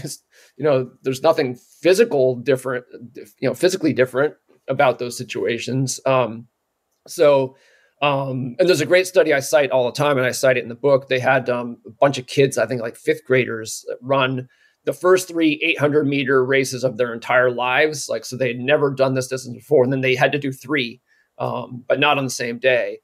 you 0.56 0.64
know, 0.64 0.90
there's 1.04 1.22
nothing 1.22 1.56
physical 1.56 2.38
different, 2.38 2.86
you 3.40 3.50
know, 3.50 3.54
physically 3.54 3.92
different 3.92 4.36
about 4.70 5.00
those 5.00 5.18
situations. 5.18 6.00
Um, 6.06 6.48
so, 7.10 7.58
um, 8.02 8.56
and 8.58 8.70
there's 8.70 8.80
a 8.80 8.86
great 8.86 9.06
study 9.06 9.34
I 9.34 9.42
cite 9.42 9.72
all 9.72 9.88
the 9.88 9.92
time, 9.92 10.18
and 10.18 10.26
I 10.26 10.32
cite 10.32 10.56
it 10.56 10.64
in 10.64 10.70
the 10.70 10.76
book. 10.76 11.10
They 11.10 11.20
had 11.20 11.50
um, 11.50 11.76
a 11.86 11.90
bunch 11.90 12.18
of 12.18 12.28
kids, 12.28 12.58
I 12.58 12.68
think 12.68 12.80
like 12.80 12.96
fifth 12.96 13.26
graders, 13.26 13.86
run 14.02 14.48
the 14.86 14.94
first 14.94 15.28
three 15.28 15.60
800 15.62 16.08
meter 16.08 16.46
races 16.46 16.86
of 16.86 16.96
their 16.96 17.14
entire 17.14 17.52
lives. 17.52 18.08
Like, 18.08 18.24
so 18.24 18.38
they 18.38 18.48
had 18.48 18.60
never 18.60 18.92
done 18.92 19.14
this 19.14 19.28
distance 19.28 19.58
before, 19.58 19.84
and 19.84 19.92
then 19.92 20.00
they 20.00 20.16
had 20.16 20.32
to 20.32 20.40
do 20.40 20.54
three 20.54 21.02
um, 21.42 21.84
but 21.88 22.00
not 22.00 22.20
on 22.20 22.24
the 22.24 22.30
same 22.30 22.60
day. 22.60 23.00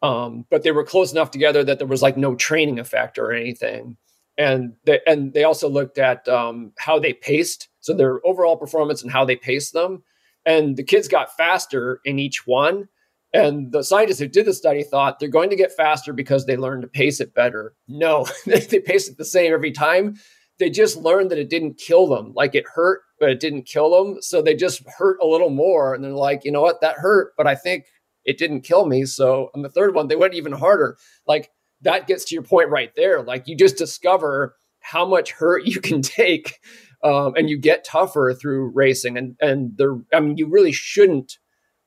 Um, 0.00 0.46
but 0.50 0.64
they 0.64 0.72
were 0.72 0.82
close 0.82 1.12
enough 1.12 1.30
together 1.30 1.62
that 1.62 1.78
there 1.78 1.86
was 1.86 2.02
like 2.02 2.16
no 2.16 2.34
training 2.34 2.80
effect 2.80 3.18
or 3.18 3.32
anything. 3.32 3.98
And 4.38 4.72
they, 4.84 5.00
and 5.06 5.34
they 5.34 5.44
also 5.44 5.68
looked 5.68 5.98
at 5.98 6.26
um, 6.26 6.72
how 6.78 6.98
they 6.98 7.12
paced, 7.12 7.68
so 7.80 7.92
their 7.92 8.26
overall 8.26 8.56
performance 8.56 9.02
and 9.02 9.12
how 9.12 9.26
they 9.26 9.36
paced 9.36 9.74
them. 9.74 10.02
And 10.46 10.76
the 10.76 10.82
kids 10.82 11.06
got 11.06 11.36
faster 11.36 12.00
in 12.04 12.18
each 12.18 12.46
one. 12.46 12.88
And 13.34 13.72
the 13.72 13.84
scientists 13.84 14.18
who 14.18 14.26
did 14.26 14.46
the 14.46 14.54
study 14.54 14.82
thought 14.82 15.20
they're 15.20 15.28
going 15.28 15.50
to 15.50 15.56
get 15.56 15.72
faster 15.72 16.12
because 16.12 16.46
they 16.46 16.56
learned 16.56 16.82
to 16.82 16.88
pace 16.88 17.20
it 17.20 17.34
better. 17.34 17.74
No, 17.86 18.26
they 18.46 18.80
paced 18.80 19.10
it 19.10 19.18
the 19.18 19.24
same 19.24 19.52
every 19.52 19.70
time. 19.70 20.16
They 20.62 20.70
just 20.70 20.96
learned 20.96 21.32
that 21.32 21.40
it 21.40 21.50
didn't 21.50 21.76
kill 21.76 22.06
them. 22.06 22.32
Like 22.36 22.54
it 22.54 22.64
hurt, 22.72 23.00
but 23.18 23.30
it 23.30 23.40
didn't 23.40 23.64
kill 23.64 23.90
them. 23.90 24.22
So 24.22 24.40
they 24.40 24.54
just 24.54 24.80
hurt 24.96 25.18
a 25.20 25.26
little 25.26 25.50
more. 25.50 25.92
And 25.92 26.04
they're 26.04 26.12
like, 26.12 26.44
you 26.44 26.52
know 26.52 26.62
what? 26.62 26.80
That 26.82 26.98
hurt, 26.98 27.32
but 27.36 27.48
I 27.48 27.56
think 27.56 27.86
it 28.24 28.38
didn't 28.38 28.60
kill 28.60 28.86
me. 28.86 29.04
So 29.04 29.50
on 29.56 29.62
the 29.62 29.68
third 29.68 29.92
one, 29.92 30.06
they 30.06 30.14
went 30.14 30.34
even 30.34 30.52
harder. 30.52 30.96
Like 31.26 31.50
that 31.80 32.06
gets 32.06 32.24
to 32.26 32.36
your 32.36 32.44
point 32.44 32.70
right 32.70 32.92
there. 32.94 33.24
Like 33.24 33.48
you 33.48 33.56
just 33.56 33.76
discover 33.76 34.54
how 34.78 35.04
much 35.04 35.32
hurt 35.32 35.64
you 35.66 35.80
can 35.80 36.00
take. 36.00 36.60
Um, 37.02 37.34
and 37.34 37.50
you 37.50 37.58
get 37.58 37.84
tougher 37.84 38.32
through 38.32 38.70
racing. 38.72 39.18
And 39.18 39.34
and 39.40 39.76
there, 39.76 39.96
I 40.14 40.20
mean, 40.20 40.36
you 40.36 40.46
really 40.46 40.70
shouldn't 40.70 41.38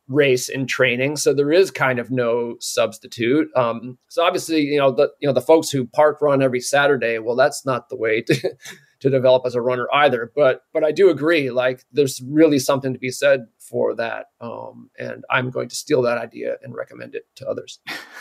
race 0.08 0.50
in 0.50 0.68
training, 0.68 1.18
so 1.18 1.34
there 1.34 1.52
is 1.52 1.72
kind 1.72 2.00
of 2.00 2.12
no 2.12 2.56
substitute. 2.60 3.48
Um, 3.56 3.98
so 4.10 4.24
obviously, 4.24 4.62
you 4.62 4.78
know 4.78 4.92
the 4.92 5.10
you 5.20 5.28
know 5.28 5.34
the 5.34 5.42
folks 5.42 5.70
who 5.70 5.86
park 5.86 6.22
run 6.22 6.42
every 6.42 6.62
Saturday. 6.62 7.20
Well, 7.20 7.36
that's 7.36 7.66
not 7.66 7.90
the 7.90 7.98
way 7.98 8.22
to 8.22 8.56
to 9.00 9.10
develop 9.10 9.44
as 9.46 9.56
a 9.56 9.62
runner 9.62 9.88
either. 9.94 10.32
But 10.36 10.62
but 10.74 10.84
I 10.84 10.92
do 10.92 11.10
agree. 11.10 11.52
Like 11.52 11.84
there's 11.92 12.22
really 12.28 12.60
something 12.60 12.94
to 12.94 13.00
be 13.00 13.12
said 13.12 13.48
for 13.60 13.96
that, 13.96 14.28
um, 14.42 14.90
and 14.98 15.24
I'm 15.30 15.50
going 15.50 15.70
to 15.70 15.76
steal 15.76 16.02
that 16.04 16.18
idea 16.18 16.58
and 16.62 16.76
recommend 16.76 17.16
it 17.16 17.24
to 17.36 17.48
others. 17.48 17.80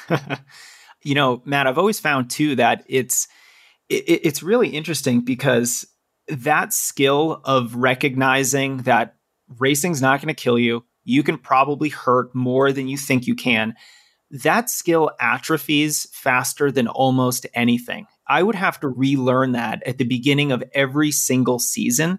you 1.02 1.14
know, 1.14 1.42
Matt, 1.44 1.66
I've 1.66 1.78
always 1.78 2.00
found 2.00 2.30
too 2.30 2.56
that 2.56 2.84
it's 2.88 3.28
it, 3.88 4.04
it's 4.24 4.42
really 4.42 4.68
interesting 4.68 5.20
because 5.20 5.86
that 6.28 6.72
skill 6.72 7.40
of 7.44 7.74
recognizing 7.76 8.78
that 8.78 9.16
racing's 9.58 10.00
not 10.00 10.20
going 10.20 10.34
to 10.34 10.42
kill 10.42 10.58
you. 10.58 10.84
You 11.04 11.22
can 11.22 11.38
probably 11.38 11.88
hurt 11.88 12.34
more 12.34 12.72
than 12.72 12.88
you 12.88 12.96
think 12.96 13.26
you 13.26 13.34
can. 13.34 13.74
That 14.30 14.70
skill 14.70 15.10
atrophies 15.20 16.08
faster 16.12 16.72
than 16.72 16.88
almost 16.88 17.46
anything. 17.54 18.06
I 18.26 18.42
would 18.42 18.54
have 18.54 18.80
to 18.80 18.88
relearn 18.88 19.52
that 19.52 19.82
at 19.86 19.98
the 19.98 20.04
beginning 20.04 20.50
of 20.50 20.64
every 20.72 21.10
single 21.10 21.58
season. 21.58 22.18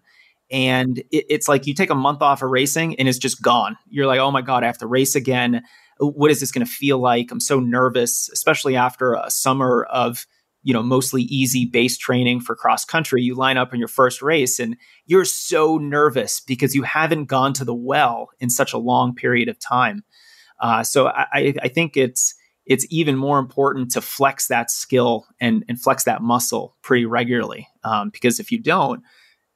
And 0.52 1.00
it, 1.12 1.26
it's 1.30 1.48
like 1.48 1.66
you 1.66 1.74
take 1.74 1.90
a 1.90 1.96
month 1.96 2.22
off 2.22 2.44
of 2.44 2.52
racing 2.52 3.00
and 3.00 3.08
it's 3.10 3.18
just 3.18 3.42
gone. 3.42 3.76
You're 3.90 4.08
like, 4.08 4.20
oh 4.20 4.32
my 4.32 4.42
God, 4.42 4.64
I 4.64 4.68
have 4.68 4.78
to 4.78 4.88
race 4.88 5.16
again. 5.16 5.64
What 6.00 6.30
is 6.30 6.40
this 6.40 6.52
going 6.52 6.66
to 6.66 6.72
feel 6.72 7.00
like? 7.00 7.32
I'm 7.32 7.40
so 7.40 7.60
nervous, 7.60 8.30
especially 8.30 8.76
after 8.76 9.14
a 9.14 9.32
summer 9.32 9.84
of, 9.84 10.28
you 10.66 10.74
know, 10.74 10.82
mostly 10.82 11.22
easy 11.24 11.64
base 11.64 11.96
training 11.96 12.42
for 12.42 12.56
cross 12.56 12.84
country. 12.84 13.22
You 13.22 13.36
line 13.36 13.56
up 13.56 13.72
in 13.72 13.78
your 13.78 13.88
first 13.88 14.24
race 14.24 14.60
and 14.60 14.76
you're 15.06 15.24
so 15.24 15.78
nervous 15.78 16.40
because 16.40 16.74
you 16.74 16.82
haven't 16.82 17.26
gone 17.26 17.54
to 17.54 17.64
the 17.64 17.76
well 17.76 18.30
in 18.40 18.50
such 18.50 18.74
a 18.74 18.80
long 18.80 19.14
period 19.14 19.48
of 19.48 19.60
time. 19.60 20.04
Uh, 20.60 20.84
so 20.84 21.06
I, 21.08 21.54
I 21.62 21.68
think 21.68 21.96
it's, 21.96 22.34
it's 22.66 22.88
even 22.90 23.16
more 23.16 23.38
important 23.38 23.92
to 23.92 24.02
flex 24.02 24.48
that 24.48 24.72
skill 24.72 25.28
and, 25.40 25.64
and 25.70 25.80
flex 25.80 26.04
that 26.06 26.24
muscle 26.24 26.76
pretty 26.82 27.06
regularly. 27.06 27.68
Um, 27.84 28.10
because 28.10 28.40
if 28.40 28.52
you 28.52 28.60
don't, 28.60 29.04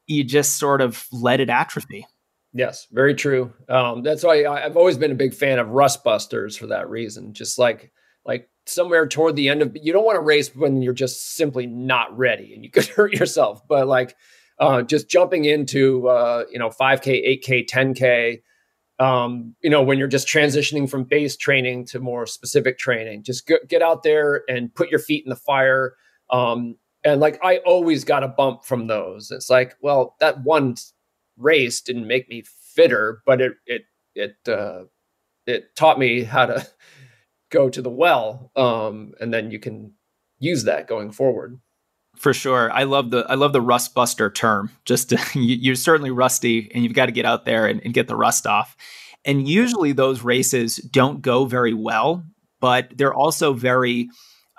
you 0.05 0.23
just 0.23 0.59
sort 0.59 0.79
of 0.79 1.07
let 1.11 1.39
it 1.39 1.49
atrophy. 1.49 2.05
Yes, 2.53 2.85
very 2.91 3.15
true. 3.15 3.51
Um, 3.67 4.03
that's 4.03 4.23
why 4.23 4.43
I, 4.43 4.65
I've 4.65 4.77
always 4.77 4.97
been 4.97 5.11
a 5.11 5.15
big 5.15 5.33
fan 5.33 5.57
of 5.57 5.69
rust 5.69 6.03
busters 6.03 6.55
for 6.55 6.67
that 6.67 6.87
reason. 6.87 7.33
Just 7.33 7.57
like 7.57 7.91
like 8.25 8.47
somewhere 8.69 9.07
toward 9.07 9.35
the 9.35 9.49
end 9.49 9.61
of 9.61 9.75
you 9.81 9.91
don't 9.91 10.05
want 10.05 10.15
to 10.15 10.21
race 10.21 10.55
when 10.55 10.81
you're 10.81 10.93
just 10.93 11.35
simply 11.35 11.65
not 11.65 12.15
ready 12.17 12.53
and 12.53 12.63
you 12.63 12.69
could 12.69 12.85
hurt 12.95 13.13
yourself. 13.13 13.67
But 13.67 13.87
like 13.87 14.15
uh, 14.59 14.81
just 14.81 15.09
jumping 15.09 15.45
into 15.45 16.07
uh, 16.07 16.45
you 16.51 16.59
know 16.59 16.69
5k, 16.69 17.43
8k, 17.43 17.67
10k 17.67 18.41
um, 18.99 19.55
you 19.61 19.69
know, 19.69 19.81
when 19.81 19.97
you're 19.97 20.09
just 20.09 20.27
transitioning 20.27 20.89
from 20.89 21.05
base 21.05 21.37
training 21.37 21.85
to 21.87 21.99
more 21.99 22.25
specific 22.25 22.77
training, 22.77 23.23
just 23.23 23.47
get, 23.47 23.67
get 23.67 23.81
out 23.81 24.03
there 24.03 24.43
and 24.49 24.73
put 24.75 24.89
your 24.89 24.99
feet 24.99 25.23
in 25.25 25.29
the 25.29 25.37
fire. 25.37 25.95
Um, 26.29 26.75
and 27.05 27.21
like, 27.21 27.39
I 27.41 27.57
always 27.59 28.03
got 28.03 28.23
a 28.23 28.27
bump 28.27 28.65
from 28.65 28.87
those. 28.87 29.31
It's 29.31 29.49
like, 29.49 29.75
well, 29.81 30.17
that 30.19 30.43
one 30.43 30.75
race 31.37 31.79
didn't 31.79 32.07
make 32.07 32.27
me 32.27 32.43
fitter, 32.75 33.21
but 33.25 33.39
it, 33.39 33.53
it, 33.65 33.83
it, 34.15 34.35
uh, 34.49 34.83
it 35.47 35.73
taught 35.77 35.97
me 35.97 36.23
how 36.23 36.47
to 36.47 36.67
go 37.49 37.69
to 37.69 37.81
the 37.81 37.89
well. 37.89 38.51
Um, 38.55 39.13
and 39.19 39.33
then 39.33 39.51
you 39.51 39.59
can 39.59 39.93
use 40.39 40.63
that 40.63 40.87
going 40.87 41.11
forward. 41.11 41.59
For 42.15 42.33
sure. 42.33 42.71
I 42.71 42.83
love 42.83 43.11
the 43.11 43.25
I 43.29 43.35
love 43.35 43.53
the 43.53 43.61
rust 43.61 43.93
buster 43.93 44.29
term. 44.29 44.71
Just 44.85 45.09
to, 45.09 45.19
you're 45.39 45.75
certainly 45.75 46.11
rusty 46.11 46.69
and 46.73 46.83
you've 46.83 46.93
got 46.93 47.05
to 47.05 47.11
get 47.11 47.25
out 47.25 47.45
there 47.45 47.65
and, 47.65 47.81
and 47.83 47.93
get 47.93 48.07
the 48.07 48.15
rust 48.15 48.45
off. 48.45 48.75
And 49.25 49.47
usually 49.47 49.91
those 49.91 50.21
races 50.21 50.77
don't 50.77 51.21
go 51.21 51.45
very 51.45 51.73
well, 51.73 52.23
but 52.59 52.89
they're 52.97 53.13
also 53.13 53.53
very 53.53 54.09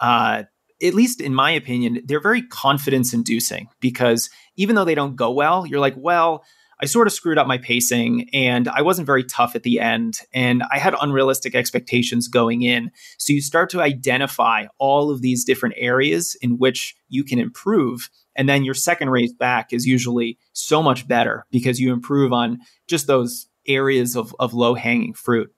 uh, 0.01 0.45
at 0.83 0.95
least 0.95 1.21
in 1.21 1.35
my 1.35 1.51
opinion, 1.51 2.01
they're 2.07 2.21
very 2.21 2.43
confidence 2.43 3.13
inducing 3.13 3.69
because 3.81 4.31
even 4.57 4.75
though 4.75 4.85
they 4.85 4.95
don't 4.95 5.17
go 5.17 5.31
well, 5.31 5.67
you're 5.67 5.81
like, 5.81 5.95
well, 5.97 6.43
I 6.83 6.87
sort 6.87 7.07
of 7.07 7.13
screwed 7.13 7.37
up 7.37 7.47
my 7.47 7.59
pacing 7.59 8.31
and 8.33 8.67
I 8.69 8.81
wasn't 8.81 9.07
very 9.07 9.23
tough 9.23 9.55
at 9.55 9.65
the 9.65 9.81
end 9.81 10.21
and 10.33 10.63
I 10.73 10.79
had 10.79 10.95
unrealistic 11.01 11.55
expectations 11.55 12.27
going 12.27 12.63
in. 12.63 12.91
So 13.19 13.35
you 13.35 13.43
start 13.43 13.69
to 13.71 13.83
identify 13.83 14.67
all 14.79 15.11
of 15.11 15.21
these 15.21 15.45
different 15.45 15.75
areas 15.79 16.37
in 16.41 16.57
which 16.57 16.97
you 17.09 17.23
can 17.23 17.39
improve. 17.39 18.09
And 18.35 18.49
then 18.49 18.65
your 18.65 18.75
second 18.75 19.11
race 19.11 19.33
back 19.33 19.73
is 19.73 19.87
usually 19.87 20.39
so 20.53 20.83
much 20.83 21.07
better 21.07 21.45
because 21.51 21.79
you 21.79 21.93
improve 21.93 22.33
on 22.33 22.61
just 22.89 23.07
those 23.07 23.47
areas 23.67 24.17
of, 24.17 24.35
of 24.41 24.55
low 24.55 24.75
hanging 24.75 25.13
fruit. 25.13 25.53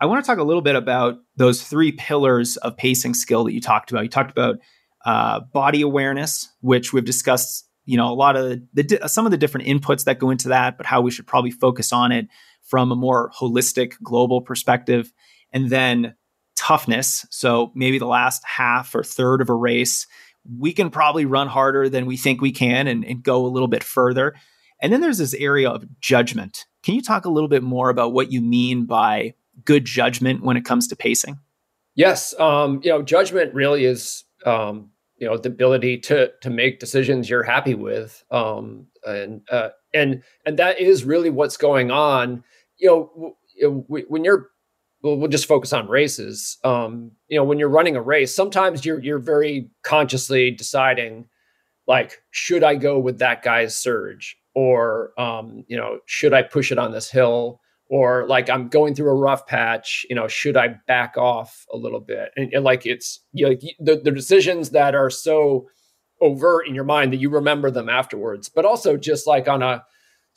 I 0.00 0.06
want 0.06 0.24
to 0.24 0.26
talk 0.26 0.38
a 0.38 0.44
little 0.44 0.62
bit 0.62 0.76
about 0.76 1.18
those 1.36 1.62
three 1.62 1.92
pillars 1.92 2.56
of 2.58 2.76
pacing 2.76 3.14
skill 3.14 3.44
that 3.44 3.52
you 3.52 3.60
talked 3.60 3.90
about. 3.90 4.02
You 4.02 4.10
talked 4.10 4.30
about 4.30 4.56
uh, 5.04 5.40
body 5.52 5.82
awareness, 5.82 6.48
which 6.60 6.92
we've 6.92 7.04
discussed 7.04 7.67
you 7.88 7.96
know 7.96 8.08
a 8.08 8.14
lot 8.14 8.36
of 8.36 8.60
the 8.74 9.00
some 9.06 9.24
of 9.26 9.30
the 9.30 9.38
different 9.38 9.66
inputs 9.66 10.04
that 10.04 10.18
go 10.18 10.30
into 10.30 10.48
that 10.48 10.76
but 10.76 10.86
how 10.86 11.00
we 11.00 11.10
should 11.10 11.26
probably 11.26 11.50
focus 11.50 11.92
on 11.92 12.12
it 12.12 12.28
from 12.62 12.92
a 12.92 12.96
more 12.96 13.30
holistic 13.30 13.94
global 14.02 14.42
perspective. 14.42 15.12
And 15.52 15.70
then 15.70 16.14
toughness. 16.54 17.24
So 17.30 17.72
maybe 17.74 17.98
the 17.98 18.06
last 18.06 18.42
half 18.44 18.94
or 18.94 19.02
third 19.02 19.40
of 19.40 19.48
a 19.48 19.54
race 19.54 20.06
we 20.58 20.72
can 20.72 20.90
probably 20.90 21.26
run 21.26 21.48
harder 21.48 21.88
than 21.88 22.06
we 22.06 22.16
think 22.16 22.40
we 22.40 22.52
can 22.52 22.86
and, 22.86 23.04
and 23.04 23.22
go 23.22 23.44
a 23.44 23.48
little 23.48 23.68
bit 23.68 23.84
further. 23.84 24.34
And 24.80 24.92
then 24.92 25.00
there's 25.00 25.18
this 25.18 25.34
area 25.34 25.68
of 25.68 25.84
judgment. 26.00 26.64
Can 26.82 26.94
you 26.94 27.02
talk 27.02 27.24
a 27.24 27.30
little 27.30 27.48
bit 27.48 27.62
more 27.62 27.90
about 27.90 28.12
what 28.12 28.32
you 28.32 28.40
mean 28.40 28.86
by 28.86 29.34
good 29.64 29.84
judgment 29.84 30.42
when 30.42 30.56
it 30.56 30.64
comes 30.64 30.88
to 30.88 30.96
pacing? 30.96 31.38
Yes, 31.94 32.38
um, 32.38 32.80
you 32.82 32.90
know, 32.90 33.02
judgment 33.02 33.52
really 33.54 33.84
is 33.84 34.24
um, 34.46 34.90
you 35.18 35.26
know 35.26 35.36
the 35.36 35.48
ability 35.48 35.98
to 35.98 36.32
to 36.40 36.50
make 36.50 36.80
decisions 36.80 37.28
you're 37.28 37.42
happy 37.42 37.74
with, 37.74 38.24
um, 38.30 38.86
and 39.06 39.42
uh, 39.50 39.70
and 39.94 40.22
and 40.46 40.58
that 40.58 40.78
is 40.78 41.04
really 41.04 41.30
what's 41.30 41.56
going 41.56 41.90
on. 41.90 42.44
You 42.78 42.88
know, 42.88 43.36
when 44.08 44.24
you're 44.24 44.48
well, 45.02 45.16
we'll 45.16 45.28
just 45.28 45.46
focus 45.46 45.72
on 45.72 45.88
races. 45.88 46.58
Um, 46.64 47.12
you 47.28 47.38
know, 47.38 47.44
when 47.44 47.58
you're 47.58 47.68
running 47.68 47.96
a 47.96 48.02
race, 48.02 48.34
sometimes 48.34 48.84
you're 48.84 49.00
you're 49.00 49.18
very 49.18 49.70
consciously 49.82 50.50
deciding, 50.50 51.28
like, 51.86 52.22
should 52.30 52.64
I 52.64 52.74
go 52.76 52.98
with 52.98 53.18
that 53.18 53.42
guy's 53.42 53.76
surge, 53.76 54.36
or 54.54 55.12
um, 55.18 55.64
you 55.68 55.76
know, 55.76 55.98
should 56.06 56.32
I 56.32 56.42
push 56.42 56.72
it 56.72 56.78
on 56.78 56.92
this 56.92 57.10
hill, 57.10 57.60
or 57.88 58.26
like 58.26 58.50
I'm 58.50 58.68
going 58.68 58.94
through 58.94 59.10
a 59.10 59.14
rough 59.14 59.46
patch, 59.46 60.04
you 60.08 60.16
know, 60.16 60.28
should 60.28 60.56
I 60.56 60.76
back 60.86 61.16
off 61.16 61.64
a 61.72 61.76
little 61.76 62.00
bit? 62.00 62.30
And, 62.36 62.52
and 62.52 62.64
like 62.64 62.86
it's 62.86 63.20
you 63.32 63.44
know, 63.44 63.50
like 63.50 63.62
the 63.78 63.96
the 63.96 64.10
decisions 64.10 64.70
that 64.70 64.94
are 64.94 65.10
so 65.10 65.68
overt 66.20 66.66
in 66.66 66.74
your 66.74 66.84
mind 66.84 67.12
that 67.12 67.18
you 67.18 67.30
remember 67.30 67.70
them 67.70 67.88
afterwards, 67.88 68.48
but 68.48 68.64
also 68.64 68.96
just 68.96 69.26
like 69.26 69.48
on 69.48 69.62
a 69.62 69.84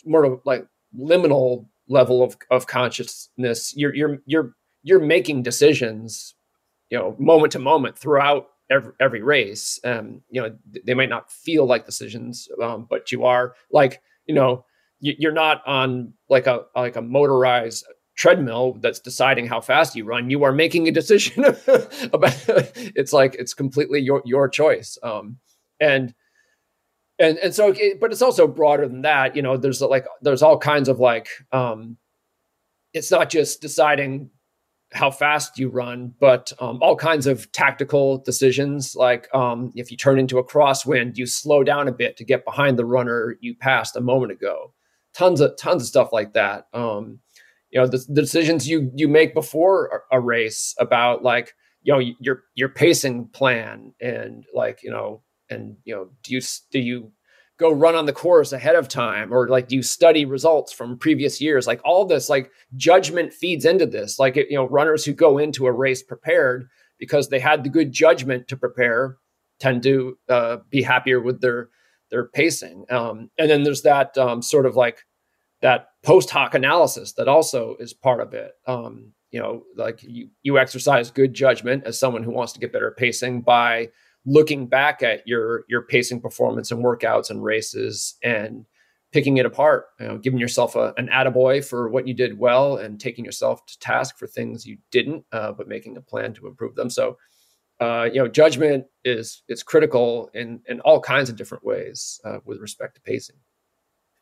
more 0.05 0.41
like 0.45 0.65
liminal 0.97 1.67
level 1.87 2.23
of, 2.23 2.37
of 2.49 2.67
consciousness, 2.67 3.73
you're 3.75 3.93
you're 3.93 4.17
you're 4.25 4.53
you're 4.83 4.99
making 4.99 5.43
decisions, 5.43 6.35
you 6.89 6.97
know, 6.97 7.15
moment 7.19 7.51
to 7.51 7.59
moment 7.59 7.97
throughout 7.97 8.47
every, 8.69 8.93
every 8.99 9.21
race. 9.21 9.79
Um, 9.83 10.21
you 10.29 10.41
know, 10.41 10.55
they 10.85 10.93
might 10.93 11.09
not 11.09 11.31
feel 11.31 11.65
like 11.65 11.85
decisions, 11.85 12.47
um, 12.61 12.87
but 12.89 13.11
you 13.11 13.25
are 13.25 13.53
like, 13.71 14.01
you 14.25 14.33
know, 14.33 14.65
you're 15.01 15.31
not 15.31 15.61
on 15.65 16.13
like 16.29 16.47
a 16.47 16.61
like 16.75 16.95
a 16.95 17.01
motorized 17.01 17.85
treadmill 18.15 18.77
that's 18.81 18.99
deciding 18.99 19.47
how 19.47 19.59
fast 19.59 19.95
you 19.95 20.05
run. 20.05 20.29
You 20.29 20.43
are 20.43 20.51
making 20.51 20.87
a 20.87 20.91
decision 20.91 21.43
about 22.13 22.35
it's 22.47 23.11
like 23.11 23.35
it's 23.35 23.53
completely 23.53 23.99
your 23.99 24.21
your 24.25 24.47
choice. 24.47 24.97
Um 25.03 25.37
and 25.79 26.13
and 27.19 27.37
and 27.39 27.53
so 27.53 27.73
it, 27.75 27.99
but 27.99 28.11
it's 28.11 28.21
also 28.21 28.47
broader 28.47 28.87
than 28.87 29.01
that. 29.01 29.35
You 29.35 29.41
know 29.41 29.57
there's 29.57 29.81
like 29.81 30.05
there's 30.21 30.43
all 30.43 30.57
kinds 30.57 30.87
of 30.87 30.99
like 30.99 31.27
um 31.51 31.97
it's 32.93 33.09
not 33.09 33.29
just 33.29 33.61
deciding 33.61 34.29
how 34.93 35.09
fast 35.09 35.57
you 35.57 35.69
run, 35.69 36.13
but 36.19 36.51
um, 36.59 36.77
all 36.81 36.97
kinds 36.97 37.25
of 37.25 37.49
tactical 37.53 38.17
decisions. 38.17 38.93
Like 38.93 39.33
um, 39.33 39.71
if 39.73 39.89
you 39.89 39.95
turn 39.95 40.19
into 40.19 40.37
a 40.37 40.43
crosswind, 40.43 41.15
you 41.15 41.25
slow 41.25 41.63
down 41.63 41.87
a 41.87 41.93
bit 41.93 42.17
to 42.17 42.25
get 42.25 42.43
behind 42.43 42.77
the 42.77 42.83
runner 42.83 43.37
you 43.39 43.55
passed 43.55 43.95
a 43.95 44.01
moment 44.01 44.33
ago 44.33 44.73
tons 45.13 45.41
of 45.41 45.57
tons 45.57 45.83
of 45.83 45.87
stuff 45.87 46.13
like 46.13 46.33
that. 46.33 46.67
Um, 46.73 47.19
you 47.69 47.79
know, 47.79 47.87
the, 47.87 48.03
the, 48.09 48.21
decisions 48.21 48.67
you 48.67 48.91
you 48.95 49.07
make 49.07 49.33
before 49.33 50.03
a, 50.11 50.19
race 50.19 50.75
about 50.79 51.23
like 51.23 51.53
you 51.83 51.93
know 51.93 51.99
your 52.19 52.43
your 52.55 52.69
pacing 52.69 53.27
plan 53.29 53.93
and 54.01 54.45
like 54.53 54.79
you 54.83 54.91
know 54.91 55.21
and 55.49 55.77
you 55.85 55.95
know 55.95 56.09
do 56.23 56.33
you 56.33 56.41
do 56.71 56.79
you 56.79 57.11
go 57.57 57.71
run 57.71 57.95
on 57.95 58.07
the 58.07 58.13
course 58.13 58.51
ahead 58.51 58.75
of 58.75 58.87
time? 58.87 59.31
Or 59.31 59.47
like 59.47 59.67
do 59.67 59.75
you 59.75 59.83
study 59.83 60.25
results 60.25 60.73
from 60.73 60.97
previous 60.97 61.39
years? 61.39 61.67
Like 61.67 61.79
all 61.85 62.05
this 62.05 62.27
like 62.27 62.51
judgment 62.75 63.33
feeds 63.33 63.65
into 63.65 63.85
this. 63.85 64.19
Like 64.19 64.35
you 64.35 64.55
know 64.55 64.67
runners 64.67 65.05
who 65.05 65.13
go 65.13 65.37
into 65.37 65.67
a 65.67 65.71
race 65.71 66.03
prepared 66.03 66.67
because 66.99 67.29
they 67.29 67.39
had 67.39 67.63
the 67.63 67.69
good 67.69 67.91
judgment 67.91 68.47
to 68.47 68.57
prepare 68.57 69.17
tend 69.59 69.83
to 69.83 70.17
uh, 70.27 70.57
be 70.69 70.81
happier 70.81 71.21
with 71.21 71.39
their 71.41 71.69
their 72.11 72.27
pacing. 72.27 72.85
Um, 72.89 73.31
and 73.37 73.49
then 73.49 73.63
there's 73.63 73.81
that 73.83 74.17
um, 74.17 74.41
sort 74.41 74.65
of 74.65 74.75
like 74.75 74.99
that 75.61 75.87
post 76.03 76.29
hoc 76.29 76.53
analysis 76.53 77.13
that 77.13 77.27
also 77.27 77.75
is 77.79 77.93
part 77.93 78.19
of 78.19 78.33
it. 78.33 78.51
Um, 78.67 79.13
you 79.31 79.39
know, 79.39 79.63
like 79.77 80.03
you, 80.03 80.29
you 80.43 80.59
exercise 80.59 81.09
good 81.09 81.33
judgment 81.33 81.83
as 81.85 81.97
someone 81.97 82.23
who 82.23 82.31
wants 82.31 82.53
to 82.53 82.59
get 82.59 82.73
better 82.73 82.93
pacing 82.97 83.41
by 83.41 83.89
looking 84.25 84.67
back 84.67 85.01
at 85.01 85.27
your 85.27 85.63
your 85.67 85.83
pacing 85.83 86.21
performance 86.21 86.71
and 86.71 86.83
workouts 86.83 87.29
and 87.29 87.43
races 87.43 88.15
and 88.23 88.65
picking 89.11 89.37
it 89.37 89.45
apart, 89.45 89.87
you 89.99 90.07
know, 90.07 90.17
giving 90.17 90.39
yourself 90.39 90.75
a, 90.75 90.93
an 90.97 91.09
attaboy 91.11 91.63
for 91.63 91.89
what 91.89 92.07
you 92.07 92.13
did 92.13 92.39
well 92.39 92.77
and 92.77 92.99
taking 92.99 93.25
yourself 93.25 93.65
to 93.65 93.77
task 93.79 94.17
for 94.17 94.25
things 94.25 94.65
you 94.65 94.77
didn't, 94.89 95.25
uh, 95.33 95.51
but 95.51 95.67
making 95.67 95.97
a 95.97 96.01
plan 96.01 96.33
to 96.33 96.47
improve 96.47 96.75
them. 96.75 96.89
So 96.89 97.17
uh, 97.81 98.07
you 98.13 98.19
know, 98.19 98.27
judgment 98.27 98.85
is 99.03 99.41
is 99.49 99.63
critical 99.63 100.29
in 100.33 100.61
in 100.67 100.79
all 100.81 101.01
kinds 101.01 101.29
of 101.29 101.35
different 101.35 101.65
ways 101.65 102.21
uh, 102.23 102.37
with 102.45 102.59
respect 102.59 102.95
to 102.95 103.01
pacing. 103.01 103.37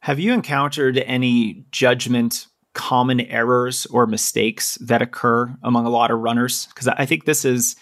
Have 0.01 0.19
you 0.19 0.33
encountered 0.33 0.97
any 0.97 1.65
judgment 1.71 2.47
common 2.73 3.19
errors 3.19 3.85
or 3.87 4.07
mistakes 4.07 4.77
that 4.79 5.01
occur 5.01 5.53
among 5.61 5.85
a 5.85 5.89
lot 5.89 6.09
of 6.09 6.19
runners? 6.19 6.67
Because 6.67 6.87
I 6.87 7.05
think 7.05 7.25
this 7.25 7.43
is 7.43 7.75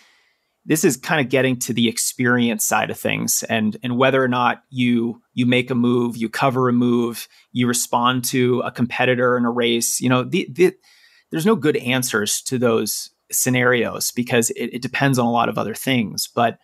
this 0.66 0.84
is 0.84 0.98
kind 0.98 1.22
of 1.22 1.30
getting 1.30 1.58
to 1.58 1.74
the 1.74 1.88
experience 1.88 2.66
side 2.66 2.90
of 2.90 3.00
things 3.00 3.44
and 3.44 3.78
and 3.84 3.98
whether 3.98 4.22
or 4.24 4.28
not 4.28 4.64
you 4.70 5.22
you 5.34 5.46
make 5.46 5.72
a 5.72 5.76
move 5.76 6.18
you 6.18 6.28
cover 6.28 6.68
a 6.70 6.74
move 6.74 7.28
you 7.54 7.68
respond 7.68 8.24
to 8.26 8.60
a 8.62 8.72
competitor 8.72 9.38
in 9.38 9.46
a 9.46 9.52
race 9.52 10.02
you 10.02 10.10
know 10.10 10.24
the, 10.24 10.48
the, 10.52 10.74
there's 11.32 11.46
no 11.46 11.56
good 11.56 11.78
answers 11.78 12.42
to 12.42 12.58
those 12.58 13.12
scenarios 13.32 14.12
because 14.12 14.50
it, 14.52 14.74
it 14.74 14.82
depends 14.82 15.20
on 15.20 15.26
a 15.26 15.32
lot 15.32 15.50
of 15.50 15.58
other 15.58 15.74
things. 15.74 16.28
But 16.34 16.60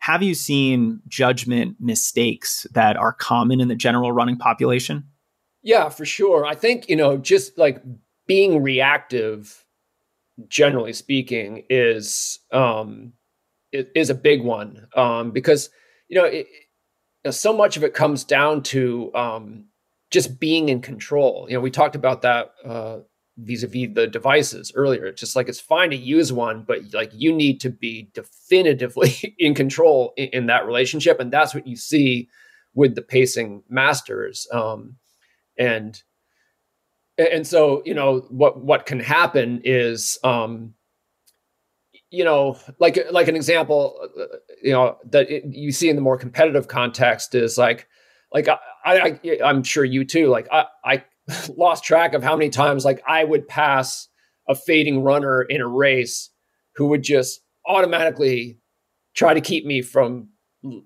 have 0.00 0.22
you 0.22 0.34
seen 0.34 1.00
judgment 1.08 1.76
mistakes 1.80 2.66
that 2.72 2.96
are 2.96 3.12
common 3.12 3.60
in 3.60 3.68
the 3.68 3.74
general 3.74 4.12
running 4.12 4.36
population? 4.36 5.04
Yeah, 5.62 5.88
for 5.88 6.04
sure. 6.04 6.46
I 6.46 6.54
think, 6.54 6.88
you 6.88 6.96
know, 6.96 7.16
just 7.16 7.58
like 7.58 7.82
being 8.26 8.62
reactive, 8.62 9.64
generally 10.48 10.92
speaking, 10.92 11.64
is 11.68 12.38
um 12.52 13.12
is 13.72 14.08
a 14.08 14.14
big 14.14 14.42
one. 14.42 14.86
Um, 14.96 15.30
because, 15.30 15.68
you 16.08 16.18
know, 16.18 16.24
it, 16.24 16.46
so 17.30 17.52
much 17.52 17.76
of 17.76 17.84
it 17.84 17.92
comes 17.92 18.24
down 18.24 18.62
to 18.64 19.12
um 19.14 19.66
just 20.10 20.38
being 20.38 20.68
in 20.68 20.80
control. 20.80 21.46
You 21.48 21.54
know, 21.54 21.60
we 21.60 21.70
talked 21.70 21.96
about 21.96 22.22
that 22.22 22.52
uh 22.64 22.98
vis-a-vis 23.38 23.94
the 23.94 24.06
devices 24.06 24.72
earlier. 24.74 25.06
It's 25.06 25.20
just 25.20 25.36
like 25.36 25.48
it's 25.48 25.60
fine 25.60 25.90
to 25.90 25.96
use 25.96 26.32
one 26.32 26.64
but 26.66 26.92
like 26.92 27.10
you 27.14 27.32
need 27.32 27.60
to 27.60 27.70
be 27.70 28.10
definitively 28.14 29.34
in 29.38 29.54
control 29.54 30.12
in, 30.16 30.28
in 30.28 30.46
that 30.46 30.66
relationship 30.66 31.20
and 31.20 31.32
that's 31.32 31.54
what 31.54 31.66
you 31.66 31.76
see 31.76 32.28
with 32.74 32.94
the 32.94 33.02
pacing 33.02 33.62
masters 33.68 34.46
um, 34.52 34.96
and 35.58 36.02
and 37.18 37.46
so 37.46 37.82
you 37.84 37.94
know 37.94 38.20
what 38.30 38.62
what 38.62 38.86
can 38.86 39.00
happen 39.00 39.60
is 39.64 40.18
um, 40.22 40.74
you 42.10 42.24
know 42.24 42.58
like 42.78 42.98
like 43.10 43.28
an 43.28 43.36
example 43.36 43.98
uh, 44.18 44.24
you 44.62 44.72
know 44.72 44.96
that 45.04 45.30
it, 45.30 45.44
you 45.46 45.72
see 45.72 45.88
in 45.88 45.96
the 45.96 46.02
more 46.02 46.16
competitive 46.16 46.68
context 46.68 47.34
is 47.34 47.58
like 47.58 47.88
like 48.32 48.48
I, 48.48 48.58
I 48.84 49.38
i'm 49.44 49.62
sure 49.62 49.84
you 49.84 50.04
too 50.04 50.28
like 50.28 50.48
i 50.52 50.66
i 50.84 51.04
lost 51.56 51.84
track 51.84 52.14
of 52.14 52.22
how 52.22 52.36
many 52.36 52.50
times 52.50 52.84
like 52.84 53.02
I 53.06 53.24
would 53.24 53.48
pass 53.48 54.08
a 54.48 54.54
fading 54.54 55.02
runner 55.02 55.42
in 55.42 55.60
a 55.60 55.68
race 55.68 56.30
who 56.76 56.86
would 56.88 57.02
just 57.02 57.40
automatically 57.66 58.58
try 59.14 59.34
to 59.34 59.40
keep 59.40 59.66
me 59.66 59.82
from 59.82 60.28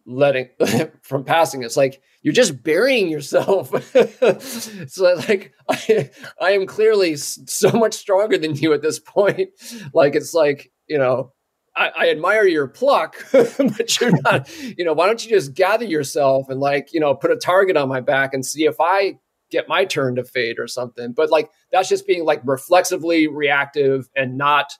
letting 0.06 0.48
from 1.02 1.24
passing. 1.24 1.62
It's 1.62 1.76
like 1.76 2.02
you're 2.22 2.34
just 2.34 2.62
burying 2.62 3.08
yourself. 3.08 3.72
So 4.88 5.14
like 5.28 5.52
I, 5.68 6.10
I 6.40 6.50
am 6.52 6.66
clearly 6.66 7.16
so 7.16 7.70
much 7.70 7.94
stronger 7.94 8.36
than 8.36 8.54
you 8.56 8.72
at 8.72 8.82
this 8.82 8.98
point. 8.98 9.50
Like 9.94 10.14
it's 10.14 10.34
like 10.34 10.72
you 10.88 10.98
know 10.98 11.32
I, 11.74 11.90
I, 11.96 12.10
admire 12.10 12.46
your 12.46 12.68
pluck, 12.68 13.16
but 13.32 14.00
you're 14.00 14.12
not, 14.22 14.50
you 14.60 14.84
know, 14.84 14.92
why 14.92 15.06
don't 15.06 15.24
you 15.24 15.30
just 15.30 15.54
gather 15.54 15.86
yourself 15.86 16.50
and 16.50 16.60
like, 16.60 16.92
you 16.92 17.00
know, 17.00 17.14
put 17.14 17.30
a 17.30 17.36
target 17.36 17.78
on 17.78 17.88
my 17.88 18.00
back 18.00 18.34
and 18.34 18.44
see 18.44 18.66
if 18.66 18.76
I 18.78 19.18
get 19.52 19.68
my 19.68 19.84
turn 19.84 20.16
to 20.16 20.24
fade 20.24 20.58
or 20.58 20.66
something. 20.66 21.12
But 21.12 21.30
like 21.30 21.50
that's 21.70 21.88
just 21.88 22.06
being 22.06 22.24
like 22.24 22.40
reflexively 22.44 23.28
reactive 23.28 24.08
and 24.16 24.36
not. 24.36 24.72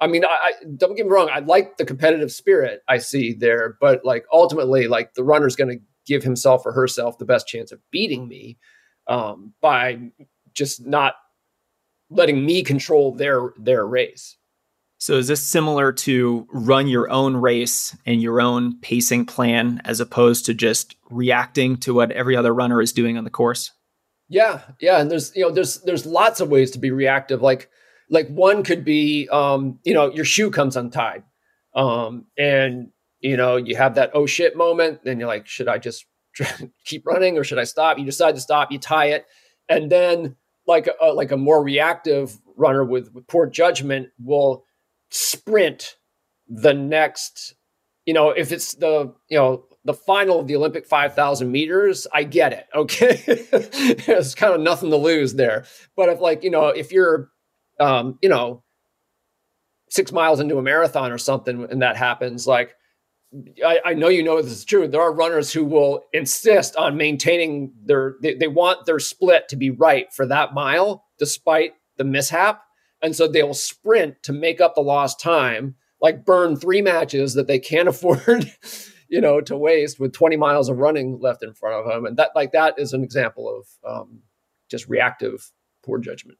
I 0.00 0.06
mean, 0.06 0.24
I, 0.24 0.28
I 0.28 0.52
don't 0.76 0.96
get 0.96 1.06
me 1.06 1.12
wrong. 1.12 1.28
I 1.30 1.40
like 1.40 1.76
the 1.76 1.84
competitive 1.84 2.32
spirit 2.32 2.80
I 2.88 2.98
see 2.98 3.34
there, 3.34 3.76
but 3.80 4.04
like 4.04 4.24
ultimately, 4.32 4.88
like 4.88 5.14
the 5.14 5.22
runner's 5.22 5.56
going 5.56 5.78
to 5.78 5.84
give 6.06 6.22
himself 6.24 6.64
or 6.64 6.72
herself 6.72 7.18
the 7.18 7.26
best 7.26 7.46
chance 7.46 7.70
of 7.70 7.80
beating 7.90 8.26
me 8.26 8.58
um, 9.06 9.52
by 9.60 9.98
just 10.54 10.84
not 10.84 11.14
letting 12.08 12.44
me 12.44 12.62
control 12.62 13.14
their 13.14 13.52
their 13.58 13.86
race. 13.86 14.36
So 14.98 15.14
is 15.14 15.28
this 15.28 15.42
similar 15.42 15.92
to 15.92 16.46
run 16.52 16.86
your 16.86 17.10
own 17.10 17.34
race 17.34 17.96
and 18.04 18.20
your 18.20 18.38
own 18.38 18.78
pacing 18.80 19.24
plan 19.24 19.80
as 19.86 19.98
opposed 19.98 20.44
to 20.46 20.54
just 20.54 20.94
reacting 21.08 21.78
to 21.78 21.94
what 21.94 22.10
every 22.10 22.36
other 22.36 22.52
runner 22.52 22.82
is 22.82 22.92
doing 22.92 23.16
on 23.16 23.24
the 23.24 23.30
course? 23.30 23.72
Yeah, 24.30 24.62
yeah, 24.80 25.00
and 25.00 25.10
there's 25.10 25.34
you 25.34 25.42
know 25.42 25.50
there's 25.50 25.78
there's 25.82 26.06
lots 26.06 26.40
of 26.40 26.48
ways 26.48 26.70
to 26.70 26.78
be 26.78 26.92
reactive. 26.92 27.42
Like 27.42 27.68
like 28.08 28.28
one 28.28 28.62
could 28.62 28.84
be 28.84 29.28
um, 29.28 29.80
you 29.84 29.92
know 29.92 30.10
your 30.10 30.24
shoe 30.24 30.50
comes 30.50 30.76
untied, 30.76 31.24
um, 31.74 32.26
and 32.38 32.90
you 33.18 33.36
know 33.36 33.56
you 33.56 33.76
have 33.76 33.96
that 33.96 34.12
oh 34.14 34.26
shit 34.26 34.56
moment. 34.56 35.00
Then 35.04 35.18
you're 35.18 35.28
like, 35.28 35.48
should 35.48 35.66
I 35.66 35.78
just 35.78 36.06
keep 36.84 37.04
running 37.06 37.36
or 37.36 37.44
should 37.44 37.58
I 37.58 37.64
stop? 37.64 37.98
You 37.98 38.04
decide 38.04 38.36
to 38.36 38.40
stop. 38.40 38.70
You 38.70 38.78
tie 38.78 39.06
it, 39.06 39.26
and 39.68 39.90
then 39.90 40.36
like 40.64 40.88
a, 41.00 41.06
like 41.06 41.32
a 41.32 41.36
more 41.36 41.62
reactive 41.62 42.38
runner 42.56 42.84
with, 42.84 43.12
with 43.12 43.26
poor 43.26 43.46
judgment 43.46 44.10
will 44.22 44.64
sprint 45.10 45.96
the 46.48 46.72
next, 46.72 47.54
you 48.06 48.14
know, 48.14 48.30
if 48.30 48.52
it's 48.52 48.74
the, 48.74 49.12
you 49.28 49.36
know, 49.38 49.64
the 49.84 49.94
final 49.94 50.40
of 50.40 50.46
the 50.46 50.56
Olympic 50.56 50.86
5,000 50.86 51.50
meters, 51.50 52.06
I 52.12 52.24
get 52.24 52.52
it. 52.52 52.66
Okay. 52.74 53.96
There's 54.06 54.34
kind 54.34 54.54
of 54.54 54.60
nothing 54.60 54.90
to 54.90 54.96
lose 54.96 55.34
there. 55.34 55.64
But 55.96 56.08
if, 56.10 56.20
like, 56.20 56.44
you 56.44 56.50
know, 56.50 56.68
if 56.68 56.92
you're, 56.92 57.30
um, 57.78 58.18
you 58.20 58.28
know, 58.28 58.62
six 59.88 60.12
miles 60.12 60.38
into 60.38 60.58
a 60.58 60.62
marathon 60.62 61.10
or 61.10 61.18
something 61.18 61.66
and 61.70 61.82
that 61.82 61.96
happens, 61.96 62.46
like, 62.46 62.74
I, 63.64 63.80
I, 63.84 63.94
know 63.94 64.08
you 64.08 64.24
know 64.24 64.42
this 64.42 64.50
is 64.50 64.64
true. 64.64 64.88
There 64.88 65.00
are 65.00 65.12
runners 65.12 65.52
who 65.52 65.64
will 65.64 66.02
insist 66.12 66.74
on 66.74 66.96
maintaining 66.96 67.72
their, 67.84 68.16
they, 68.20 68.34
they 68.34 68.48
want 68.48 68.86
their 68.86 68.98
split 68.98 69.48
to 69.48 69.56
be 69.56 69.70
right 69.70 70.12
for 70.12 70.26
that 70.26 70.52
mile, 70.52 71.04
despite 71.16 71.74
the 71.96 72.02
mishap. 72.04 72.62
And 73.02 73.14
so 73.14 73.28
they'll 73.28 73.54
sprint 73.54 74.22
to 74.24 74.32
make 74.32 74.60
up 74.60 74.74
the 74.74 74.80
lost 74.80 75.20
time, 75.20 75.76
like 76.02 76.24
burn 76.24 76.56
three 76.56 76.82
matches 76.82 77.34
that 77.34 77.46
they 77.46 77.60
can't 77.60 77.88
afford, 77.88 78.50
you 79.10 79.20
know, 79.20 79.40
to 79.40 79.56
waste 79.56 80.00
with 80.00 80.12
20 80.12 80.36
miles 80.36 80.68
of 80.68 80.78
running 80.78 81.18
left 81.20 81.42
in 81.42 81.52
front 81.52 81.74
of 81.74 81.92
them. 81.92 82.06
And 82.06 82.16
that, 82.16 82.30
like, 82.34 82.52
that 82.52 82.74
is 82.78 82.92
an 82.92 83.02
example 83.02 83.62
of 83.84 84.00
um, 84.00 84.20
just 84.70 84.88
reactive 84.88 85.50
poor 85.84 85.98
judgment. 85.98 86.38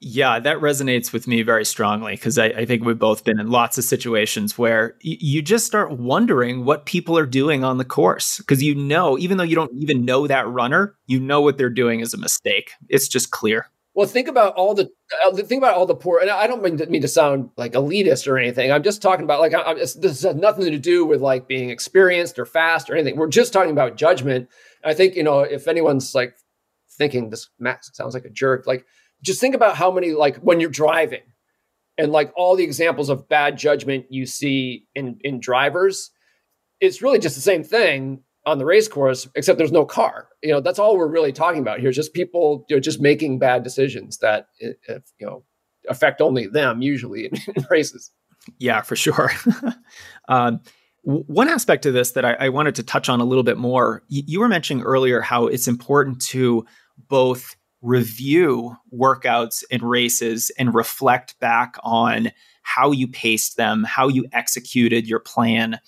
Yeah, 0.00 0.38
that 0.38 0.58
resonates 0.58 1.12
with 1.12 1.26
me 1.26 1.42
very 1.42 1.64
strongly 1.64 2.14
because 2.14 2.38
I, 2.38 2.46
I, 2.46 2.66
think 2.66 2.84
we've 2.84 2.98
both 2.98 3.24
been 3.24 3.40
in 3.40 3.50
lots 3.50 3.78
of 3.78 3.84
situations 3.84 4.58
where 4.58 4.96
y- 5.04 5.16
you 5.18 5.40
just 5.40 5.64
start 5.64 5.92
wondering 5.92 6.64
what 6.64 6.84
people 6.84 7.16
are 7.16 7.24
doing 7.24 7.64
on 7.64 7.78
the 7.78 7.86
course 7.86 8.38
because 8.38 8.62
you 8.62 8.74
know, 8.74 9.16
even 9.18 9.38
though 9.38 9.44
you 9.44 9.54
don't 9.54 9.72
even 9.72 10.04
know 10.04 10.26
that 10.26 10.46
runner, 10.46 10.94
you 11.06 11.20
know 11.20 11.40
what 11.40 11.56
they're 11.56 11.70
doing 11.70 12.00
is 12.00 12.12
a 12.12 12.18
mistake. 12.18 12.72
It's 12.90 13.08
just 13.08 13.30
clear. 13.30 13.70
Well, 13.94 14.08
think 14.08 14.26
about 14.26 14.54
all 14.54 14.74
the 14.74 14.90
uh, 15.24 15.36
think 15.36 15.60
about 15.60 15.74
all 15.74 15.86
the 15.86 15.94
poor, 15.94 16.18
and 16.18 16.28
I 16.28 16.48
don't 16.48 16.62
mean 16.62 16.78
to, 16.78 16.86
mean 16.86 17.02
to 17.02 17.08
sound 17.08 17.50
like 17.56 17.74
elitist 17.74 18.26
or 18.26 18.36
anything. 18.36 18.72
I'm 18.72 18.82
just 18.82 19.00
talking 19.00 19.24
about 19.24 19.38
like 19.38 19.54
I, 19.54 19.74
this 19.74 20.22
has 20.22 20.34
nothing 20.34 20.64
to 20.64 20.78
do 20.78 21.06
with 21.06 21.20
like 21.20 21.46
being 21.46 21.70
experienced 21.70 22.38
or 22.40 22.44
fast 22.44 22.90
or 22.90 22.94
anything. 22.94 23.16
We're 23.16 23.28
just 23.28 23.52
talking 23.52 23.70
about 23.70 23.96
judgment. 23.96 24.48
I 24.84 24.94
think 24.94 25.14
you 25.14 25.22
know 25.22 25.40
if 25.40 25.68
anyone's 25.68 26.12
like 26.12 26.34
thinking 26.98 27.30
this 27.30 27.48
Matt 27.60 27.84
sounds 27.84 28.14
like 28.14 28.24
a 28.24 28.30
jerk, 28.30 28.66
like 28.66 28.84
just 29.22 29.40
think 29.40 29.54
about 29.54 29.76
how 29.76 29.92
many 29.92 30.10
like 30.10 30.38
when 30.38 30.58
you're 30.58 30.70
driving 30.70 31.22
and 31.96 32.10
like 32.10 32.32
all 32.34 32.56
the 32.56 32.64
examples 32.64 33.10
of 33.10 33.28
bad 33.28 33.56
judgment 33.56 34.06
you 34.10 34.26
see 34.26 34.88
in 34.96 35.18
in 35.20 35.38
drivers. 35.38 36.10
It's 36.80 37.00
really 37.00 37.20
just 37.20 37.36
the 37.36 37.40
same 37.40 37.62
thing 37.62 38.24
on 38.46 38.58
the 38.58 38.64
race 38.64 38.88
course, 38.88 39.28
except 39.34 39.58
there's 39.58 39.72
no 39.72 39.84
car. 39.84 40.28
You 40.42 40.52
know, 40.52 40.60
that's 40.60 40.78
all 40.78 40.96
we're 40.96 41.08
really 41.08 41.32
talking 41.32 41.60
about 41.60 41.80
here. 41.80 41.90
Just 41.90 42.12
people 42.14 42.64
you 42.68 42.76
know, 42.76 42.80
just 42.80 43.00
making 43.00 43.38
bad 43.38 43.62
decisions 43.62 44.18
that 44.18 44.48
you 44.60 44.74
know 45.20 45.44
affect 45.88 46.20
only 46.20 46.46
them 46.46 46.82
usually 46.82 47.26
in, 47.26 47.32
in 47.56 47.66
races. 47.70 48.10
Yeah, 48.58 48.82
for 48.82 48.96
sure. 48.96 49.30
um, 50.28 50.60
one 51.02 51.48
aspect 51.48 51.86
of 51.86 51.94
this 51.94 52.12
that 52.12 52.24
I, 52.24 52.32
I, 52.34 52.48
wanted 52.48 52.74
to 52.76 52.82
touch 52.82 53.10
on 53.10 53.20
a 53.20 53.24
little 53.24 53.42
bit 53.42 53.58
more, 53.58 54.02
you, 54.08 54.22
you 54.26 54.40
were 54.40 54.48
mentioning 54.48 54.82
earlier 54.82 55.20
how 55.20 55.46
it's 55.46 55.68
important 55.68 56.20
to 56.26 56.64
both 57.08 57.56
review 57.82 58.74
workouts 58.92 59.62
and 59.70 59.82
races 59.82 60.50
and 60.58 60.74
reflect 60.74 61.38
back 61.40 61.76
on 61.82 62.32
how 62.62 62.90
you 62.90 63.06
paced 63.06 63.58
them, 63.58 63.84
how 63.84 64.08
you 64.08 64.24
executed 64.32 65.06
your 65.06 65.20
plan 65.20 65.78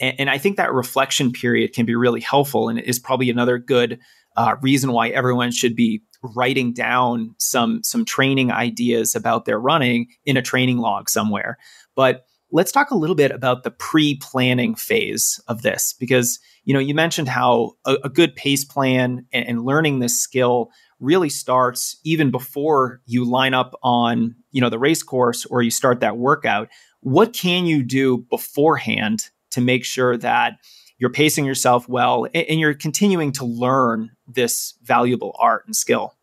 and, 0.00 0.20
and 0.20 0.30
I 0.30 0.38
think 0.38 0.56
that 0.56 0.72
reflection 0.72 1.32
period 1.32 1.72
can 1.72 1.86
be 1.86 1.94
really 1.94 2.20
helpful 2.20 2.68
and 2.68 2.78
is 2.78 2.98
probably 2.98 3.30
another 3.30 3.58
good 3.58 3.98
uh, 4.36 4.56
reason 4.60 4.92
why 4.92 5.08
everyone 5.08 5.50
should 5.50 5.74
be 5.74 6.02
writing 6.34 6.72
down 6.72 7.34
some 7.38 7.82
some 7.82 8.04
training 8.04 8.50
ideas 8.50 9.14
about 9.14 9.44
their 9.44 9.58
running 9.58 10.08
in 10.24 10.36
a 10.36 10.42
training 10.42 10.78
log 10.78 11.08
somewhere. 11.08 11.58
But 11.94 12.26
let's 12.50 12.72
talk 12.72 12.90
a 12.90 12.96
little 12.96 13.16
bit 13.16 13.30
about 13.30 13.64
the 13.64 13.70
pre-planning 13.70 14.74
phase 14.74 15.40
of 15.48 15.62
this 15.62 15.94
because 15.98 16.38
you 16.64 16.74
know 16.74 16.80
you 16.80 16.94
mentioned 16.94 17.28
how 17.28 17.72
a, 17.84 17.96
a 18.04 18.08
good 18.08 18.34
pace 18.36 18.64
plan 18.64 19.26
and, 19.32 19.48
and, 19.48 19.64
learning 19.64 19.98
this 19.98 20.20
skill 20.20 20.70
really 21.00 21.28
starts 21.28 21.98
even 22.04 22.30
before 22.30 23.00
you 23.06 23.24
line 23.24 23.54
up 23.54 23.74
on 23.82 24.34
you 24.52 24.60
know 24.60 24.70
the 24.70 24.78
race 24.78 25.02
course 25.02 25.44
or 25.46 25.62
you 25.62 25.70
start 25.70 26.00
that 26.00 26.16
workout 26.16 26.68
what 27.00 27.32
can 27.32 27.66
you 27.66 27.82
do 27.82 28.18
beforehand 28.30 29.30
to 29.56 29.62
make 29.62 29.84
sure 29.86 30.18
that 30.18 30.58
you're 30.98 31.10
pacing 31.10 31.46
yourself 31.46 31.88
well 31.88 32.26
and, 32.34 32.60
you're 32.60 32.74
continuing 32.74 33.32
to 33.32 33.44
learn 33.44 34.10
this 34.26 34.74
valuable 34.82 35.34
art 35.38 35.64
and 35.66 35.74
skill. 35.74 36.14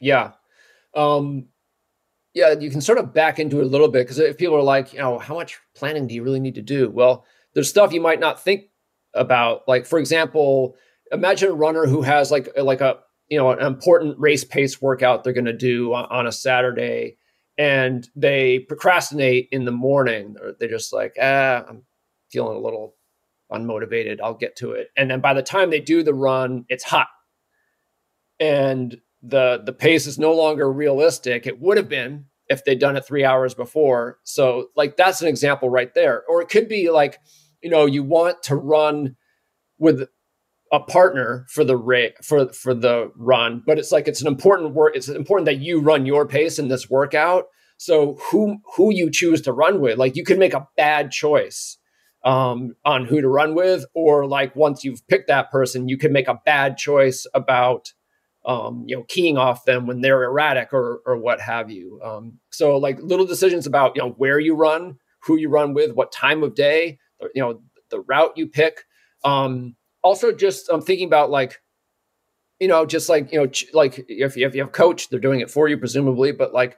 Yeah. 0.00 0.32
Um, 0.94 1.46
yeah, 2.34 2.52
you 2.52 2.70
can 2.70 2.80
sort 2.80 2.98
of 2.98 3.12
back 3.12 3.40
into 3.40 3.58
it 3.58 3.64
a 3.64 3.68
little 3.68 3.88
bit 3.88 4.04
because 4.04 4.20
if 4.20 4.38
people 4.38 4.56
are 4.56 4.62
like, 4.62 4.92
you 4.92 5.00
know, 5.00 5.18
how 5.18 5.34
much 5.34 5.58
planning 5.74 6.06
do 6.06 6.14
you 6.14 6.22
really 6.22 6.40
need 6.40 6.54
to 6.54 6.62
do? 6.62 6.88
Well, 6.88 7.24
there's 7.54 7.68
stuff 7.68 7.92
you 7.92 8.00
might 8.00 8.20
not 8.20 8.40
think 8.40 8.66
about. 9.12 9.66
Like, 9.66 9.86
for 9.86 9.98
example, 9.98 10.76
imagine 11.10 11.50
a 11.50 11.54
runner 11.54 11.86
who 11.86 12.02
has 12.02 12.30
like 12.30 12.48
like 12.56 12.80
a 12.80 12.98
you 13.28 13.38
know 13.38 13.50
an 13.50 13.64
important 13.64 14.18
race 14.18 14.44
pace 14.44 14.80
workout 14.80 15.24
they're 15.24 15.32
going 15.32 15.44
to 15.46 15.52
do 15.52 15.92
on, 15.94 16.06
on, 16.10 16.26
a 16.26 16.32
Saturday, 16.32 17.16
and 17.56 18.08
they 18.14 18.60
procrastinate 18.60 19.48
in 19.50 19.64
the 19.64 19.72
morning. 19.72 20.36
Or 20.40 20.54
They're 20.58 20.68
just 20.68 20.92
like, 20.92 21.16
ah, 21.20 21.64
I'm 21.68 21.82
feeling 22.30 22.56
a 22.56 22.60
little 22.60 22.94
unmotivated. 23.50 24.20
I'll 24.22 24.34
get 24.34 24.56
to 24.56 24.72
it. 24.72 24.88
And 24.96 25.10
then 25.10 25.20
by 25.20 25.34
the 25.34 25.42
time 25.42 25.70
they 25.70 25.80
do 25.80 26.02
the 26.02 26.14
run, 26.14 26.64
it's 26.68 26.84
hot. 26.84 27.08
And 28.40 29.00
the 29.22 29.60
the 29.64 29.72
pace 29.72 30.06
is 30.06 30.18
no 30.18 30.32
longer 30.32 30.70
realistic. 30.70 31.46
It 31.46 31.60
would 31.60 31.76
have 31.76 31.88
been 31.88 32.26
if 32.48 32.64
they'd 32.64 32.78
done 32.78 32.96
it 32.96 33.04
3 33.04 33.24
hours 33.24 33.54
before. 33.54 34.18
So 34.24 34.68
like 34.76 34.96
that's 34.96 35.22
an 35.22 35.28
example 35.28 35.70
right 35.70 35.92
there. 35.94 36.22
Or 36.28 36.40
it 36.40 36.48
could 36.48 36.68
be 36.68 36.90
like, 36.90 37.18
you 37.62 37.70
know, 37.70 37.86
you 37.86 38.02
want 38.02 38.42
to 38.44 38.56
run 38.56 39.16
with 39.78 40.08
a 40.70 40.80
partner 40.80 41.46
for 41.48 41.64
the 41.64 42.12
for 42.22 42.52
for 42.52 42.74
the 42.74 43.10
run, 43.16 43.62
but 43.66 43.78
it's 43.78 43.90
like 43.90 44.06
it's 44.06 44.20
an 44.20 44.28
important 44.28 44.74
work. 44.74 44.94
It's 44.94 45.08
important 45.08 45.46
that 45.46 45.58
you 45.58 45.80
run 45.80 46.06
your 46.06 46.26
pace 46.26 46.58
in 46.58 46.68
this 46.68 46.90
workout. 46.90 47.46
So 47.78 48.18
who 48.30 48.58
who 48.76 48.92
you 48.92 49.10
choose 49.10 49.40
to 49.42 49.52
run 49.52 49.80
with, 49.80 49.98
like 49.98 50.16
you 50.16 50.24
can 50.24 50.38
make 50.38 50.54
a 50.54 50.68
bad 50.76 51.10
choice 51.10 51.78
um, 52.24 52.74
on 52.84 53.04
who 53.04 53.20
to 53.20 53.28
run 53.28 53.54
with, 53.54 53.84
or 53.94 54.26
like 54.26 54.54
once 54.56 54.84
you've 54.84 55.06
picked 55.08 55.28
that 55.28 55.50
person, 55.50 55.88
you 55.88 55.96
can 55.96 56.12
make 56.12 56.28
a 56.28 56.40
bad 56.44 56.76
choice 56.76 57.26
about 57.34 57.92
um, 58.44 58.84
you 58.86 58.96
know 58.96 59.04
keying 59.08 59.36
off 59.36 59.64
them 59.64 59.86
when 59.86 60.00
they're 60.00 60.24
erratic 60.24 60.72
or 60.72 61.00
or 61.06 61.16
what 61.16 61.40
have 61.40 61.70
you. 61.70 62.00
Um, 62.02 62.38
so 62.50 62.76
like 62.76 62.98
little 63.00 63.26
decisions 63.26 63.66
about 63.66 63.94
you 63.94 64.02
know 64.02 64.10
where 64.10 64.38
you 64.38 64.54
run, 64.54 64.96
who 65.20 65.36
you 65.36 65.48
run 65.48 65.74
with, 65.74 65.92
what 65.92 66.12
time 66.12 66.42
of 66.42 66.54
day, 66.54 66.98
you 67.34 67.42
know 67.42 67.60
the 67.90 68.00
route 68.00 68.32
you 68.36 68.46
pick. 68.46 68.84
Um, 69.24 69.76
also, 70.02 70.32
just 70.32 70.68
I'm 70.70 70.82
thinking 70.82 71.06
about 71.06 71.30
like 71.30 71.60
you 72.60 72.68
know 72.68 72.86
just 72.86 73.08
like 73.08 73.32
you 73.32 73.38
know 73.38 73.46
ch- 73.46 73.66
like 73.72 74.04
if 74.08 74.36
you, 74.36 74.46
if 74.46 74.54
you 74.54 74.62
have 74.62 74.72
coach, 74.72 75.08
they're 75.08 75.20
doing 75.20 75.40
it 75.40 75.50
for 75.50 75.68
you 75.68 75.78
presumably, 75.78 76.32
but 76.32 76.52
like 76.52 76.76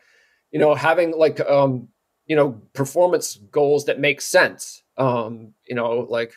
you 0.51 0.59
know 0.59 0.75
having 0.75 1.17
like 1.17 1.41
um 1.41 1.89
you 2.31 2.37
know 2.37 2.63
performance 2.75 3.41
goals 3.51 3.87
that 3.87 3.99
make 3.99 4.21
sense. 4.21 4.85
Um, 4.97 5.53
you 5.69 5.75
know, 5.75 6.07
like 6.09 6.33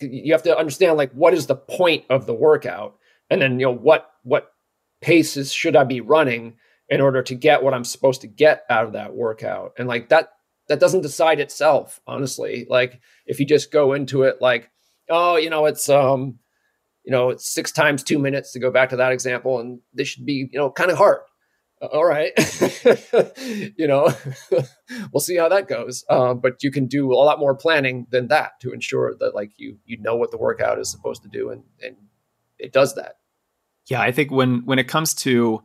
you 0.00 0.32
have 0.32 0.42
to 0.42 0.58
understand 0.58 0.96
like 0.96 1.12
what 1.12 1.34
is 1.34 1.46
the 1.46 1.54
point 1.54 2.04
of 2.10 2.26
the 2.26 2.34
workout, 2.34 2.96
and 3.30 3.40
then 3.40 3.60
you 3.60 3.66
know 3.66 3.72
what 3.72 4.10
what 4.24 4.50
paces 5.00 5.52
should 5.52 5.76
I 5.76 5.84
be 5.84 6.00
running 6.00 6.56
in 6.88 7.00
order 7.00 7.22
to 7.22 7.36
get 7.36 7.62
what 7.62 7.74
I'm 7.74 7.84
supposed 7.84 8.22
to 8.22 8.26
get 8.26 8.64
out 8.68 8.86
of 8.86 8.94
that 8.94 9.14
workout, 9.14 9.74
and 9.78 9.86
like 9.86 10.08
that 10.08 10.32
that 10.66 10.80
doesn't 10.80 11.02
decide 11.02 11.38
itself, 11.38 12.00
honestly. 12.08 12.66
Like 12.68 13.00
if 13.24 13.38
you 13.38 13.46
just 13.46 13.70
go 13.70 13.92
into 13.92 14.24
it 14.24 14.38
like, 14.40 14.68
oh, 15.08 15.36
you 15.36 15.48
know, 15.48 15.66
it's 15.66 15.88
um, 15.88 16.40
you 17.04 17.12
know, 17.12 17.30
it's 17.30 17.48
six 17.48 17.70
times 17.70 18.02
two 18.02 18.18
minutes 18.18 18.50
to 18.54 18.58
go 18.58 18.72
back 18.72 18.88
to 18.88 18.96
that 18.96 19.12
example, 19.12 19.60
and 19.60 19.78
this 19.94 20.08
should 20.08 20.26
be 20.26 20.48
you 20.50 20.58
know 20.58 20.72
kind 20.72 20.90
of 20.90 20.98
hard 20.98 21.20
all 21.80 22.04
right. 22.04 22.32
You 23.76 23.86
know 23.86 24.12
we'll 25.12 25.20
see 25.20 25.36
how 25.36 25.48
that 25.48 25.68
goes. 25.68 26.04
Uh, 26.08 26.34
but 26.34 26.62
you 26.62 26.70
can 26.70 26.86
do 26.86 27.12
a 27.12 27.14
lot 27.14 27.38
more 27.38 27.54
planning 27.54 28.06
than 28.10 28.28
that 28.28 28.60
to 28.60 28.72
ensure 28.72 29.14
that 29.18 29.34
like 29.34 29.52
you 29.56 29.78
you 29.84 29.98
know 30.00 30.16
what 30.16 30.30
the 30.30 30.36
workout 30.36 30.78
is 30.78 30.90
supposed 30.90 31.22
to 31.22 31.28
do 31.28 31.50
and 31.50 31.62
and 31.82 31.96
it 32.58 32.72
does 32.72 32.94
that. 32.94 33.16
Yeah 33.86 34.00
i 34.00 34.12
think 34.12 34.30
when 34.30 34.64
when 34.66 34.78
it 34.78 34.88
comes 34.88 35.14
to 35.14 35.62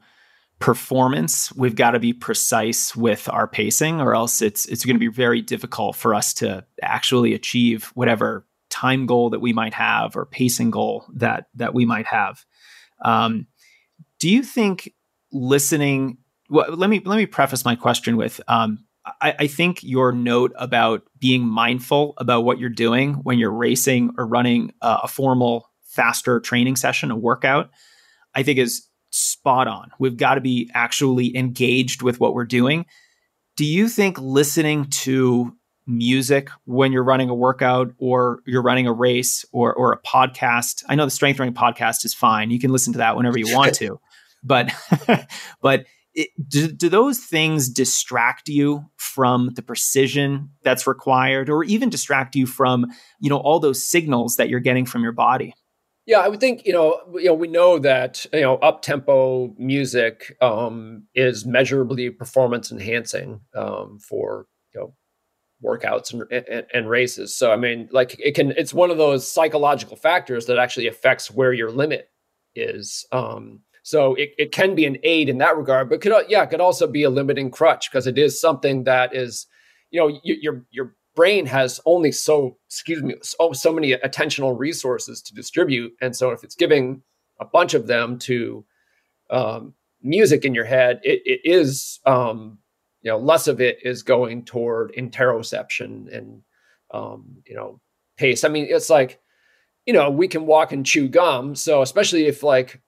performance 0.60 1.52
we've 1.54 1.76
got 1.76 1.92
to 1.92 2.00
be 2.00 2.14
precise 2.14 2.96
with 2.96 3.28
our 3.30 3.48
pacing 3.48 4.00
or 4.00 4.16
else 4.16 4.42
it's 4.42 4.66
it's 4.66 4.86
going 4.86 4.96
to 4.96 5.00
be 5.00 5.10
very 5.10 5.42
difficult 5.42 5.96
for 5.96 6.16
us 6.16 6.34
to 6.34 6.66
actually 6.82 7.34
achieve 7.34 7.92
whatever 7.94 8.46
time 8.70 9.06
goal 9.06 9.30
that 9.30 9.40
we 9.40 9.54
might 9.54 9.74
have 9.74 10.16
or 10.16 10.26
pacing 10.26 10.72
goal 10.72 11.06
that 11.14 11.48
that 11.56 11.74
we 11.74 11.86
might 11.86 12.06
have. 12.06 12.46
Um, 13.04 13.48
do 14.20 14.30
you 14.30 14.44
think 14.44 14.94
listening 15.36 16.18
well, 16.50 16.76
let 16.76 16.90
me 16.90 17.02
let 17.04 17.18
me 17.18 17.26
preface 17.26 17.66
my 17.66 17.76
question 17.76 18.18
with 18.18 18.40
um, 18.48 18.86
I, 19.22 19.36
I, 19.40 19.48
think 19.48 19.84
your 19.84 20.12
note 20.12 20.54
about 20.58 21.04
being 21.20 21.44
mindful 21.44 22.14
about 22.18 22.42
what 22.42 22.60
you're 22.60 22.70
doing 22.70 23.16
when 23.16 23.40
you're 23.40 23.52
racing 23.52 24.12
or 24.18 24.28
running 24.28 24.72
uh, 24.82 25.00
a 25.04 25.08
formal 25.08 25.70
faster 25.84 26.40
training 26.40 26.76
session 26.76 27.10
a 27.10 27.16
workout 27.16 27.72
i 28.36 28.44
think 28.44 28.60
is 28.60 28.88
spot 29.16 29.68
on. 29.68 29.92
We've 29.98 30.18
got 30.18 30.36
to 30.36 30.42
be 30.42 30.70
actually 30.74 31.36
engaged 31.36 32.02
with 32.02 32.20
what 32.20 32.34
we're 32.34 32.46
doing. 32.46 32.86
Do 33.56 33.66
you 33.66 33.88
think 33.88 34.20
listening 34.20 34.88
to 34.90 35.56
music 35.88 36.50
when 36.66 36.92
you're 36.92 37.04
running 37.04 37.30
a 37.30 37.36
workout 37.36 37.94
or 37.98 38.42
you're 38.46 38.62
running 38.62 38.88
a 38.88 38.94
race 38.94 39.46
or 39.54 39.74
or 39.74 39.94
a 39.94 40.02
podcast? 40.02 40.84
I 40.90 40.96
know 40.96 41.06
the 41.06 41.12
strength 41.12 41.38
training 41.38 41.56
podcast 41.56 42.04
is 42.04 42.14
fine. 42.14 42.52
You 42.52 42.60
can 42.60 42.72
listen 42.72 42.94
to 42.94 43.00
that 43.00 43.16
whenever 43.16 43.40
you 43.40 43.56
want 43.56 43.76
to. 43.80 44.00
But 44.46 44.72
but 45.62 45.86
it, 46.14 46.30
do, 46.48 46.72
do 46.72 46.88
those 46.88 47.20
things 47.20 47.70
distract 47.70 48.48
you 48.48 48.86
from 48.96 49.52
the 49.56 49.62
precision 49.62 50.50
that's 50.64 50.88
required 50.88 51.50
or 51.50 51.64
even 51.66 51.90
distract 51.90 52.36
you 52.36 52.48
from 52.48 52.88
you 53.20 53.30
know 53.30 53.38
all 53.38 53.60
those 53.60 53.84
signals 53.84 54.38
that 54.38 54.50
you're 54.50 54.60
getting 54.60 54.86
from 54.86 55.04
your 55.04 55.12
body? 55.12 55.54
Yeah 56.06 56.20
i 56.20 56.30
would 56.30 56.40
think 56.40 56.66
you 56.66 56.74
know 56.74 57.00
you 57.16 57.26
know 57.26 57.34
we 57.34 57.48
know 57.48 57.80
that 57.80 58.26
you 58.32 58.42
know 58.42 58.56
up 58.58 58.82
tempo 58.82 59.54
music 59.58 60.38
um, 60.42 61.08
is 61.16 61.46
measurably 61.46 62.10
performance 62.12 62.72
enhancing 62.72 63.42
um, 63.56 64.00
for 64.00 64.46
you 64.74 64.80
know 64.80 64.94
workouts 65.64 66.14
and, 66.14 66.24
and, 66.32 66.66
and 66.74 66.90
races. 66.90 67.36
So 67.36 67.52
i 67.52 67.56
mean 67.56 67.90
like 67.92 68.16
it 68.20 68.36
can 68.36 68.52
it's 68.52 68.74
one 68.74 68.92
of 68.92 68.98
those 68.98 69.30
psychological 69.30 69.98
factors 69.98 70.46
that 70.46 70.60
actually 70.60 70.88
affects 70.88 71.32
where 71.32 71.52
your 71.52 71.72
limit 71.72 72.10
is 72.56 73.06
um, 73.12 73.62
so 73.86 74.16
it, 74.16 74.34
it 74.40 74.52
can 74.52 74.74
be 74.74 74.88
an 74.88 74.98
aid 75.04 75.30
in 75.30 75.38
that 75.38 75.56
regard, 75.56 75.92
but 75.92 76.02
could 76.02 76.12
yeah, 76.28 76.42
it 76.42 76.50
could 76.50 76.60
also 76.60 76.88
be 76.88 77.04
a 77.04 77.10
limiting 77.12 77.52
crutch 77.52 77.92
because 77.92 78.08
it 78.08 78.18
is 78.18 78.42
something 78.42 78.86
that 78.86 79.16
is, 79.16 79.46
you 79.92 80.00
know, 80.00 80.20
you, 80.24 80.36
your 80.42 80.66
your 80.72 80.96
brain 81.16 81.46
has 81.46 81.80
only 81.86 82.12
so 82.12 82.58
excuse 82.66 83.04
me 83.04 83.14
so, 83.22 83.54
so 83.54 83.72
many 83.72 83.94
attentional 83.94 84.58
resources 84.58 85.22
to 85.22 85.36
distribute, 85.36 85.94
and 86.02 86.16
so 86.16 86.32
if 86.32 86.44
it's 86.44 86.56
giving 86.56 87.04
a 87.40 87.46
bunch 87.46 87.76
of 87.76 87.86
them 87.86 88.18
to 88.18 88.66
um, 89.30 89.76
music 90.02 90.46
in 90.46 90.56
your 90.56 90.66
head, 90.66 91.00
it, 91.04 91.22
it 91.24 91.42
is 91.44 92.00
um, 92.08 92.58
you 93.04 93.12
know 93.12 93.20
less 93.20 93.48
of 93.48 93.62
it 93.62 93.78
is 93.84 94.02
going 94.02 94.46
toward 94.46 94.94
interoception 94.94 96.12
and 96.12 96.42
um, 96.92 97.44
you 97.46 97.56
know 97.56 97.80
pace. 98.18 98.44
I 98.44 98.48
mean, 98.48 98.66
it's 98.68 98.90
like 98.90 99.20
you 99.86 99.94
know 99.94 100.10
we 100.10 100.28
can 100.28 100.48
walk 100.48 100.72
and 100.72 100.84
chew 100.84 101.08
gum, 101.08 101.54
so 101.54 101.84
especially 101.84 102.26
if 102.26 102.42
like 102.42 102.82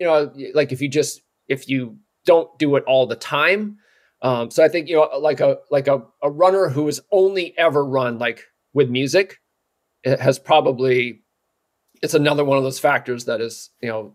you 0.00 0.06
know, 0.06 0.32
like 0.54 0.72
if 0.72 0.80
you 0.80 0.88
just 0.88 1.20
if 1.46 1.68
you 1.68 1.98
don't 2.24 2.58
do 2.58 2.76
it 2.76 2.84
all 2.86 3.06
the 3.06 3.16
time. 3.16 3.76
Um, 4.22 4.50
so 4.50 4.64
I 4.64 4.68
think 4.68 4.88
you 4.88 4.96
know, 4.96 5.08
like 5.18 5.40
a 5.40 5.58
like 5.70 5.86
a, 5.86 6.02
a 6.22 6.30
runner 6.30 6.68
who 6.68 6.86
has 6.86 7.00
only 7.12 7.56
ever 7.56 7.84
run 7.84 8.18
like 8.18 8.44
with 8.72 8.90
music, 8.90 9.38
has 10.04 10.38
probably 10.38 11.22
it's 12.02 12.14
another 12.14 12.44
one 12.44 12.58
of 12.58 12.64
those 12.64 12.78
factors 12.78 13.26
that 13.26 13.40
is 13.40 13.70
you 13.80 13.88
know 13.88 14.14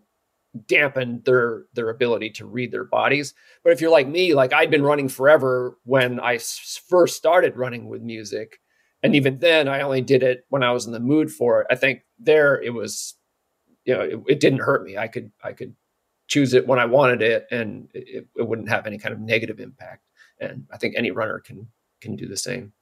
dampened 0.66 1.24
their 1.24 1.64
their 1.74 1.90
ability 1.90 2.30
to 2.30 2.46
read 2.46 2.72
their 2.72 2.84
bodies. 2.84 3.34
But 3.64 3.72
if 3.72 3.80
you're 3.80 3.90
like 3.90 4.08
me, 4.08 4.34
like 4.34 4.52
I'd 4.52 4.70
been 4.70 4.82
running 4.82 5.08
forever 5.08 5.76
when 5.84 6.20
I 6.20 6.38
first 6.88 7.16
started 7.16 7.56
running 7.56 7.88
with 7.88 8.02
music, 8.02 8.58
and 9.02 9.14
even 9.14 9.38
then 9.38 9.68
I 9.68 9.80
only 9.82 10.02
did 10.02 10.22
it 10.22 10.44
when 10.48 10.62
I 10.62 10.72
was 10.72 10.86
in 10.86 10.92
the 10.92 11.00
mood 11.00 11.30
for 11.30 11.60
it. 11.60 11.66
I 11.70 11.74
think 11.74 12.02
there 12.18 12.60
it 12.60 12.70
was 12.70 13.14
you 13.86 13.94
know, 13.94 14.00
it, 14.00 14.18
it, 14.26 14.40
didn't 14.40 14.58
hurt 14.58 14.84
me. 14.84 14.98
I 14.98 15.06
could 15.06 15.30
I 15.42 15.52
could 15.52 15.74
choose 16.28 16.52
it 16.52 16.66
when 16.66 16.78
I 16.78 16.84
wanted 16.84 17.22
it, 17.22 17.46
and 17.50 17.88
it, 17.94 18.26
it 18.36 18.42
wouldn't 18.42 18.68
have 18.68 18.86
any 18.86 18.98
kind 18.98 19.14
of 19.14 19.20
negative 19.20 19.60
impact. 19.60 20.02
And 20.40 20.66
I 20.72 20.76
think 20.76 20.94
any 20.96 21.12
runner 21.12 21.38
can 21.38 21.68
can 22.00 22.16
do 22.16 22.26
the 22.26 22.36
same. 22.36 22.72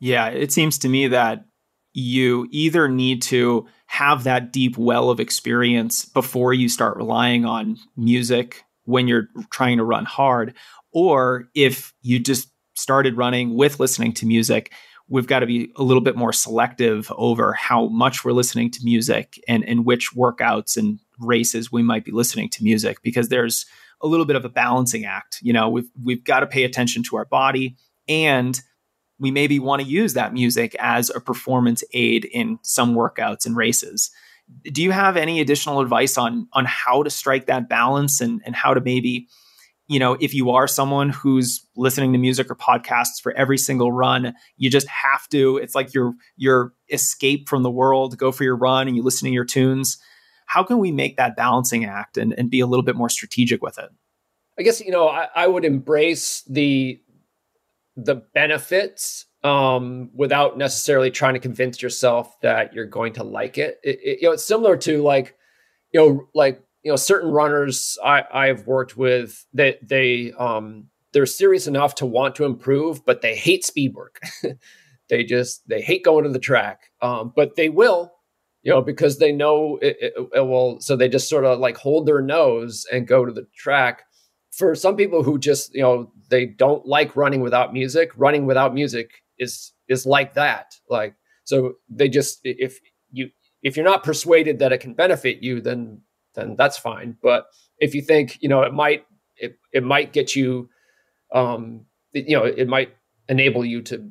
Yeah, 0.00 0.28
it 0.28 0.52
seems 0.52 0.78
to 0.78 0.88
me 0.88 1.08
that 1.08 1.44
you 1.92 2.48
either 2.50 2.88
need 2.88 3.22
to 3.22 3.66
have 3.86 4.24
that 4.24 4.52
deep 4.52 4.76
well 4.76 5.10
of 5.10 5.20
experience 5.20 6.04
before 6.04 6.52
you 6.52 6.68
start 6.68 6.96
relying 6.96 7.44
on 7.44 7.76
music 7.96 8.64
when 8.84 9.08
you're 9.08 9.28
trying 9.50 9.78
to 9.78 9.84
run 9.84 10.04
hard, 10.04 10.54
or 10.92 11.48
if 11.54 11.94
you 12.02 12.18
just 12.18 12.48
started 12.74 13.16
running 13.16 13.54
with 13.54 13.78
listening 13.78 14.12
to 14.14 14.26
music, 14.26 14.72
we've 15.10 15.26
got 15.26 15.40
to 15.40 15.46
be 15.46 15.72
a 15.76 15.82
little 15.82 16.00
bit 16.00 16.16
more 16.16 16.32
selective 16.32 17.12
over 17.16 17.52
how 17.52 17.88
much 17.88 18.24
we're 18.24 18.32
listening 18.32 18.70
to 18.70 18.80
music 18.84 19.42
and, 19.48 19.64
and 19.64 19.84
which 19.84 20.12
workouts 20.14 20.76
and 20.76 21.00
races 21.18 21.70
we 21.70 21.82
might 21.82 22.04
be 22.04 22.12
listening 22.12 22.48
to 22.48 22.64
music 22.64 23.02
because 23.02 23.28
there's 23.28 23.66
a 24.00 24.06
little 24.06 24.24
bit 24.24 24.36
of 24.36 24.44
a 24.44 24.48
balancing 24.48 25.04
act. 25.04 25.38
You 25.42 25.52
know, 25.52 25.68
we've 25.68 25.90
we've 26.02 26.24
got 26.24 26.40
to 26.40 26.46
pay 26.46 26.64
attention 26.64 27.02
to 27.04 27.16
our 27.16 27.26
body 27.26 27.76
and 28.08 28.58
we 29.18 29.30
maybe 29.30 29.58
want 29.58 29.82
to 29.82 29.88
use 29.88 30.14
that 30.14 30.32
music 30.32 30.74
as 30.78 31.10
a 31.10 31.20
performance 31.20 31.84
aid 31.92 32.24
in 32.24 32.58
some 32.62 32.94
workouts 32.94 33.44
and 33.44 33.54
races. 33.54 34.10
Do 34.64 34.82
you 34.82 34.92
have 34.92 35.16
any 35.16 35.40
additional 35.40 35.80
advice 35.80 36.16
on 36.16 36.48
on 36.52 36.64
how 36.64 37.02
to 37.02 37.10
strike 37.10 37.46
that 37.46 37.68
balance 37.68 38.20
and 38.20 38.40
and 38.46 38.54
how 38.54 38.74
to 38.74 38.80
maybe 38.80 39.28
you 39.90 39.98
know, 39.98 40.16
if 40.20 40.32
you 40.32 40.50
are 40.50 40.68
someone 40.68 41.08
who's 41.08 41.66
listening 41.74 42.12
to 42.12 42.18
music 42.18 42.48
or 42.48 42.54
podcasts 42.54 43.20
for 43.20 43.32
every 43.32 43.58
single 43.58 43.90
run, 43.90 44.34
you 44.56 44.70
just 44.70 44.86
have 44.86 45.28
to. 45.30 45.56
It's 45.56 45.74
like 45.74 45.92
your 45.92 46.14
your 46.36 46.72
escape 46.92 47.48
from 47.48 47.64
the 47.64 47.72
world. 47.72 48.16
Go 48.16 48.30
for 48.30 48.44
your 48.44 48.54
run 48.54 48.86
and 48.86 48.96
you 48.96 49.02
listen 49.02 49.26
to 49.26 49.34
your 49.34 49.44
tunes. 49.44 49.98
How 50.46 50.62
can 50.62 50.78
we 50.78 50.92
make 50.92 51.16
that 51.16 51.34
balancing 51.34 51.84
act 51.84 52.16
and, 52.16 52.32
and 52.38 52.48
be 52.48 52.60
a 52.60 52.66
little 52.66 52.84
bit 52.84 52.94
more 52.94 53.08
strategic 53.08 53.62
with 53.62 53.80
it? 53.80 53.90
I 54.56 54.62
guess 54.62 54.80
you 54.80 54.92
know 54.92 55.08
I, 55.08 55.26
I 55.34 55.48
would 55.48 55.64
embrace 55.64 56.44
the 56.48 57.00
the 57.96 58.14
benefits 58.32 59.26
um, 59.42 60.10
without 60.14 60.56
necessarily 60.56 61.10
trying 61.10 61.34
to 61.34 61.40
convince 61.40 61.82
yourself 61.82 62.40
that 62.42 62.74
you're 62.74 62.86
going 62.86 63.14
to 63.14 63.24
like 63.24 63.58
it. 63.58 63.80
it, 63.82 63.98
it 64.04 64.18
you 64.22 64.28
know, 64.28 64.34
it's 64.34 64.44
similar 64.44 64.76
to 64.76 65.02
like 65.02 65.34
you 65.92 65.98
know 65.98 66.28
like 66.32 66.62
you 66.82 66.90
know 66.90 66.96
certain 66.96 67.30
runners 67.30 67.98
I, 68.04 68.24
I've 68.32 68.66
worked 68.66 68.96
with 68.96 69.46
that 69.54 69.86
they, 69.86 70.30
they 70.30 70.32
um 70.32 70.90
they're 71.12 71.26
serious 71.26 71.66
enough 71.66 71.96
to 71.96 72.06
want 72.06 72.36
to 72.36 72.44
improve, 72.44 73.04
but 73.04 73.20
they 73.20 73.34
hate 73.34 73.64
speed 73.64 73.94
work. 73.94 74.20
they 75.08 75.24
just 75.24 75.68
they 75.68 75.80
hate 75.80 76.04
going 76.04 76.24
to 76.24 76.30
the 76.30 76.38
track, 76.38 76.90
um, 77.02 77.32
but 77.34 77.56
they 77.56 77.68
will, 77.68 78.12
you 78.62 78.72
know, 78.72 78.82
because 78.82 79.18
they 79.18 79.32
know 79.32 79.78
it, 79.82 79.96
it, 80.00 80.14
it 80.34 80.40
will. 80.40 80.80
So 80.80 80.96
they 80.96 81.08
just 81.08 81.28
sort 81.28 81.44
of 81.44 81.58
like 81.58 81.76
hold 81.76 82.06
their 82.06 82.22
nose 82.22 82.86
and 82.92 83.08
go 83.08 83.24
to 83.24 83.32
the 83.32 83.46
track. 83.56 84.02
For 84.52 84.74
some 84.74 84.96
people 84.96 85.22
who 85.22 85.38
just 85.38 85.74
you 85.74 85.82
know 85.82 86.12
they 86.28 86.46
don't 86.46 86.86
like 86.86 87.16
running 87.16 87.40
without 87.40 87.72
music, 87.72 88.10
running 88.16 88.46
without 88.46 88.74
music 88.74 89.10
is 89.38 89.72
is 89.88 90.06
like 90.06 90.34
that. 90.34 90.74
Like 90.88 91.14
so 91.44 91.74
they 91.88 92.08
just 92.08 92.40
if 92.44 92.78
you 93.10 93.30
if 93.62 93.76
you're 93.76 93.84
not 93.84 94.04
persuaded 94.04 94.60
that 94.60 94.72
it 94.72 94.78
can 94.78 94.94
benefit 94.94 95.42
you, 95.42 95.60
then 95.60 96.02
then 96.40 96.56
that's 96.56 96.78
fine. 96.78 97.16
But 97.22 97.46
if 97.78 97.94
you 97.94 98.02
think, 98.02 98.38
you 98.40 98.48
know, 98.48 98.62
it 98.62 98.72
might 98.72 99.04
it, 99.36 99.58
it 99.72 99.84
might 99.84 100.12
get 100.12 100.34
you 100.34 100.68
um 101.32 101.86
you 102.12 102.36
know, 102.36 102.44
it 102.44 102.66
might 102.66 102.94
enable 103.28 103.64
you 103.64 103.82
to 103.82 104.10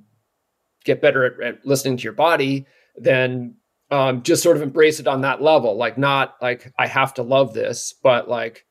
get 0.85 1.01
better 1.01 1.25
at, 1.25 1.55
at 1.55 1.65
listening 1.65 1.97
to 1.97 2.03
your 2.03 2.13
body, 2.13 2.65
then 2.95 3.55
um, 3.91 4.23
just 4.23 4.43
sort 4.43 4.55
of 4.55 4.63
embrace 4.63 4.99
it 4.99 5.07
on 5.07 5.21
that 5.21 5.41
level. 5.41 5.75
Like 5.75 5.97
not 5.97 6.35
like 6.41 6.71
I 6.77 6.87
have 6.87 7.13
to 7.15 7.23
love 7.23 7.53
this, 7.53 7.93
but 8.03 8.29
like 8.29 8.65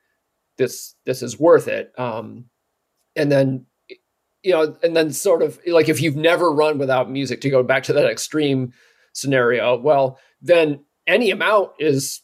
this 0.57 0.95
this 1.05 1.23
is 1.23 1.39
worth 1.39 1.69
it. 1.69 1.93
Um, 1.99 2.47
and 3.17 3.31
then 3.31 3.67
you 4.43 4.53
know, 4.53 4.77
and 4.83 4.97
then 4.97 5.13
sort 5.13 5.43
of 5.43 5.59
like 5.67 5.89
if 5.89 6.01
you've 6.01 6.17
never 6.17 6.53
run 6.53 6.79
without 6.79 7.11
music, 7.11 7.41
to 7.43 7.51
go 7.51 7.63
back 7.63 7.83
to 7.85 7.93
that 7.93 8.11
extreme 8.11 8.73
scenario, 9.13 9.79
well, 9.79 10.19
then 10.41 10.85
any 11.07 11.31
amount 11.31 11.71
is 11.79 12.23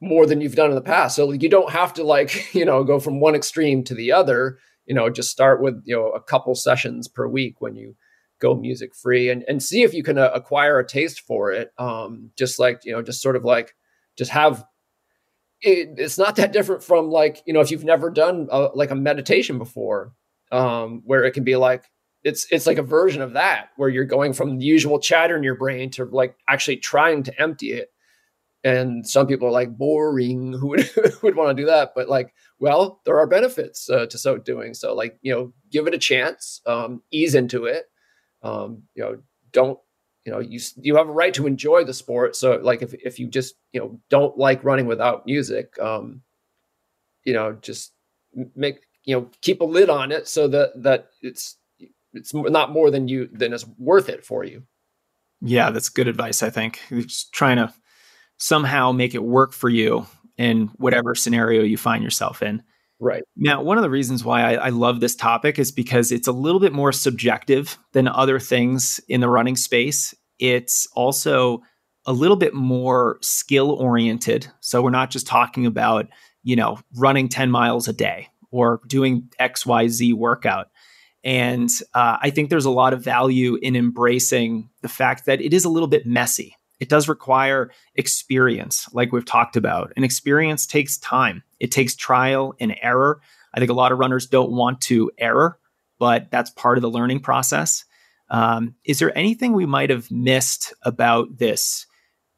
more 0.00 0.26
than 0.26 0.40
you've 0.40 0.54
done 0.54 0.70
in 0.70 0.74
the 0.74 0.80
past. 0.80 1.16
So 1.16 1.32
you 1.32 1.48
don't 1.48 1.70
have 1.70 1.92
to 1.94 2.04
like, 2.04 2.54
you 2.54 2.64
know, 2.64 2.84
go 2.84 2.98
from 2.98 3.20
one 3.20 3.34
extreme 3.34 3.84
to 3.84 3.94
the 3.94 4.12
other, 4.12 4.58
you 4.86 4.94
know, 4.94 5.10
just 5.10 5.30
start 5.30 5.62
with, 5.62 5.82
you 5.84 5.94
know, 5.94 6.10
a 6.10 6.20
couple 6.20 6.54
sessions 6.54 7.08
per 7.08 7.26
week 7.28 7.60
when 7.60 7.76
you 7.76 7.96
go 8.40 8.54
music 8.54 8.94
free 8.94 9.28
and, 9.28 9.44
and 9.46 9.62
see 9.62 9.82
if 9.82 9.92
you 9.92 10.02
can 10.02 10.16
uh, 10.16 10.30
acquire 10.34 10.78
a 10.78 10.86
taste 10.86 11.20
for 11.20 11.52
it. 11.52 11.70
Um, 11.78 12.30
just 12.36 12.58
like, 12.58 12.80
you 12.84 12.92
know, 12.92 13.02
just 13.02 13.20
sort 13.20 13.36
of 13.36 13.44
like, 13.44 13.74
just 14.16 14.30
have, 14.30 14.64
it, 15.60 15.90
it's 15.98 16.16
not 16.16 16.36
that 16.36 16.52
different 16.52 16.82
from 16.82 17.10
like, 17.10 17.42
you 17.46 17.52
know, 17.52 17.60
if 17.60 17.70
you've 17.70 17.84
never 17.84 18.10
done 18.10 18.48
a, 18.50 18.68
like 18.74 18.90
a 18.90 18.94
meditation 18.94 19.58
before, 19.58 20.14
um, 20.50 21.02
where 21.04 21.24
it 21.24 21.32
can 21.32 21.44
be 21.44 21.56
like, 21.56 21.84
it's 22.22 22.46
it's 22.50 22.66
like 22.66 22.76
a 22.76 22.82
version 22.82 23.22
of 23.22 23.32
that 23.32 23.70
where 23.76 23.88
you're 23.88 24.04
going 24.04 24.32
from 24.32 24.58
the 24.58 24.64
usual 24.64 24.98
chatter 24.98 25.36
in 25.36 25.42
your 25.42 25.54
brain 25.54 25.90
to 25.90 26.04
like 26.04 26.36
actually 26.48 26.76
trying 26.76 27.22
to 27.22 27.40
empty 27.40 27.72
it 27.72 27.90
and 28.62 29.06
some 29.06 29.26
people 29.26 29.48
are 29.48 29.52
like 29.52 29.76
boring 29.76 30.52
who 30.52 30.68
would, 30.68 30.90
would 31.22 31.36
want 31.36 31.56
to 31.56 31.62
do 31.62 31.66
that 31.66 31.92
but 31.94 32.08
like 32.08 32.34
well 32.58 33.00
there 33.04 33.18
are 33.18 33.26
benefits 33.26 33.88
uh, 33.90 34.06
to 34.06 34.18
so 34.18 34.36
doing 34.36 34.74
so 34.74 34.94
like 34.94 35.18
you 35.22 35.32
know 35.32 35.52
give 35.70 35.86
it 35.86 35.94
a 35.94 35.98
chance 35.98 36.60
um, 36.66 37.02
ease 37.10 37.34
into 37.34 37.64
it 37.64 37.86
um, 38.42 38.82
you 38.94 39.02
know 39.02 39.18
don't 39.52 39.78
you 40.24 40.32
know 40.32 40.38
you 40.38 40.60
you 40.76 40.96
have 40.96 41.08
a 41.08 41.12
right 41.12 41.34
to 41.34 41.46
enjoy 41.46 41.84
the 41.84 41.94
sport 41.94 42.36
so 42.36 42.58
like 42.62 42.82
if, 42.82 42.94
if 42.94 43.18
you 43.18 43.26
just 43.26 43.54
you 43.72 43.80
know 43.80 43.98
don't 44.10 44.36
like 44.38 44.62
running 44.64 44.86
without 44.86 45.26
music 45.26 45.78
um, 45.80 46.22
you 47.24 47.32
know 47.32 47.52
just 47.60 47.92
make 48.54 48.80
you 49.04 49.16
know 49.16 49.28
keep 49.40 49.60
a 49.60 49.64
lid 49.64 49.90
on 49.90 50.12
it 50.12 50.28
so 50.28 50.48
that 50.48 50.70
that 50.82 51.08
it's 51.22 51.56
it's 52.12 52.34
not 52.34 52.72
more 52.72 52.90
than 52.90 53.08
you 53.08 53.28
than 53.32 53.52
is 53.52 53.66
worth 53.78 54.08
it 54.08 54.24
for 54.24 54.44
you. 54.44 54.64
Yeah 55.40 55.70
that's 55.70 55.88
good 55.88 56.08
advice 56.08 56.42
i 56.42 56.50
think. 56.50 56.80
Just 56.90 57.32
trying 57.32 57.56
to 57.56 57.72
somehow 58.40 58.90
make 58.90 59.14
it 59.14 59.22
work 59.22 59.52
for 59.52 59.68
you 59.68 60.06
in 60.36 60.68
whatever 60.78 61.14
scenario 61.14 61.62
you 61.62 61.76
find 61.76 62.02
yourself 62.02 62.42
in. 62.42 62.62
Right. 62.98 63.22
Now, 63.36 63.62
one 63.62 63.78
of 63.78 63.82
the 63.82 63.90
reasons 63.90 64.24
why 64.24 64.42
I, 64.42 64.66
I, 64.66 64.68
love 64.70 65.00
this 65.00 65.16
topic 65.16 65.58
is 65.58 65.72
because 65.72 66.12
it's 66.12 66.28
a 66.28 66.32
little 66.32 66.60
bit 66.60 66.72
more 66.72 66.92
subjective 66.92 67.78
than 67.92 68.06
other 68.08 68.38
things 68.38 69.00
in 69.08 69.22
the 69.22 69.28
running 69.28 69.56
space. 69.56 70.14
It's 70.38 70.86
also 70.94 71.62
a 72.04 72.12
little 72.12 72.36
bit 72.36 72.52
more 72.52 73.18
skill 73.22 73.70
oriented. 73.72 74.48
So 74.60 74.82
we're 74.82 74.90
not 74.90 75.10
just 75.10 75.26
talking 75.26 75.64
about, 75.64 76.08
you 76.42 76.56
know, 76.56 76.78
running 76.94 77.28
10 77.28 77.50
miles 77.50 77.88
a 77.88 77.92
day 77.92 78.28
or 78.50 78.80
doing 78.86 79.30
XYZ 79.40 80.12
workout. 80.12 80.68
And 81.24 81.68
uh, 81.94 82.18
I 82.20 82.30
think 82.30 82.50
there's 82.50 82.64
a 82.64 82.70
lot 82.70 82.92
of 82.92 83.04
value 83.04 83.56
in 83.60 83.76
embracing 83.76 84.70
the 84.82 84.88
fact 84.88 85.26
that 85.26 85.40
it 85.40 85.54
is 85.54 85.64
a 85.64 85.70
little 85.70 85.88
bit 85.88 86.06
messy. 86.06 86.54
It 86.80 86.88
does 86.88 87.08
require 87.08 87.70
experience, 87.94 88.88
like 88.92 89.12
we've 89.12 89.24
talked 89.24 89.56
about. 89.56 89.92
And 89.94 90.04
experience 90.04 90.66
takes 90.66 90.98
time, 90.98 91.42
it 91.60 91.70
takes 91.70 91.94
trial 91.94 92.54
and 92.58 92.74
error. 92.82 93.20
I 93.54 93.58
think 93.58 93.70
a 93.70 93.74
lot 93.74 93.92
of 93.92 93.98
runners 93.98 94.26
don't 94.26 94.52
want 94.52 94.80
to 94.82 95.10
error, 95.18 95.58
but 95.98 96.30
that's 96.30 96.50
part 96.50 96.78
of 96.78 96.82
the 96.82 96.90
learning 96.90 97.20
process. 97.20 97.84
Um, 98.30 98.76
is 98.84 99.00
there 99.00 99.16
anything 99.16 99.52
we 99.52 99.66
might 99.66 99.90
have 99.90 100.10
missed 100.10 100.72
about 100.82 101.38
this 101.38 101.86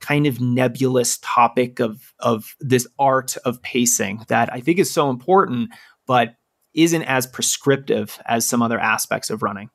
kind 0.01 0.27
of 0.27 0.41
nebulous 0.41 1.19
topic 1.19 1.79
of 1.79 2.13
of 2.19 2.57
this 2.61 2.87
art 2.99 3.37
of 3.45 3.63
pacing 3.63 4.25
that 4.29 4.53
I 4.53 4.61
think 4.61 4.79
is 4.79 4.93
so 4.93 5.09
important, 5.11 5.71
but 6.07 6.35
isn't 6.75 7.03
as 7.05 7.27
prescriptive 7.27 8.19
as 8.27 8.47
some 8.47 8.63
other 8.63 8.81
aspects 8.81 9.31
of 9.31 9.43
running. 9.43 9.71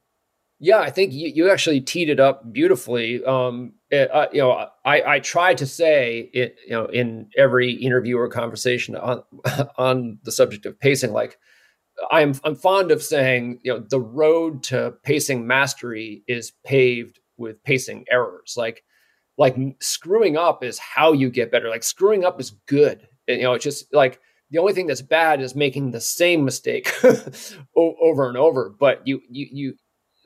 Yeah, 0.59 0.79
I 0.79 0.89
think 0.89 1.13
you, 1.13 1.31
you 1.33 1.51
actually 1.51 1.81
teed 1.81 2.09
it 2.09 2.19
up 2.19 2.51
beautifully. 2.51 3.23
Um, 3.23 3.73
it, 3.91 4.09
uh, 4.11 4.27
you 4.33 4.41
know, 4.41 4.67
I, 4.83 5.03
I 5.15 5.19
try 5.19 5.53
to 5.53 5.65
say 5.67 6.31
it, 6.33 6.57
you 6.65 6.71
know, 6.71 6.85
in 6.85 7.29
every 7.37 7.73
interview 7.73 8.17
or 8.17 8.27
conversation 8.27 8.95
on 8.95 9.23
on 9.77 10.19
the 10.23 10.31
subject 10.31 10.65
of 10.65 10.79
pacing, 10.79 11.13
like 11.13 11.37
I'm 12.11 12.35
I'm 12.43 12.55
fond 12.55 12.91
of 12.91 13.03
saying, 13.03 13.59
you 13.63 13.73
know, 13.73 13.79
the 13.79 13.99
road 14.01 14.63
to 14.63 14.93
pacing 15.03 15.47
mastery 15.47 16.23
is 16.27 16.53
paved 16.65 17.19
with 17.37 17.63
pacing 17.63 18.05
errors. 18.11 18.55
Like, 18.57 18.83
like 19.37 19.55
screwing 19.81 20.37
up 20.37 20.63
is 20.63 20.79
how 20.79 21.13
you 21.13 21.29
get 21.29 21.51
better. 21.51 21.69
Like 21.69 21.83
screwing 21.83 22.25
up 22.25 22.39
is 22.41 22.51
good. 22.67 23.07
And, 23.27 23.37
You 23.37 23.43
know, 23.43 23.53
it's 23.53 23.63
just 23.63 23.93
like 23.93 24.19
the 24.51 24.59
only 24.59 24.73
thing 24.73 24.87
that's 24.87 25.01
bad 25.01 25.41
is 25.41 25.55
making 25.55 25.91
the 25.91 26.01
same 26.01 26.45
mistake 26.45 26.91
over 27.75 28.27
and 28.29 28.37
over. 28.37 28.69
But 28.79 29.05
you 29.07 29.21
you 29.29 29.47
you 29.51 29.75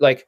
like 0.02 0.28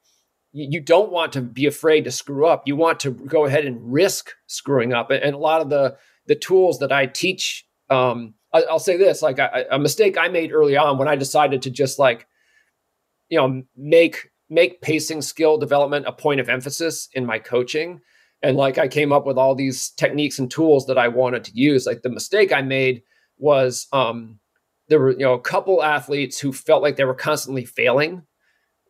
you 0.54 0.80
don't 0.80 1.12
want 1.12 1.34
to 1.34 1.42
be 1.42 1.66
afraid 1.66 2.04
to 2.04 2.12
screw 2.12 2.46
up. 2.46 2.64
You 2.68 2.76
want 2.76 3.00
to 3.02 3.12
go 3.12 3.46
ahead 3.46 3.66
and 3.66 3.92
risk 3.92 4.32
screwing 4.46 4.94
up. 4.94 5.10
And 5.10 5.34
a 5.34 5.38
lot 5.38 5.62
of 5.62 5.70
the 5.70 5.98
the 6.28 6.36
tools 6.36 6.80
that 6.80 6.92
I 6.92 7.08
teach, 7.08 7.66
um, 7.90 8.36
I, 8.54 8.64
will 8.70 8.80
say 8.80 8.96
this: 8.96 9.22
like 9.22 9.40
I, 9.40 9.66
a 9.72 9.80
mistake 9.80 10.18
I 10.18 10.28
made 10.28 10.54
early 10.54 10.78
on 10.78 10.98
when 10.98 11.08
I 11.08 11.16
decided 11.16 11.64
to 11.64 11.72
just 11.72 11.98
like, 11.98 12.28
you 13.30 13.38
know, 13.38 13.64
make 13.76 14.30
make 14.50 14.82
pacing 14.82 15.24
skill 15.24 15.58
development 15.58 16.06
a 16.08 16.14
point 16.14 16.40
of 16.40 16.50
emphasis 16.50 17.10
in 17.14 17.26
my 17.26 17.40
coaching. 17.40 18.02
And 18.44 18.56
like 18.56 18.78
I 18.78 18.88
came 18.88 19.12
up 19.12 19.26
with 19.26 19.38
all 19.38 19.56
these 19.56 19.90
techniques 19.92 20.38
and 20.38 20.52
tools 20.52 20.86
that 20.86 20.98
I 20.98 21.08
wanted 21.08 21.46
to 21.46 21.52
use. 21.56 21.88
Like 21.88 22.04
the 22.04 22.10
mistake 22.10 22.54
I 22.54 22.62
made 22.62 23.02
was 23.38 23.88
um, 23.92 24.40
there 24.88 25.00
were 25.00 25.12
you 25.12 25.20
know 25.20 25.34
a 25.34 25.42
couple 25.42 25.82
athletes 25.82 26.40
who 26.40 26.54
felt 26.54 26.84
like 26.84 26.96
they 26.96 27.06
were 27.06 27.16
constantly 27.16 27.66
failing. 27.66 28.24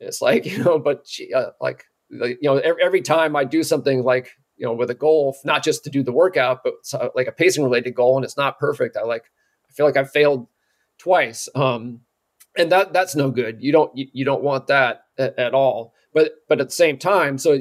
It's 0.04 0.22
like 0.22 0.45
you 0.51 0.64
know, 0.64 0.80
but 0.80 1.06
uh, 1.36 1.51
like 1.62 1.86
you 2.12 2.38
know, 2.43 2.58
every, 2.58 2.84
every, 2.84 3.01
time 3.01 3.36
I 3.36 3.43
do 3.43 3.64
something 3.64 4.04
like 4.04 4.32
you 4.58 4.66
know 4.66 4.74
with 4.74 4.89
a 4.89 4.95
goal, 4.95 5.36
not 5.43 5.64
just 5.64 5.84
to 5.86 5.89
do 5.89 6.04
the 6.04 6.12
workout, 6.12 6.62
but 6.64 6.74
like 7.16 7.28
a 7.28 7.32
pacing 7.32 7.64
related 7.64 7.95
goal, 7.95 8.16
and 8.16 8.24
it's 8.24 8.38
not 8.38 8.60
perfect. 8.60 8.97
I 8.97 9.04
like 9.04 9.26
I 9.70 9.74
feel 9.74 9.86
like 9.86 9.97
I 9.97 10.04
failed 10.04 10.47
twice, 10.97 11.49
um, 11.56 12.01
and 12.58 12.72
that 12.72 12.93
that's 12.93 13.16
no 13.16 13.32
good. 13.32 13.62
You 13.62 13.72
don't 13.72 13.95
you, 13.97 14.08
you 14.14 14.26
don't 14.26 14.43
want 14.43 14.68
that 14.68 15.06
at, 15.18 15.38
at, 15.39 15.54
all. 15.54 15.93
But 16.14 16.34
but 16.47 16.62
at 16.62 16.68
the 16.68 16.76
same 16.76 16.97
time, 16.97 17.38
so 17.38 17.60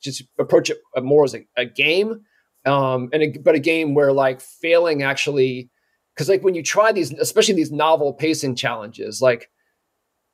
just 0.00 0.22
approach 0.38 0.70
it 0.70 0.78
more 1.02 1.24
as 1.24 1.34
a, 1.34 1.46
a 1.56 1.64
game, 1.64 2.20
um, 2.64 3.10
and 3.12 3.22
a, 3.22 3.38
but 3.38 3.56
a 3.56 3.60
game 3.60 3.94
where 3.94 4.12
like 4.12 4.40
failing 4.40 5.02
actually 5.02 5.70
because 6.14 6.28
like 6.28 6.42
when 6.42 6.54
you 6.54 6.62
try 6.62 6.92
these 6.92 7.12
especially 7.12 7.54
these 7.54 7.72
novel 7.72 8.12
pacing 8.12 8.56
challenges 8.56 9.22
like 9.22 9.50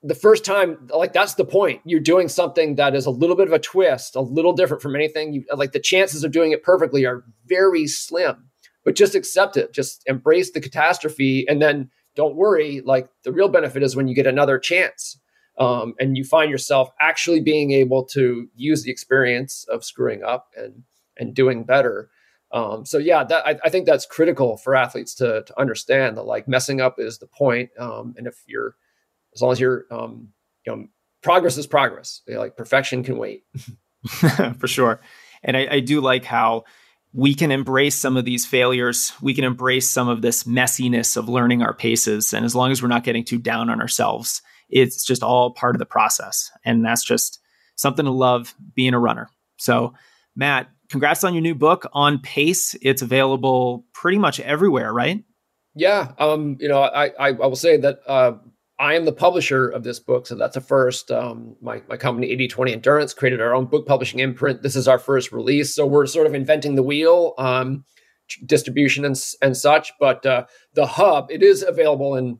the 0.05 0.15
first 0.15 0.45
time 0.45 0.89
like 0.95 1.15
that's 1.15 1.35
the 1.35 1.45
point. 1.45 1.81
You're 1.85 1.99
doing 1.99 2.29
something 2.29 2.77
that 2.77 2.95
is 2.95 3.07
a 3.07 3.11
little 3.11 3.37
bit 3.37 3.47
of 3.47 3.55
a 3.55 3.59
twist 3.59 4.15
a 4.15 4.21
little 4.21 4.53
different 4.53 4.83
from 4.83 4.95
anything 4.95 5.33
you 5.33 5.45
like 5.55 5.73
the 5.73 5.81
chances 5.81 6.23
of 6.23 6.31
doing 6.31 6.53
it 6.53 6.63
perfectly 6.63 7.07
are 7.07 7.25
very 7.47 7.87
slim. 7.87 8.51
But 8.85 8.97
just 8.97 9.15
accept 9.15 9.57
it. 9.57 9.73
Just 9.73 10.03
embrace 10.07 10.51
the 10.51 10.61
catastrophe 10.61 11.47
and 11.49 11.61
then 11.61 11.91
don't 12.15 12.37
worry 12.37 12.83
like 12.85 13.09
the 13.25 13.33
real 13.33 13.49
benefit 13.49 13.83
is 13.83 13.97
when 13.97 14.07
you 14.07 14.15
get 14.15 14.27
another 14.27 14.59
chance 14.59 15.19
um, 15.59 15.95
and 15.99 16.19
you 16.19 16.25
find 16.25 16.51
yourself 16.51 16.91
actually 17.01 17.41
being 17.41 17.73
able 17.73 18.05
to 18.05 18.47
use 18.55 18.83
the 18.83 18.91
experience 18.91 19.65
of 19.71 19.85
screwing 19.85 20.23
up 20.23 20.51
and 20.55 20.83
and 21.17 21.35
doing 21.35 21.65
better. 21.65 22.11
Um, 22.53 22.85
so 22.85 22.99
yeah, 22.99 23.25
that, 23.25 23.47
I, 23.47 23.59
I, 23.65 23.69
think 23.69 23.85
that's 23.85 24.07
critical 24.07 24.57
for 24.57 24.77
athletes 24.77 25.15
to, 25.17 25.43
to 25.45 25.61
understand 25.61 26.17
that 26.17 26.23
like 26.23 26.47
messing 26.47 26.81
up 26.81 26.97
is 26.99 27.19
the 27.19 27.27
point. 27.27 27.71
Um, 27.81 28.15
and 28.17 28.29
if 28.29 28.37
you're, 28.47 28.77
as 29.35 29.43
long 29.43 29.53
as 29.53 29.61
you're, 29.61 29.85
um, 29.91 30.29
you 30.67 30.75
know, 30.75 30.87
progress 31.23 31.57
is 31.57 31.67
progress. 31.67 32.23
Like 32.29 32.57
perfection 32.57 33.03
can 33.03 33.19
wait. 33.19 33.45
for 34.59 34.69
sure. 34.69 35.01
And 35.43 35.57
I, 35.57 35.67
I 35.71 35.81
do 35.81 36.01
like 36.01 36.25
how 36.25 36.65
we 37.13 37.35
can 37.35 37.51
embrace 37.51 37.95
some 37.95 38.17
of 38.17 38.25
these 38.25 38.45
failures. 38.45 39.13
We 39.23 39.35
can 39.35 39.45
embrace 39.45 39.89
some 39.89 40.09
of 40.09 40.23
this 40.23 40.45
messiness 40.45 41.17
of 41.17 41.29
learning 41.29 41.63
our 41.63 41.75
paces. 41.75 42.33
And 42.33 42.45
as 42.45 42.55
long 42.55 42.73
as 42.73 42.83
we're 42.83 42.89
not 42.89 43.05
getting 43.05 43.25
too 43.25 43.39
down 43.39 43.71
on 43.71 43.81
ourselves, 43.81 44.43
it's 44.69 45.05
just 45.05 45.23
all 45.23 45.53
part 45.53 45.75
of 45.75 45.79
the 45.79 45.87
process. 45.87 46.51
And 46.65 46.85
that's 46.85 47.05
just 47.05 47.41
something 47.77 48.05
to 48.05 48.11
love 48.11 48.55
being 48.75 48.95
a 48.95 48.99
runner. 48.99 49.29
So, 49.59 49.95
Matt, 50.35 50.69
congrats 50.91 51.23
on 51.23 51.35
your 51.35 51.43
new 51.43 51.55
book 51.55 51.87
on 51.93 52.19
pace. 52.19 52.75
It's 52.83 53.03
available 53.03 53.87
pretty 53.93 54.19
much 54.19 54.41
everywhere, 54.41 54.93
right? 54.93 55.23
Yeah. 55.77 56.13
Um, 56.19 56.57
you 56.61 56.69
know, 56.69 56.83
I, 56.83 57.07
I, 57.07 57.29
I 57.29 57.31
will 57.31 57.57
say 57.57 57.77
that 57.77 58.01
uh, 58.07 58.35
I 58.79 58.95
am 58.95 59.05
the 59.05 59.13
publisher 59.13 59.69
of 59.69 59.85
this 59.85 60.01
book. 60.01 60.27
So 60.27 60.35
that's 60.35 60.57
a 60.57 60.61
first. 60.61 61.11
Um, 61.11 61.57
my, 61.61 61.83
my 61.89 61.97
company, 61.97 62.29
8020 62.29 62.73
Endurance, 62.73 63.15
created 63.15 63.41
our 63.41 63.55
own 63.55 63.67
book 63.67 63.87
publishing 63.87 64.21
imprint. 64.21 64.63
This 64.63 64.75
is 64.75 64.89
our 64.89 64.99
first 64.99 65.31
release. 65.31 65.75
So 65.75 65.87
we're 65.87 66.07
sort 66.07 66.27
of 66.27 66.35
inventing 66.35 66.75
the 66.75 66.83
wheel, 66.83 67.35
um, 67.39 67.85
distribution 68.45 69.05
and, 69.05 69.17
and 69.43 69.57
such. 69.57 69.93
But 70.01 70.27
uh, 70.27 70.47
the 70.75 70.87
hub, 70.87 71.31
it 71.31 71.43
is 71.43 71.63
available 71.63 72.17
in 72.17 72.39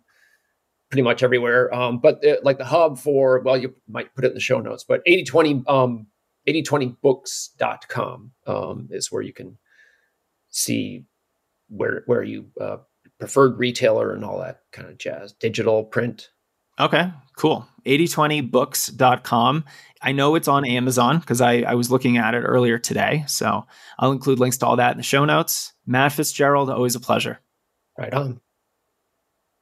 pretty 0.91 1.03
much 1.03 1.23
everywhere. 1.23 1.73
Um, 1.73 1.99
but 1.99 2.19
it, 2.23 2.39
uh, 2.39 2.41
like 2.43 2.59
the 2.59 2.65
hub 2.65 2.99
for, 2.99 3.41
well, 3.41 3.57
you 3.57 3.75
might 3.89 4.15
put 4.15 4.25
it 4.25 4.29
in 4.29 4.35
the 4.35 4.41
show 4.41 4.61
notes, 4.61 4.85
but 4.85 5.03
8020 5.07 5.65
um, 5.69 6.07
8020books.com 6.49 8.33
um, 8.47 8.89
is 8.91 9.11
where 9.11 9.23
you 9.23 9.33
can 9.33 9.59
see 10.51 11.05
where 11.69 12.03
where 12.07 12.23
you 12.23 12.47
uh, 12.61 12.77
preferred 13.25 13.59
retailer 13.59 14.13
and 14.13 14.25
all 14.25 14.39
that 14.39 14.61
kind 14.73 14.89
of 14.89 14.99
jazz. 14.99 15.33
Digital 15.33 15.85
print. 15.85 16.31
Okay 16.79 17.11
cool. 17.37 17.67
8020books.com 17.85 19.65
i 20.01 20.13
know 20.13 20.35
it's 20.35 20.49
on 20.49 20.65
amazon 20.65 21.19
because 21.19 21.43
I, 21.43 21.61
I 21.61 21.75
was 21.75 21.91
looking 21.91 22.17
at 22.17 22.35
it 22.35 22.41
earlier 22.41 22.79
today 22.79 23.25
so 23.27 23.67
i'll 23.99 24.13
include 24.13 24.41
links 24.41 24.57
to 24.59 24.67
all 24.67 24.77
that 24.77 24.93
in 24.93 24.97
the 24.97 25.03
show 25.03 25.27
notes. 25.27 25.75
Matt 25.87 26.13
fitzgerald 26.13 26.71
always 26.71 26.95
a 26.95 27.01
pleasure. 27.01 27.41
Right 27.99 28.13
on. 28.13 28.41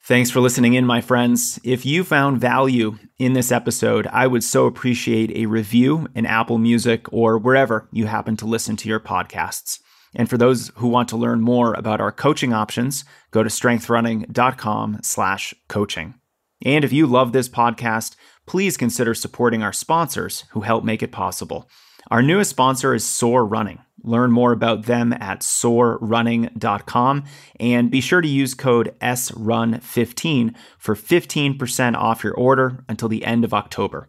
Thanks 0.05 0.31
for 0.31 0.41
listening 0.41 0.75
in, 0.75 0.87
my 0.87 1.01
friends. 1.01 1.61
If 1.65 1.85
you 1.85 2.03
found 2.03 2.41
value 2.41 2.99
in 3.19 3.35
this 3.35 3.53
episode, 3.53 4.07
I 4.09 4.27
would 4.27 4.43
so 4.43 4.67
appreciate 4.67 5.31
a 5.37 5.47
review 5.47 6.09
in 6.15 6.27
Apple 6.27 6.59
Music 6.59 7.13
or 7.13 7.39
wherever 7.39 7.89
you 7.93 8.07
happen 8.07 8.37
to 8.39 8.47
listen 8.47 8.77
to 8.79 8.89
your 8.89 9.01
podcasts. 9.01 9.81
And 10.15 10.29
for 10.29 10.37
those 10.37 10.71
who 10.77 10.89
want 10.89 11.09
to 11.11 11.17
learn 11.17 11.41
more 11.41 11.75
about 11.75 12.01
our 12.01 12.13
coaching 12.13 12.53
options, 12.53 13.05
go 13.31 13.43
to 13.43 13.49
strengthrunning.com 13.49 15.01
slash 15.03 15.55
coaching. 15.69 16.15
And 16.65 16.85
if 16.85 16.93
you 16.93 17.07
love 17.07 17.33
this 17.33 17.49
podcast, 17.49 18.17
please 18.47 18.77
consider 18.77 19.15
supporting 19.15 19.63
our 19.63 19.73
sponsors 19.73 20.45
who 20.51 20.61
help 20.61 20.85
make 20.85 21.03
it 21.03 21.13
possible. 21.13 21.69
Our 22.11 22.23
newest 22.23 22.51
sponsor 22.51 22.95
is 22.95 23.05
Soar 23.05 23.47
Running. 23.47 23.79
Learn 24.05 24.33
more 24.33 24.53
about 24.53 24.87
them 24.87 25.13
at 25.13 25.41
soarrunning.com 25.41 27.25
and 27.61 27.91
be 27.91 28.01
sure 28.01 28.21
to 28.21 28.29
use 28.29 28.55
code 28.55 28.95
SRUN15 29.01 30.55
for 30.79 30.97
15% 30.97 31.97
off 31.97 32.25
your 32.25 32.35
order 32.35 32.85
until 32.89 33.09
the 33.09 33.25
end 33.25 33.45
of 33.45 33.55
October. 33.55 34.09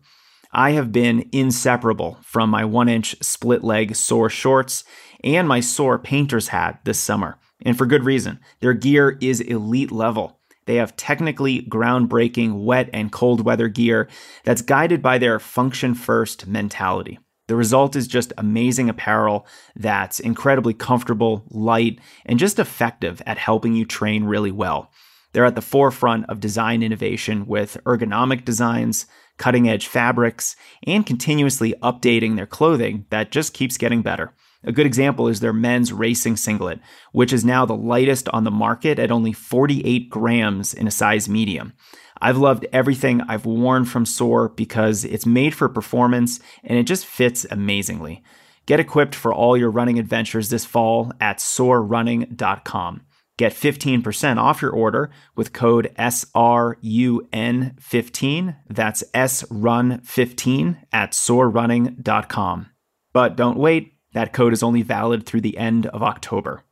I 0.55 0.71
have 0.71 0.91
been 0.91 1.27
inseparable 1.31 2.19
from 2.21 2.51
my 2.51 2.63
one 2.63 2.87
inch 2.87 3.15
split 3.21 3.63
leg 3.63 3.95
Soar 3.95 4.29
shorts 4.29 4.83
and 5.23 5.47
my 5.47 5.59
Soar 5.59 5.97
painter's 5.97 6.49
hat 6.49 6.81
this 6.83 6.99
summer, 6.99 7.39
and 7.65 7.75
for 7.75 7.87
good 7.87 8.03
reason. 8.03 8.39
Their 8.59 8.73
gear 8.73 9.17
is 9.19 9.41
elite 9.41 9.91
level. 9.91 10.39
They 10.65 10.75
have 10.75 10.95
technically 10.95 11.63
groundbreaking 11.63 12.63
wet 12.63 12.89
and 12.93 13.11
cold 13.11 13.43
weather 13.43 13.67
gear 13.67 14.07
that's 14.43 14.61
guided 14.61 15.01
by 15.01 15.17
their 15.17 15.39
function 15.39 15.95
first 15.95 16.45
mentality. 16.45 17.17
The 17.47 17.55
result 17.55 17.95
is 17.95 18.07
just 18.07 18.31
amazing 18.37 18.89
apparel 18.89 19.47
that's 19.75 20.19
incredibly 20.19 20.73
comfortable, 20.73 21.45
light, 21.49 21.99
and 22.25 22.39
just 22.39 22.59
effective 22.59 23.21
at 23.25 23.37
helping 23.37 23.73
you 23.73 23.85
train 23.85 24.23
really 24.23 24.51
well. 24.51 24.91
They're 25.33 25.45
at 25.45 25.55
the 25.55 25.61
forefront 25.61 26.29
of 26.29 26.39
design 26.39 26.83
innovation 26.83 27.47
with 27.47 27.77
ergonomic 27.85 28.45
designs, 28.45 29.07
cutting 29.37 29.67
edge 29.67 29.87
fabrics, 29.87 30.55
and 30.85 31.05
continuously 31.05 31.73
updating 31.81 32.35
their 32.35 32.45
clothing 32.45 33.05
that 33.09 33.31
just 33.31 33.53
keeps 33.53 33.77
getting 33.77 34.01
better. 34.01 34.33
A 34.63 34.71
good 34.71 34.85
example 34.85 35.27
is 35.27 35.39
their 35.39 35.53
men's 35.53 35.91
racing 35.91 36.37
singlet, 36.37 36.79
which 37.11 37.33
is 37.33 37.43
now 37.43 37.65
the 37.65 37.75
lightest 37.75 38.29
on 38.29 38.45
the 38.45 38.51
market 38.51 38.97
at 38.97 39.11
only 39.11 39.33
48 39.33 40.09
grams 40.09 40.73
in 40.73 40.87
a 40.87 40.91
size 40.91 41.27
medium. 41.27 41.73
I've 42.21 42.37
loved 42.37 42.65
everything 42.71 43.21
I've 43.27 43.45
worn 43.45 43.83
from 43.83 44.05
Soar 44.05 44.49
because 44.49 45.03
it's 45.03 45.25
made 45.25 45.53
for 45.53 45.67
performance 45.67 46.39
and 46.63 46.77
it 46.77 46.83
just 46.83 47.05
fits 47.05 47.45
amazingly. 47.51 48.23
Get 48.65 48.79
equipped 48.79 49.13
for 49.13 49.33
all 49.33 49.57
your 49.57 49.69
running 49.69 49.99
adventures 49.99 50.49
this 50.49 50.63
fall 50.63 51.11
at 51.19 51.39
soarrunning.com. 51.39 53.01
Get 53.37 53.53
15% 53.53 54.37
off 54.37 54.61
your 54.61 54.71
order 54.71 55.09
with 55.35 55.53
code 55.53 55.91
SRUN15. 55.97 58.55
That's 58.69 59.03
SRUN15 59.13 60.77
at 60.91 61.11
soarrunning.com. 61.11 62.69
But 63.11 63.35
don't 63.35 63.57
wait, 63.57 63.97
that 64.13 64.33
code 64.33 64.53
is 64.53 64.61
only 64.61 64.83
valid 64.83 65.25
through 65.25 65.41
the 65.41 65.57
end 65.57 65.87
of 65.87 66.03
October. 66.03 66.63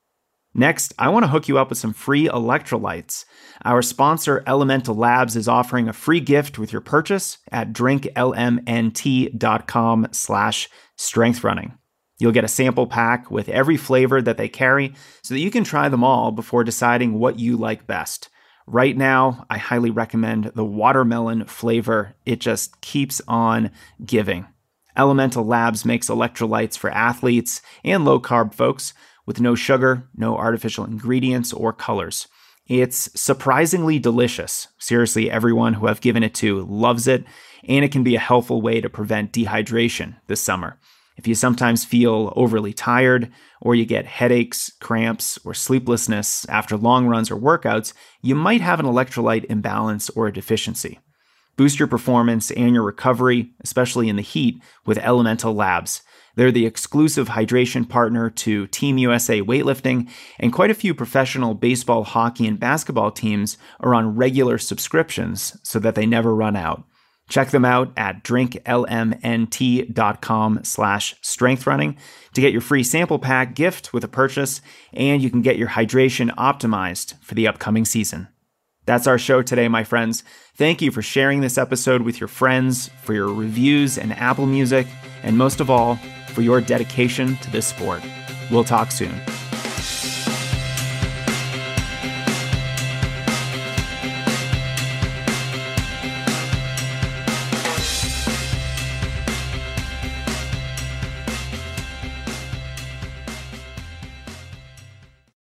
Next, 0.53 0.93
I 0.99 1.09
want 1.09 1.23
to 1.23 1.29
hook 1.29 1.47
you 1.47 1.57
up 1.57 1.69
with 1.69 1.77
some 1.77 1.93
free 1.93 2.27
electrolytes. 2.27 3.23
Our 3.63 3.81
sponsor, 3.81 4.43
Elemental 4.45 4.95
Labs, 4.95 5.37
is 5.37 5.47
offering 5.47 5.87
a 5.87 5.93
free 5.93 6.19
gift 6.19 6.59
with 6.59 6.73
your 6.73 6.81
purchase 6.81 7.37
at 7.51 7.71
drinklmnt.com 7.71 10.07
slash 10.11 10.69
strengthrunning. 10.97 11.77
You'll 12.21 12.31
get 12.31 12.43
a 12.43 12.47
sample 12.47 12.85
pack 12.85 13.31
with 13.31 13.49
every 13.49 13.77
flavor 13.77 14.21
that 14.21 14.37
they 14.37 14.47
carry 14.47 14.93
so 15.23 15.33
that 15.33 15.39
you 15.39 15.49
can 15.49 15.63
try 15.63 15.89
them 15.89 16.03
all 16.03 16.29
before 16.29 16.63
deciding 16.63 17.15
what 17.15 17.39
you 17.39 17.57
like 17.57 17.87
best. 17.87 18.29
Right 18.67 18.95
now, 18.95 19.47
I 19.49 19.57
highly 19.57 19.89
recommend 19.89 20.51
the 20.53 20.63
watermelon 20.63 21.45
flavor. 21.45 22.13
It 22.27 22.39
just 22.39 22.79
keeps 22.79 23.23
on 23.27 23.71
giving. 24.05 24.45
Elemental 24.95 25.43
Labs 25.43 25.83
makes 25.83 26.09
electrolytes 26.09 26.77
for 26.77 26.91
athletes 26.91 27.63
and 27.83 28.05
low 28.05 28.19
carb 28.19 28.53
folks 28.53 28.93
with 29.25 29.41
no 29.41 29.55
sugar, 29.55 30.07
no 30.15 30.37
artificial 30.37 30.85
ingredients 30.85 31.51
or 31.51 31.73
colors. 31.73 32.27
It's 32.67 33.09
surprisingly 33.19 33.97
delicious. 33.97 34.67
Seriously, 34.77 35.31
everyone 35.31 35.73
who 35.73 35.87
I've 35.87 36.01
given 36.01 36.21
it 36.21 36.35
to 36.35 36.61
loves 36.65 37.07
it, 37.07 37.25
and 37.63 37.83
it 37.83 37.91
can 37.91 38.03
be 38.03 38.13
a 38.13 38.19
helpful 38.19 38.61
way 38.61 38.79
to 38.79 38.91
prevent 38.91 39.33
dehydration 39.33 40.17
this 40.27 40.39
summer. 40.39 40.77
If 41.21 41.27
you 41.27 41.35
sometimes 41.35 41.85
feel 41.85 42.33
overly 42.35 42.73
tired, 42.73 43.31
or 43.61 43.75
you 43.75 43.85
get 43.85 44.07
headaches, 44.07 44.71
cramps, 44.81 45.37
or 45.45 45.53
sleeplessness 45.53 46.49
after 46.49 46.75
long 46.75 47.05
runs 47.05 47.29
or 47.29 47.35
workouts, 47.35 47.93
you 48.23 48.33
might 48.33 48.61
have 48.61 48.79
an 48.79 48.87
electrolyte 48.87 49.45
imbalance 49.45 50.09
or 50.09 50.25
a 50.25 50.33
deficiency. 50.33 50.97
Boost 51.57 51.77
your 51.77 51.87
performance 51.87 52.49
and 52.49 52.73
your 52.73 52.81
recovery, 52.81 53.51
especially 53.63 54.09
in 54.09 54.15
the 54.15 54.23
heat, 54.23 54.63
with 54.83 54.97
Elemental 54.97 55.53
Labs. 55.53 56.01
They're 56.35 56.51
the 56.51 56.65
exclusive 56.65 57.29
hydration 57.29 57.87
partner 57.87 58.31
to 58.31 58.65
Team 58.65 58.97
USA 58.97 59.43
weightlifting, 59.43 60.09
and 60.39 60.51
quite 60.51 60.71
a 60.71 60.73
few 60.73 60.95
professional 60.95 61.53
baseball, 61.53 62.03
hockey, 62.03 62.47
and 62.47 62.59
basketball 62.59 63.11
teams 63.11 63.59
are 63.79 63.93
on 63.93 64.15
regular 64.15 64.57
subscriptions 64.57 65.55
so 65.61 65.77
that 65.77 65.93
they 65.93 66.07
never 66.07 66.33
run 66.33 66.55
out. 66.55 66.83
Check 67.31 67.49
them 67.51 67.63
out 67.63 67.93
at 67.95 68.25
drinklmnt.com 68.25 70.59
slash 70.63 71.15
strengthrunning 71.21 71.95
to 72.33 72.41
get 72.41 72.51
your 72.51 72.59
free 72.59 72.83
sample 72.83 73.19
pack 73.19 73.55
gift 73.55 73.93
with 73.93 74.03
a 74.03 74.09
purchase, 74.09 74.59
and 74.91 75.21
you 75.21 75.29
can 75.29 75.41
get 75.41 75.57
your 75.57 75.69
hydration 75.69 76.29
optimized 76.35 77.13
for 77.23 77.35
the 77.35 77.47
upcoming 77.47 77.85
season. 77.85 78.27
That's 78.85 79.07
our 79.07 79.17
show 79.17 79.41
today, 79.41 79.69
my 79.69 79.85
friends. 79.85 80.25
Thank 80.57 80.81
you 80.81 80.91
for 80.91 81.01
sharing 81.01 81.39
this 81.39 81.57
episode 81.57 82.01
with 82.01 82.19
your 82.19 82.27
friends, 82.27 82.89
for 83.01 83.13
your 83.13 83.33
reviews 83.33 83.97
and 83.97 84.11
Apple 84.11 84.45
Music, 84.45 84.85
and 85.23 85.37
most 85.37 85.61
of 85.61 85.69
all, 85.69 85.95
for 86.33 86.41
your 86.41 86.59
dedication 86.59 87.37
to 87.37 87.49
this 87.49 87.65
sport. 87.65 88.03
We'll 88.51 88.65
talk 88.65 88.91
soon. 88.91 89.21